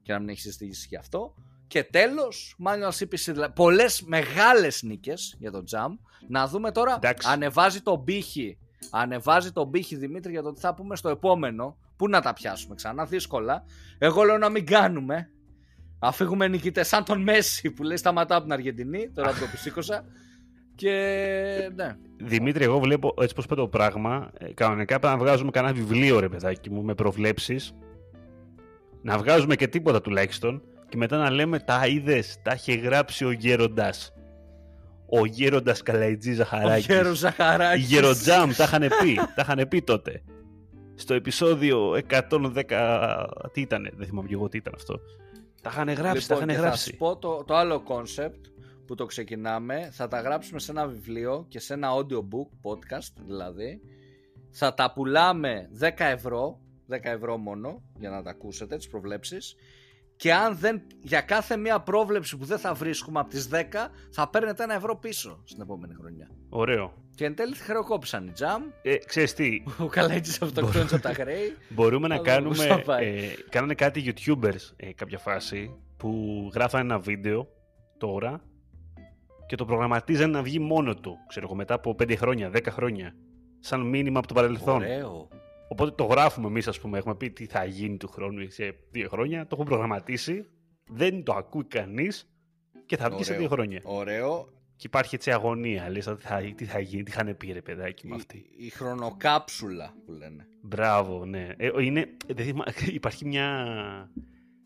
και 0.02 0.14
να 0.14 0.20
μην 0.20 0.30
έχει 0.30 0.39
συζητήσει 0.39 0.88
γι' 0.89 0.96
αυτό. 0.96 1.34
Και 1.68 1.84
τέλος, 1.84 2.56
manual 2.66 2.91
CPC, 3.00 3.32
δηλαδή 3.32 3.54
πολλές 3.54 4.02
μεγάλες 4.02 4.84
νίκες 4.84 5.36
για 5.39 5.52
το 5.52 5.64
Jam. 5.72 5.98
Να 6.28 6.48
δούμε 6.48 6.72
τώρα, 6.72 6.96
Εντάξει. 6.96 7.28
ανεβάζει 7.32 7.82
τον 7.82 8.04
πύχη, 8.04 8.58
ανεβάζει 8.91 9.52
τον 9.52 9.70
πύχη 9.70 9.96
Δημήτρη 9.96 10.32
για 10.32 10.41
το 10.41 10.54
τι 10.54 10.60
θα 10.60 10.74
πούμε 10.74 10.96
στο 10.96 11.10
επόμενο. 11.10 11.78
Πού 11.96 12.10
να 12.10 12.22
τα 12.22 12.34
πιάσουμε 12.34 12.76
ξανά, 12.76 13.06
δύσκολα. 13.06 13.64
Εγώ 13.98 14.24
λέω 14.24 14.38
να 14.38 14.50
μην 14.50 14.66
κάνουμε. 14.66 15.30
Αφήγουμε 16.00 16.48
νικητές 16.48 16.88
σαν 16.88 17.04
τον 17.04 17.22
Μέση 17.22 17.72
που 17.72 17.84
λέει 17.84 17.98
σταματάω 17.98 18.38
από 18.38 18.46
την 18.46 18.56
Αργεντινή, 18.56 19.10
τώρα 19.10 19.32
που 19.32 19.39
το 19.39 19.46
πισήκωσα. 19.52 20.06
Και 20.84 21.72
ναι, 21.76 21.96
Δημήτρη, 22.24 22.64
εγώ 22.64 22.80
βλέπω 22.80 23.14
έτσι 23.22 23.36
πως 23.36 23.46
πάει 23.46 23.58
το 23.58 23.68
πράγμα. 23.68 24.30
ε, 24.38 24.54
Κανονικά 24.54 25.00
πρέπει 25.00 25.18
να 25.18 25.24
βγάζουμε 25.24 25.52
κανένα 25.52 25.74
βιβλίο, 25.74 26.20
ρε 26.20 26.30
παιδάκι 26.30 26.70
μου, 26.70 26.84
με 26.84 26.94
προβλέψεις. 26.96 27.74
Να 29.02 29.18
βγάζουμε 29.18 29.56
και 29.56 29.68
τίποτα 29.68 30.02
τουλάχιστον. 30.02 30.62
Και 30.90 30.98
μετά 30.98 31.18
να 31.18 31.30
λέμε 31.30 31.60
τα 31.60 31.88
είδες, 31.88 32.38
τα 32.42 32.54
είχε 32.54 32.74
γράψει 32.74 33.26
ο 33.26 33.32
γέροντας. 33.32 34.14
Ο 35.10 35.26
γέροντας 35.26 35.82
Καλαϊτζή 35.82 36.32
ο 36.32 36.36
Ζαχαράκης. 36.36 36.86
Γέρος 36.86 37.12
Οι 37.14 37.16
Ζαχαράκης. 37.16 37.88
Γεροτζάμ 37.90 38.52
τα 38.58 38.64
είχαν 38.64 38.82
πει, 38.82 39.16
τα 39.16 39.42
είχαν 39.42 39.68
πει 39.68 39.82
τότε. 39.82 40.22
Στο 40.96 41.14
επεισόδιο 41.14 41.96
110, 42.10 43.26
τι 43.52 43.62
ήταν, 43.62 43.90
δεν 43.96 44.08
θυμάμαι 44.08 44.28
και 44.28 44.34
εγώ 44.34 44.50
τι 44.50 44.58
ήταν 44.58 44.74
αυτό. 44.76 45.00
Τα 45.62 45.70
είχαν 45.74 45.90
γράψει, 45.94 46.28
τα 46.28 46.34
Λοιπόν, 46.36 46.38
είχαν 46.38 46.48
και 46.48 46.54
θα 46.54 46.62
γράψει. 46.62 46.90
σου 46.90 46.98
πω 46.98 47.18
το, 47.18 47.44
το 47.48 47.56
άλλο 47.56 47.84
concept 47.88 48.40
που 48.88 48.96
το 48.96 49.06
ξεκινάμε. 49.06 49.90
Θα 49.92 50.08
τα 50.08 50.22
γράψουμε 50.22 50.60
σε 50.60 50.72
ένα 50.72 50.88
βιβλίο 50.88 51.46
και 51.48 51.60
σε 51.60 51.74
ένα 51.74 51.90
audiobook, 51.96 52.70
podcast 52.72 53.14
δηλαδή. 53.26 53.82
Θα 54.52 54.74
τα 54.74 54.94
πουλάμε 54.94 55.70
10 55.80 55.92
ευρώ, 55.98 56.60
10 56.90 56.98
ευρώ 57.02 57.38
μόνο, 57.38 57.82
για 58.00 58.10
να 58.10 58.22
τα 58.24 58.30
ακούσετε, 58.30 58.76
τις 58.78 58.88
προβλέψεις. 58.88 59.56
και 60.16 60.34
αν 60.34 60.58
δεν, 60.58 60.82
για 61.02 61.22
κάθε 61.22 61.58
μία 61.58 61.80
πρόβλεψη 61.80 62.38
που 62.38 62.46
δεν 62.46 62.58
θα 62.58 62.74
βρίσκουμε 62.74 63.20
από 63.20 63.30
τις 63.30 63.50
10 63.52 63.58
θα 64.12 64.30
παίρνετε 64.30 64.64
ένα 64.64 64.74
ευρώ 64.74 64.96
πίσω 64.98 65.42
στην 65.46 65.62
επόμενη 65.62 65.94
χρονιά. 65.94 66.30
Ωραίο. 66.50 66.94
Και 67.16 67.26
εν 67.26 67.36
τέλει 67.36 67.56
χρεοκόπησαν 67.56 68.28
οι 68.28 68.32
Jam. 68.40 68.62
Ε, 68.82 68.96
ξέρεις 68.98 69.34
τι, 69.34 69.64
Ο 69.80 69.86
Καλέτζης 69.88 70.42
αυτοκτόνησε 70.42 70.96
από 70.96 71.04
τα 71.04 71.14
χρέη. 71.14 71.58
μπορούμε 71.70 72.08
να 72.08 72.14
Αλλά 72.16 72.24
κάνουμε... 72.24 72.56
πώς 72.56 72.66
θα 72.66 72.82
πάει. 72.82 73.08
Ε, 73.08 73.28
κάνανε 73.50 73.74
κάτι 73.74 74.14
YouTubers 74.16 74.72
ε, 74.76 74.94
κάποια 74.94 75.18
φάση 75.18 75.76
που 75.98 76.50
γράφανε 76.54 76.84
ένα 76.84 77.00
βίντεο 77.00 77.48
τώρα 77.98 78.42
και 79.48 79.56
το 79.56 79.66
προγραμματίζανε 79.66 80.32
να 80.32 80.41
βγει 80.41 80.60
μόνο 80.60 80.96
του, 80.96 81.18
ξέρω 81.28 81.46
εγώ, 81.46 81.56
μετά 81.56 81.74
από 81.74 81.96
5 82.00 82.16
χρόνια, 82.18 82.50
10 82.54 82.66
χρόνια. 82.70 83.16
Σαν 83.60 83.82
μήνυμα 83.82 84.20
από 84.20 84.28
το 84.28 84.34
παρελθόν. 84.34 84.76
Ωραίο. 84.76 85.28
Οπότε 85.68 85.91
το 85.91 86.04
γράφουμε 86.04 86.48
εμείς, 86.48 86.68
ας 86.68 86.80
πούμε. 86.80 86.98
Έχουμε 86.98 87.16
πει 87.16 87.32
τι 87.32 87.46
θα 87.46 87.66
γίνει 87.66 87.98
του 87.98 88.08
χρόνου 88.08 88.50
σε 88.50 88.76
δύο 88.91 89.10
χρόνια. 89.10 89.41
Το 89.41 89.48
έχουμε 89.52 89.66
προγραμματίσει. 89.70 90.46
Δεν 90.91 91.24
το 91.24 91.34
ακούει 91.34 91.64
κανείς 91.66 92.30
και 92.86 92.98
θα 92.98 93.10
βγει 93.10 93.24
σε 93.24 93.32
Ωραίο. 93.32 93.41
δύο 93.48 93.56
χρόνια. 93.56 93.82
Ωραίο. 93.84 94.48
Και 94.76 94.88
υπάρχει 94.88 95.16
έτσι 95.16 95.32
αγωνία. 95.32 95.89
Λες, 95.89 96.06
τι 96.06 96.16
θα, 96.20 96.41
τι 96.56 96.66
θα 96.66 96.80
γίνει, 96.80 97.04
τι 97.04 97.12
είχαν 97.12 97.38
πει 97.38 97.52
ρε 97.52 97.62
παιδάκι 97.62 98.08
με 98.08 98.16
αυτή. 98.16 98.38
Η, 98.38 98.66
η 98.66 98.70
χρονοκάψουλα 98.70 99.94
που 100.06 100.12
λένε. 100.12 100.48
Μπράβο, 100.62 101.26
ναι. 101.26 101.48
Ε, 101.58 101.70
είναι, 101.84 102.06
δεν 102.36 102.46
θυμά- 102.46 102.88
υπάρχει 102.94 103.26
μια. 103.26 104.12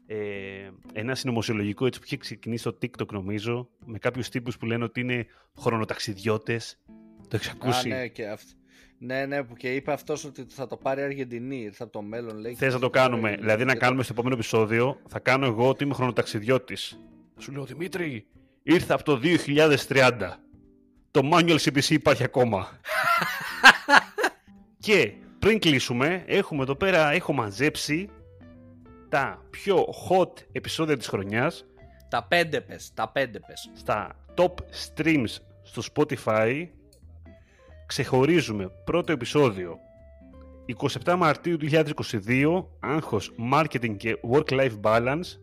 Ε, 0.09 0.69
ένα 0.93 1.15
συνωμοσιολογικό 1.15 1.85
έτσι 1.85 1.99
που 1.99 2.05
είχε 2.05 2.17
ξεκινήσει 2.17 2.61
στο 2.61 2.77
TikTok 2.81 3.07
νομίζω 3.11 3.69
με 3.85 3.97
κάποιους 3.97 4.29
τύπους 4.29 4.57
που 4.57 4.65
λένε 4.65 4.83
ότι 4.83 4.99
είναι 4.99 5.25
χρονοταξιδιώτες 5.59 6.79
το 7.27 7.35
έχεις 7.35 7.49
ακούσει; 7.49 7.91
Α, 7.91 7.97
ναι, 7.97 8.07
και 8.07 8.27
αυτό. 8.27 8.51
Ναι, 8.99 9.25
ναι, 9.25 9.43
που 9.43 9.53
και 9.55 9.75
είπε 9.75 9.91
αυτός 9.91 10.23
ότι 10.25 10.45
θα 10.49 10.67
το 10.67 10.77
πάρει 10.77 11.01
η 11.01 11.03
Αργεντινή, 11.03 11.61
ήρθε 11.61 11.83
από 11.83 11.91
το 11.91 12.01
μέλλον. 12.01 12.37
Λέει, 12.37 12.53
Θες 12.55 12.67
και 12.67 12.73
να 12.73 12.79
το 12.79 12.85
θα 12.85 12.89
πάρει 12.91 13.09
κάνουμε, 13.09 13.31
η- 13.31 13.35
δηλαδή 13.35 13.65
να 13.65 13.73
και 13.73 13.79
κάνουμε 13.79 14.03
στο 14.03 14.13
επόμενο 14.13 14.33
επεισόδιο, 14.35 14.99
θα 15.07 15.19
κάνω 15.19 15.45
εγώ 15.45 15.69
ότι 15.69 15.83
είμαι 15.83 15.93
χρονοταξιδιώτης. 15.93 16.99
Θα 17.35 17.41
σου 17.41 17.51
λέω, 17.51 17.63
Δημήτρη, 17.65 18.27
ήρθα 18.63 18.93
από 18.93 19.03
το 19.03 19.19
2030. 19.87 20.33
Το 21.11 21.29
manual 21.33 21.57
CPC 21.57 21.89
υπάρχει 21.89 22.23
ακόμα. 22.23 22.79
και 24.79 25.13
πριν 25.39 25.59
κλείσουμε, 25.59 26.23
έχουμε 26.27 26.61
εδώ 26.63 26.75
πέρα, 26.75 27.11
έχω 27.11 27.33
μαζέψει 27.33 28.09
τα 29.09 29.45
πιο 29.49 29.85
hot 30.09 30.29
επεισόδια 30.51 30.97
της 30.97 31.07
χρονιάς 31.07 31.59
το- 31.59 31.65
Τα 32.09 32.23
πέντε 32.23 32.61
πες, 32.61 32.91
τα 32.93 33.09
πέντε 33.09 33.39
πες. 33.47 33.71
στα 33.73 34.25
top 34.35 34.53
streams 34.95 35.35
στο 35.63 35.81
Spotify 35.93 36.67
ξεχωρίζουμε 37.85 38.71
πρώτο 38.83 39.11
επεισόδιο 39.11 39.77
27 41.05 41.15
Μαρτίου 41.17 41.57
2022 41.57 42.65
άγχος 42.79 43.33
marketing 43.53 43.97
και 43.97 44.17
work-life 44.31 44.79
balance 44.81 45.39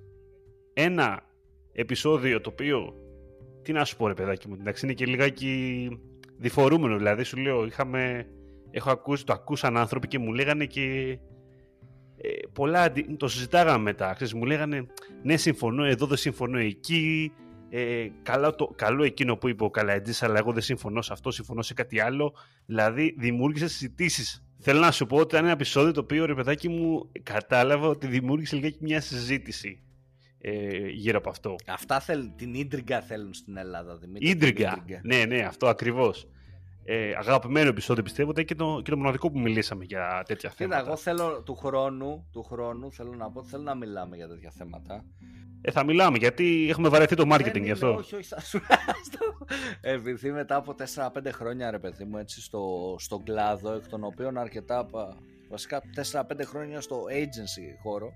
ένα 0.75 1.23
επεισόδιο 1.73 2.41
το 2.41 2.51
οποίο 2.51 2.95
τι 3.63 3.73
να 3.73 3.85
σου 3.85 3.97
πω 3.97 4.07
ρε 4.07 4.15
παιδάκι 4.15 4.49
μου 4.49 4.57
εντάξει 4.61 4.85
είναι 4.87 4.95
και 4.95 5.07
λιγάκι 5.07 5.89
διφορούμενο 6.39 6.97
δηλαδή 6.97 7.23
σου 7.23 7.37
λέω 7.37 7.65
είχαμε 7.67 8.27
έχω 8.71 8.91
ακούσει, 8.91 9.25
το 9.25 9.33
ακούσαν 9.33 9.77
άνθρωποι 9.77 10.09
και 10.09 10.19
μου 10.19 10.33
λέγανε 10.33 10.65
και 10.65 10.83
ε, 11.11 11.19
πολλά 12.53 12.83
αντι- 12.83 13.17
το 13.17 13.29
συζητάγαμε 13.29 13.83
μετά 13.83 14.13
ξέρεις, 14.13 14.35
μου 14.35 14.45
λέγανε 14.45 14.87
ναι 15.23 15.37
συμφωνώ 15.37 15.85
εδώ 15.85 16.07
δεν 16.07 16.17
συμφωνώ 16.17 16.59
εκεί 16.59 17.33
ε, 17.71 18.07
καλό, 18.23 18.55
το, 18.55 18.73
καλό 18.77 19.03
εκείνο 19.03 19.37
που 19.37 19.49
είπε 19.49 19.65
ο 19.65 19.71
Καλατζής 19.71 20.23
αλλά 20.23 20.39
εγώ 20.39 20.53
δεν 20.53 20.63
συμφωνώ 20.63 21.03
σε 21.03 21.13
αυτό, 21.13 21.31
συμφωνώ 21.31 21.63
σε 21.63 21.75
κάτι 21.75 22.01
άλλο 22.01 22.35
δηλαδή 22.67 23.15
δημιούργησε 23.19 23.69
συζητήσεις. 23.69 24.45
Θέλω 24.59 24.81
να 24.81 24.91
σου 24.91 25.07
πω 25.07 25.17
ότι 25.17 25.27
ήταν 25.27 25.45
ένα 25.45 25.53
επεισόδιο 25.53 25.93
το 25.93 26.01
οποίο 26.01 26.25
ρε 26.25 26.35
παιδάκι 26.35 26.69
μου 26.69 27.11
κατάλαβα 27.23 27.87
ότι 27.87 28.07
δημιούργησε 28.07 28.57
λιγάκι 28.57 28.79
μια 28.81 29.01
συζήτηση 29.01 29.83
ε, 30.41 30.89
γύρω 30.89 31.19
από 31.19 31.31
αυτό. 31.31 31.57
Αυτά 31.67 32.01
θέλ, 32.01 32.31
την 32.37 32.55
ίντριγκα 32.55 33.01
θέλουν 33.01 33.35
στην 33.35 33.57
Ελλάδα, 33.57 33.97
Δημήτρη. 33.97 34.29
Ίντριγκα. 34.29 34.71
την 34.71 34.83
ίντριγκα. 34.83 35.01
Ναι, 35.05 35.25
ναι, 35.37 35.43
αυτό 35.43 35.67
ακριβώς. 35.67 36.29
Ε, 36.87 37.13
αγαπημένο 37.17 37.69
επεισόδιο 37.69 38.03
πιστεύω 38.03 38.31
ήταν 38.31 38.45
και 38.45 38.55
το, 38.55 38.81
και 38.85 38.91
το 38.91 38.97
μοναδικό 38.97 39.31
που 39.31 39.39
μιλήσαμε 39.39 39.85
για 39.85 40.23
τέτοια 40.27 40.49
Κοίτα, 40.49 40.65
θέματα. 40.65 40.87
εγώ 40.87 40.97
θέλω 40.97 41.43
του 41.43 41.55
χρόνου, 41.55 42.29
του 42.33 42.43
χρόνου 42.43 42.93
θέλω 42.93 43.15
να 43.15 43.31
πω 43.31 43.39
ότι 43.39 43.49
θέλω 43.49 43.63
να 43.63 43.75
μιλάμε 43.75 44.17
για 44.17 44.29
τέτοια 44.29 44.51
θέματα. 44.57 45.05
Ε, 45.67 45.71
θα 45.71 45.85
μιλάμε 45.85 46.19
γιατί 46.19 46.67
έχουμε 46.71 46.89
βαρεθεί 46.89 47.15
το 47.17 47.25
marketing 47.35 47.43
Δεν 47.43 47.53
γι' 47.53 47.59
είναι, 47.59 47.71
αυτό. 47.71 47.95
Όχι, 47.95 48.15
όχι, 48.15 48.25
θα 48.29 48.41
σου 48.41 48.61
στο- 49.13 49.47
Επειδή 49.81 50.31
μετά 50.33 50.57
από 50.57 50.75
4-5 50.95 51.09
χρόνια, 51.33 51.71
ρε 51.71 51.79
παιδί 51.79 52.05
μου, 52.05 52.17
έτσι 52.19 52.41
στο, 52.43 52.95
στον 52.99 53.23
κλάδο, 53.23 53.73
εκ 53.73 53.89
των 53.89 54.05
οποίων 54.05 54.39
αρκετά, 54.39 54.79
από- 54.79 55.15
βασικά 55.51 55.83
4-5 56.13 56.23
χρόνια 56.45 56.81
στο 56.81 57.05
agency 57.11 57.83
χώρο, 57.83 58.13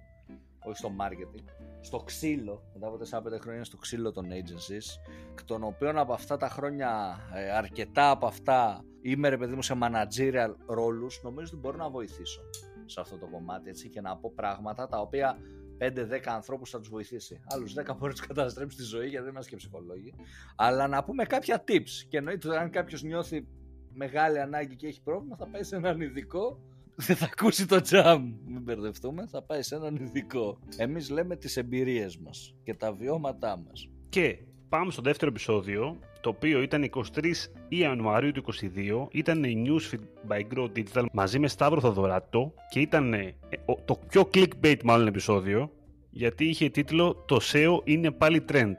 όχι 0.64 0.76
στο 0.76 0.90
marketing, 1.00 1.44
στο 1.80 1.98
ξύλο, 1.98 2.62
μετά 2.74 2.86
από 2.86 2.98
4-5 3.36 3.40
χρόνια 3.40 3.64
στο 3.64 3.76
ξύλο 3.76 4.12
των 4.12 4.26
agencies, 4.26 5.12
εκ 5.30 5.44
των 5.44 5.62
οποίων 5.62 5.98
από 5.98 6.12
αυτά 6.12 6.36
τα 6.36 6.48
χρόνια, 6.48 7.18
ε, 7.34 7.50
αρκετά 7.50 8.10
από 8.10 8.26
αυτά, 8.26 8.84
είμαι 9.02 9.28
ρε 9.28 9.36
παιδί 9.36 9.54
μου 9.54 9.62
σε 9.62 9.78
managerial 9.82 10.54
ρόλους, 10.66 11.20
νομίζω 11.22 11.46
ότι 11.52 11.60
μπορώ 11.60 11.76
να 11.76 11.90
βοηθήσω 11.90 12.40
σε 12.84 13.00
αυτό 13.00 13.18
το 13.18 13.26
κομμάτι, 13.26 13.68
έτσι, 13.68 13.88
και 13.88 14.00
να 14.00 14.16
πω 14.16 14.32
πράγματα 14.34 14.88
τα 14.88 15.00
οποία 15.00 15.38
5-10 15.78 16.32
ανθρώπους 16.34 16.70
θα 16.70 16.78
τους 16.78 16.88
βοηθήσει. 16.88 17.40
Άλλους 17.44 17.74
10 17.74 17.74
μπορεί 17.74 18.02
να 18.02 18.10
τους 18.10 18.26
καταστρέψει 18.26 18.76
τη 18.76 18.82
ζωή 18.82 19.08
γιατί 19.08 19.24
δεν 19.24 19.32
είμαστε 19.32 19.50
και 19.50 19.56
ψυχολόγοι. 19.56 20.14
Αλλά 20.56 20.88
να 20.88 21.04
πούμε 21.04 21.24
κάποια 21.24 21.64
tips. 21.68 21.90
Και 22.08 22.16
εννοείται 22.16 22.48
ότι 22.48 22.56
αν 22.56 22.70
κάποιος 22.70 23.02
νιώθει 23.02 23.46
μεγάλη 23.92 24.40
ανάγκη 24.40 24.76
και 24.76 24.86
έχει 24.86 25.02
πρόβλημα, 25.02 25.36
θα 25.36 25.46
πάει 25.46 25.62
σε 25.62 25.76
έναν 25.76 26.00
ειδικό. 26.00 26.60
Δεν 27.00 27.16
θα 27.16 27.28
ακούσει 27.32 27.66
το 27.66 27.80
jam. 27.90 28.18
Μην 28.46 28.62
μπερδευτούμε. 28.62 29.26
Θα 29.30 29.42
πάει 29.42 29.62
σε 29.62 29.74
έναν 29.74 29.96
ειδικό. 29.96 30.58
Εμείς 30.76 31.10
λέμε 31.10 31.36
τις 31.36 31.56
εμπειρίες 31.56 32.16
μας 32.18 32.54
και 32.62 32.74
τα 32.74 32.92
βιώματά 32.92 33.58
μας. 33.66 33.88
Και 34.08 34.38
πάμε 34.68 34.90
στο 34.90 35.02
δεύτερο 35.02 35.30
επεισόδιο, 35.30 35.98
το 36.20 36.28
οποίο 36.28 36.62
ήταν 36.62 36.82
23 36.82 37.50
Ιανουαρίου 37.68 38.32
του 38.32 38.42
2022. 38.42 39.08
Ήταν 39.12 39.44
η 39.44 39.64
Newsfeed 39.66 40.32
by 40.32 40.40
Grow 40.54 40.68
Digital 40.76 41.04
μαζί 41.12 41.38
με 41.38 41.48
Σταύρο 41.48 41.80
Θοδωράτο 41.80 42.54
και 42.70 42.80
ήταν 42.80 43.14
ε, 43.14 43.34
ο- 43.66 43.82
το 43.84 43.98
πιο 44.08 44.28
clickbait 44.34 44.82
μάλλον 44.84 45.06
επεισόδιο, 45.06 45.70
γιατί 46.10 46.44
είχε 46.44 46.68
τίτλο 46.68 47.14
«Το 47.26 47.38
SEO 47.52 47.80
είναι 47.84 48.10
πάλι 48.10 48.44
trend». 48.52 48.74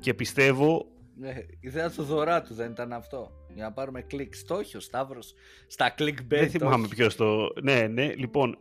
Και 0.00 0.14
πιστεύω 0.14 0.86
Ναι, 0.86 0.95
η 1.24 1.56
ιδέα 1.60 1.90
του 1.90 2.02
δωράτου 2.02 2.54
δεν 2.54 2.70
ήταν 2.70 2.92
αυτό. 2.92 3.30
Για 3.54 3.64
να 3.64 3.72
πάρουμε 3.72 4.02
κλικ. 4.02 4.34
Το 4.46 4.54
όχι 4.54 4.76
ο 4.76 4.80
Σταύρος 4.80 5.34
στα 5.66 5.94
clickbait. 5.98 6.24
Δεν 6.28 6.50
θυμάμαι 6.50 6.84
όχι. 6.84 6.94
ποιος 6.94 7.16
το. 7.16 7.52
Ναι, 7.62 7.86
ναι, 7.86 8.14
λοιπόν. 8.14 8.56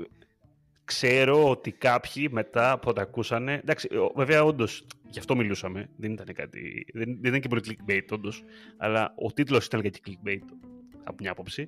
Ξέρω 0.86 1.50
ότι 1.50 1.72
κάποιοι 1.72 2.28
μετά 2.32 2.72
από 2.72 2.90
ό,τι 2.90 3.02
ακούσανε. 3.02 3.54
Εντάξει, 3.54 3.88
ο- 3.96 4.12
βέβαια, 4.16 4.44
όντως, 4.44 4.86
γι' 5.10 5.20
αυτό 5.20 5.36
μιλούσαμε. 5.36 5.90
Δεν 5.98 6.12
ήταν 6.12 6.34
κάτι. 6.34 6.86
Δεν, 6.94 7.04
δεν 7.06 7.24
ήταν 7.24 7.40
και 7.40 7.48
πολύ 7.48 7.62
clickbait, 7.68 8.06
όντως. 8.12 8.44
Αλλά 8.78 9.14
ο 9.16 9.32
τίτλος 9.32 9.66
ήταν 9.66 9.82
και 9.82 9.92
clickbait, 10.08 10.42
από 11.04 11.16
μια 11.20 11.32
άποψη. 11.32 11.68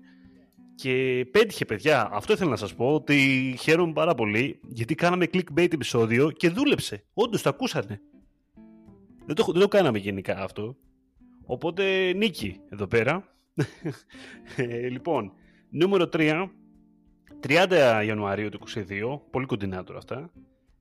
Και 0.75 1.25
πέτυχε, 1.31 1.65
παιδιά. 1.65 2.09
Αυτό 2.11 2.33
ήθελα 2.33 2.49
να 2.49 2.55
σας 2.55 2.75
πω 2.75 2.93
ότι 2.93 3.55
χαίρομαι 3.59 3.93
πάρα 3.93 4.15
πολύ 4.15 4.59
γιατί 4.67 4.95
κάναμε 4.95 5.25
clickbait 5.33 5.73
επεισόδιο 5.73 6.31
και 6.31 6.49
δούλεψε. 6.49 7.03
Όντως 7.13 7.41
το 7.41 7.49
ακούσανε. 7.49 8.01
Δεν 9.27 9.35
το, 9.35 9.43
δεν 9.51 9.61
το 9.61 9.67
κάναμε 9.67 9.97
γενικά 9.97 10.37
αυτό. 10.37 10.75
Οπότε 11.45 12.13
νίκη 12.13 12.59
εδώ 12.69 12.87
πέρα. 12.87 13.23
Ε, 14.55 14.87
λοιπόν, 14.87 15.31
νούμερο 15.69 16.09
3, 16.13 16.49
30 17.47 18.03
Ιανουαρίου 18.05 18.49
του 18.49 18.59
22, 18.75 19.19
πολύ 19.31 19.45
κοντινά 19.45 19.83
τώρα 19.83 19.97
αυτά. 19.97 20.31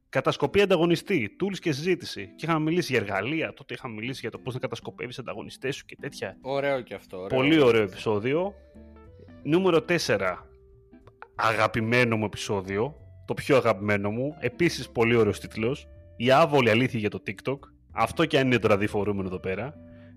Κατασκοπή 0.08 0.60
ανταγωνιστή, 0.60 1.36
tools 1.40 1.58
και 1.58 1.72
συζήτηση. 1.72 2.32
Και 2.36 2.46
είχαμε 2.46 2.60
μιλήσει 2.60 2.92
για 2.92 3.00
εργαλεία, 3.00 3.52
τότε 3.52 3.74
είχαμε 3.74 3.94
μιλήσει 3.94 4.20
για 4.20 4.30
το 4.30 4.38
πώς 4.38 4.54
να 4.54 4.60
κατασκοπεύεις 4.60 5.18
ανταγωνιστές 5.18 5.76
σου 5.76 5.84
και 5.84 5.96
τέτοια. 6.00 6.36
Ωραίο 6.40 6.80
και 6.80 6.94
αυτό. 6.94 7.16
Ωραίο. 7.16 7.38
Πολύ 7.38 7.60
ωραίο 7.60 7.82
επεισόδιο. 7.82 8.54
Νούμερο 9.42 9.84
4, 10.06 10.36
αγαπημένο 11.34 12.16
μου 12.16 12.24
επεισόδιο. 12.24 12.96
Το 13.26 13.34
πιο 13.34 13.56
αγαπημένο 13.56 14.10
μου. 14.10 14.36
Επίσης 14.40 14.90
πολύ 14.90 15.16
ωραίος 15.16 15.40
τίτλος. 15.40 15.88
Η 16.16 16.30
άβολη 16.30 16.70
αλήθεια 16.70 16.98
για 16.98 17.10
το 17.10 17.22
TikTok. 17.26 17.58
Αυτό 17.96 18.24
και 18.24 18.38
αν 18.38 18.46
είναι 18.46 18.58
τώρα 18.58 18.76
διφορούμενο 18.76 19.28
εδώ 19.28 19.38
πέρα. 19.38 19.74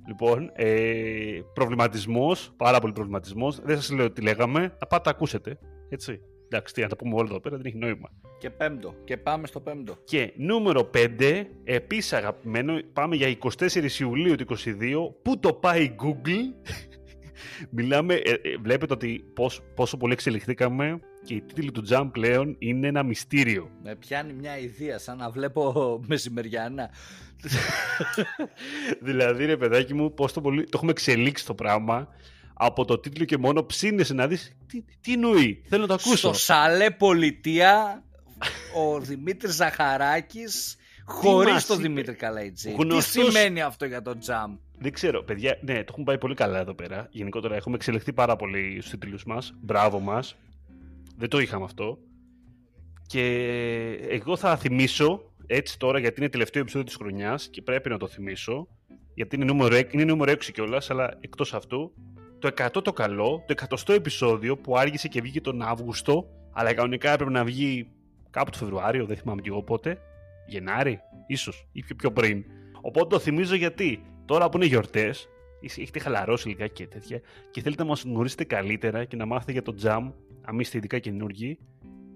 Λοιπόν, 0.08 0.52
ε, 0.54 1.40
προβληματισμός, 1.54 2.54
πάρα 2.58 2.80
πολύ 2.80 2.94
προβληματισμός. 2.94 3.60
Δεν 3.60 3.76
σας 3.76 3.92
λέω 3.92 4.12
τι 4.12 4.22
λέγαμε. 4.22 4.62
Να 4.62 4.88
πάτε 4.88 5.04
τα 5.04 5.10
ακούσετε. 5.10 5.60
Έτσι. 5.90 6.22
Εντάξει, 6.52 6.74
τι 6.74 6.82
να 6.82 6.88
τα 6.88 6.96
πούμε 6.96 7.16
όλα 7.16 7.28
εδώ 7.30 7.40
πέρα, 7.40 7.58
δεν 7.58 7.66
έχει 7.66 7.78
νόημα. 7.78 8.10
Και 8.40 8.50
πέμπτο. 8.50 8.94
Και 9.04 9.18
πάμε 9.18 9.48
στο 9.48 9.60
πέμπτο. 9.60 9.98
Και 10.04 10.34
νούμερο 10.36 10.90
5, 10.94 11.46
επίσης 11.64 12.14
αγαπημένο, 12.14 12.74
πάμε 12.94 13.16
για 13.16 13.38
24 13.60 14.00
Ιουλίου 14.00 14.36
του 14.36 14.46
22, 14.46 15.14
πού 15.22 15.40
το 15.40 15.54
πάει 15.54 15.84
η 15.84 15.96
Google; 16.04 16.70
Μιλάμε, 17.76 18.14
ε, 18.14 18.32
ε, 18.32 18.58
βλέπετε 18.62 18.94
ότι 18.94 19.26
πώς, 19.34 19.62
πόσο 19.76 19.98
πολύ 19.98 20.14
εξελιχθήκαμε 20.14 21.00
και 21.26 21.34
η 21.34 21.42
τίτλη 21.42 21.72
του 21.72 21.84
Jump 21.90 22.10
πλέον 22.12 22.56
είναι 22.60 22.88
ένα 22.88 23.04
μυστήριο. 23.04 23.70
Με 23.84 23.96
πιάνει 23.96 24.34
μια 24.34 24.58
ιδέα 24.60 25.00
σαν 25.00 25.18
να 25.18 25.30
βλέπω 25.30 26.00
μεσημεριανά. 26.08 26.90
δηλαδή 29.02 29.46
ρε 29.46 29.58
παιδάκι 29.58 29.94
μου, 29.94 30.14
πώς 30.14 30.34
το, 30.34 30.42
πολύ, 30.42 30.64
το 30.64 30.70
έχουμε 30.74 30.92
εξελίξει 30.92 31.46
το 31.46 31.54
πράγμα. 31.54 32.08
Από 32.54 32.86
το 32.86 33.00
τίτλο 33.00 33.26
και 33.26 33.38
μόνο 33.38 33.66
ψήνεσαι 33.66 34.14
να 34.14 34.28
δεις 34.28 34.56
τι, 34.68 34.84
τι 35.02 35.14
εννοεί, 35.14 35.64
θέλω 35.68 35.82
να 35.82 35.88
το 35.88 35.94
ακούσω. 35.94 36.16
Στο 36.18 36.34
σαλέ 36.34 36.92
πολιτεία 36.92 38.04
ο 38.76 39.00
Δημήτρης 39.00 39.56
Ζαχαράκης 39.56 40.76
χωρίς 41.06 41.54
μας 41.54 41.66
τον 41.66 41.78
είπε; 41.80 41.88
Δημήτρη 41.88 42.16
Καλαϊτζή. 42.16 42.72
Γνωστός- 42.72 43.26
Τι 43.26 43.32
σημαίνει 43.32 43.62
αυτό 43.62 43.86
για 43.86 44.02
τον 44.02 44.20
Τζαμ; 44.20 44.56
Δεν 44.78 44.92
ξέρω, 44.94 45.24
παιδιά. 45.24 45.58
Ναι, 45.62 45.74
το 45.74 45.86
έχουμε 45.90 46.06
πάει 46.06 46.18
πολύ 46.18 46.36
καλά 46.36 46.60
εδώ 46.60 46.74
πέρα. 46.74 47.08
Γενικότερα 47.12 47.56
έχουμε 47.56 47.76
εξελιχθεί 47.76 48.14
πάρα 48.14 48.36
πολύ 48.36 48.78
στους 48.80 48.92
τίτλους 48.92 49.24
μας. 49.26 49.54
Μπράβο 49.62 50.00
μας. 50.00 50.36
Δεν 51.20 51.30
το 51.30 51.40
είχαμε 51.40 51.64
αυτό. 51.64 51.98
Και 53.08 53.26
εγώ 54.10 54.38
θα 54.38 54.58
θυμίσω 54.58 55.34
έτσι 55.48 55.80
τώρα, 55.80 56.00
γιατί 56.00 56.20
είναι 56.20 56.30
τελευταίο 56.30 56.62
επεισόδιο 56.62 56.86
της 56.86 56.96
χρονιάς 56.96 57.50
και 57.50 57.62
πρέπει 57.62 57.90
να 57.90 57.98
το 57.98 58.08
θυμίσω. 58.08 58.68
Γιατί 59.14 59.36
είναι 59.36 59.46
νούμερο, 59.46 59.76
έκ- 59.76 59.94
είναι 59.94 60.04
νούμερο 60.04 60.32
6 60.32 60.52
κιόλας, 60.52 60.90
αλλά 60.90 61.18
εκτός 61.20 61.54
αυτού. 61.54 61.94
Το 62.40 62.48
100 62.48 62.82
το 62.82 62.94
καλό, 62.94 63.44
το 63.48 63.52
100 63.52 63.94
επεισόδιο 63.94 64.58
που 64.58 64.78
άργησε 64.78 65.08
και 65.08 65.22
βγήκε 65.22 65.42
τον 65.42 65.62
Αύγουστο, 65.62 66.30
αλλά 66.52 66.74
κανονικά 66.74 67.12
έπρεπε 67.12 67.32
να 67.32 67.44
βγει 67.44 67.88
κάπου 68.30 68.52
το 68.52 68.58
Φεβρουάριο, 68.58 69.06
δεν 69.06 69.18
θυμάμαι 69.18 69.42
κι 69.42 69.50
εγώ 69.50 69.64
πότε. 69.64 70.02
Γενάρη, 70.48 71.00
ίσως, 71.28 71.68
ή 71.72 71.82
πιο, 71.82 71.96
πιο 71.96 72.12
πριν. 72.12 72.44
Οπότε 72.82 73.08
το 73.08 73.20
θυμίζω 73.20 73.56
γιατί 73.56 74.02
τώρα 74.26 74.50
που 74.50 74.58
είναι 74.58 74.66
γιορτές, 74.66 75.28
έχετε 75.62 76.00
χαλαρώσει 76.00 76.48
λιγάκι 76.48 76.74
και 76.74 76.88
τέτοια, 76.88 77.22
και 77.52 77.62
θέλετε 77.62 77.84
να 77.84 77.90
μας 77.90 78.04
γνωρίσετε 78.04 78.44
καλύτερα 78.44 79.06
και 79.06 79.16
να 79.16 79.26
μάθετε 79.26 79.52
για 79.52 79.62
το 79.62 79.76
jam, 79.84 80.12
αν 80.50 80.60
είστε 80.60 80.78
ειδικά 80.78 81.00
καινούργοι, 81.00 81.60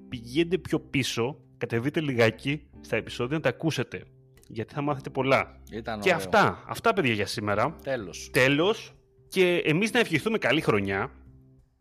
πηγαίνετε 0.10 0.58
πιο 0.58 0.80
πίσω, 0.80 1.40
κατεβείτε 1.58 2.00
λιγάκι 2.02 2.68
στα 2.82 2.96
επεισόδια 2.96 3.36
να 3.36 3.42
τα 3.44 3.50
ακούσετε. 3.50 4.04
Γιατί 4.48 4.74
θα 4.74 4.82
μάθετε 4.82 5.10
πολλά. 5.10 5.62
Ήταν 5.72 6.00
Και 6.00 6.10
ωραίο. 6.10 6.18
αυτά, 6.22 6.64
αυτά 6.68 6.94
παιδιά 6.94 7.14
για 7.14 7.26
σήμερα. 7.26 7.76
Τέλος. 7.84 8.30
Τέλος, 8.34 8.94
και 9.28 9.62
εμείς 9.66 9.92
να 9.92 10.00
ευχηθούμε 10.00 10.38
καλή 10.38 10.62
χρονιά, 10.62 11.12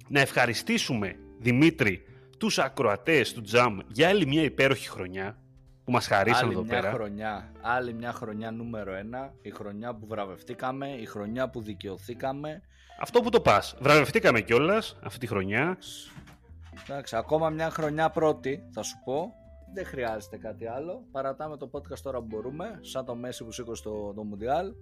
να 0.09 0.21
ευχαριστήσουμε, 0.21 1.17
Δημήτρη, 1.39 2.05
τους 2.39 2.59
ακροατές 2.59 3.33
του 3.33 3.43
Jam 3.53 3.79
για 3.89 4.09
άλλη 4.09 4.27
μια 4.27 4.43
υπέροχη 4.43 4.89
χρονιά 4.89 5.39
που 5.85 5.93
μας 5.93 6.07
χαρίσαν 6.07 6.45
Άλλη 6.45 6.53
εδώ 6.53 6.63
μια 6.65 6.81
πέρα. 6.81 6.93
χρονιά. 6.93 7.53
Άλλη 7.61 7.93
μια 7.95 8.13
χρονιά 8.13 8.51
νούμερο 8.51 8.95
ένα. 8.95 9.35
Η 9.43 9.51
χρονιά 9.51 9.95
που 9.95 10.07
βραβευτήκαμε. 10.07 10.89
Η 10.89 11.05
χρονιά 11.07 11.51
που 11.51 11.61
δικαιωθήκαμε. 11.61 12.63
Αυτό 13.01 13.21
που 13.21 13.29
το 13.31 13.41
πας. 13.41 13.77
Βραβευτήκαμε 13.81 14.41
κιόλας 14.41 14.97
αυτή 15.03 15.19
τη 15.19 15.27
χρονιά. 15.27 15.79
Εντάξει, 16.81 17.17
ακόμα 17.17 17.51
μια 17.51 17.71
χρονιά 17.71 18.11
πρώτη 18.11 18.69
θα 18.73 18.83
σου 18.83 18.97
πω. 19.05 19.35
Δεν 19.75 19.85
χρειάζεται 19.85 20.37
κάτι 20.37 20.67
άλλο. 20.67 21.07
Παρατάμε 21.11 21.57
το 21.57 21.71
podcast 21.73 21.99
τώρα 22.03 22.19
που 22.19 22.27
μπορούμε. 22.29 22.79
Σαν 22.81 23.05
το 23.05 23.15
Μέση 23.15 23.45
που 23.45 23.53
σήκωσε 23.53 23.83
το, 23.83 24.13
το 24.15 24.25
Μουντιάλ. 24.25 24.73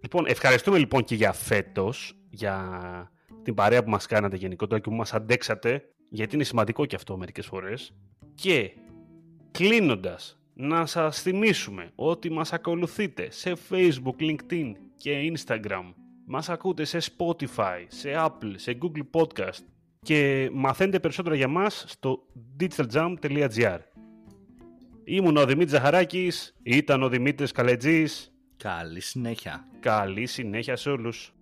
Λοιπόν, 0.00 0.26
ευχαριστούμε 0.26 0.78
λοιπόν 0.78 1.04
και 1.04 1.14
για 1.14 1.32
φέτος, 1.32 2.18
για 2.30 2.58
την 3.42 3.54
παρέα 3.54 3.84
που 3.84 3.90
μας 3.90 4.06
κάνατε 4.06 4.36
γενικότερα 4.36 4.80
και 4.80 4.90
που 4.90 4.96
μας 4.96 5.14
αντέξατε, 5.14 5.82
γιατί 6.10 6.34
είναι 6.34 6.44
σημαντικό 6.44 6.86
και 6.86 6.96
αυτό 6.96 7.16
μερικές 7.16 7.46
φορές. 7.46 7.92
Και 8.34 8.70
κλείνοντας, 9.50 10.38
να 10.54 10.86
σας 10.86 11.22
θυμίσουμε 11.22 11.90
ότι 11.94 12.30
μας 12.30 12.52
ακολουθείτε 12.52 13.30
σε 13.30 13.52
Facebook, 13.70 14.20
LinkedIn 14.20 14.72
και 14.96 15.32
Instagram. 15.34 15.94
Μας 16.26 16.48
ακούτε 16.48 16.84
σε 16.84 16.98
Spotify, 16.98 17.84
σε 17.88 18.12
Apple, 18.16 18.52
σε 18.54 18.78
Google 18.82 19.20
Podcast 19.20 19.64
και 20.08 20.50
μαθαίνετε 20.52 21.00
περισσότερα 21.00 21.36
για 21.36 21.48
μας 21.48 21.84
στο 21.88 22.22
digitaljump.gr. 22.60 23.78
Ήμουν 25.04 25.36
ο 25.36 25.46
Δημήτρης 25.46 25.70
Ζαχαράκης, 25.70 26.56
ήταν 26.62 27.02
ο 27.02 27.08
Δημήτρης 27.08 27.52
Καλετζής. 27.52 28.32
Καλή 28.56 29.00
συνέχεια. 29.00 29.68
Καλή 29.80 30.26
συνέχεια 30.26 30.76
σε 30.76 30.90
όλους. 30.90 31.32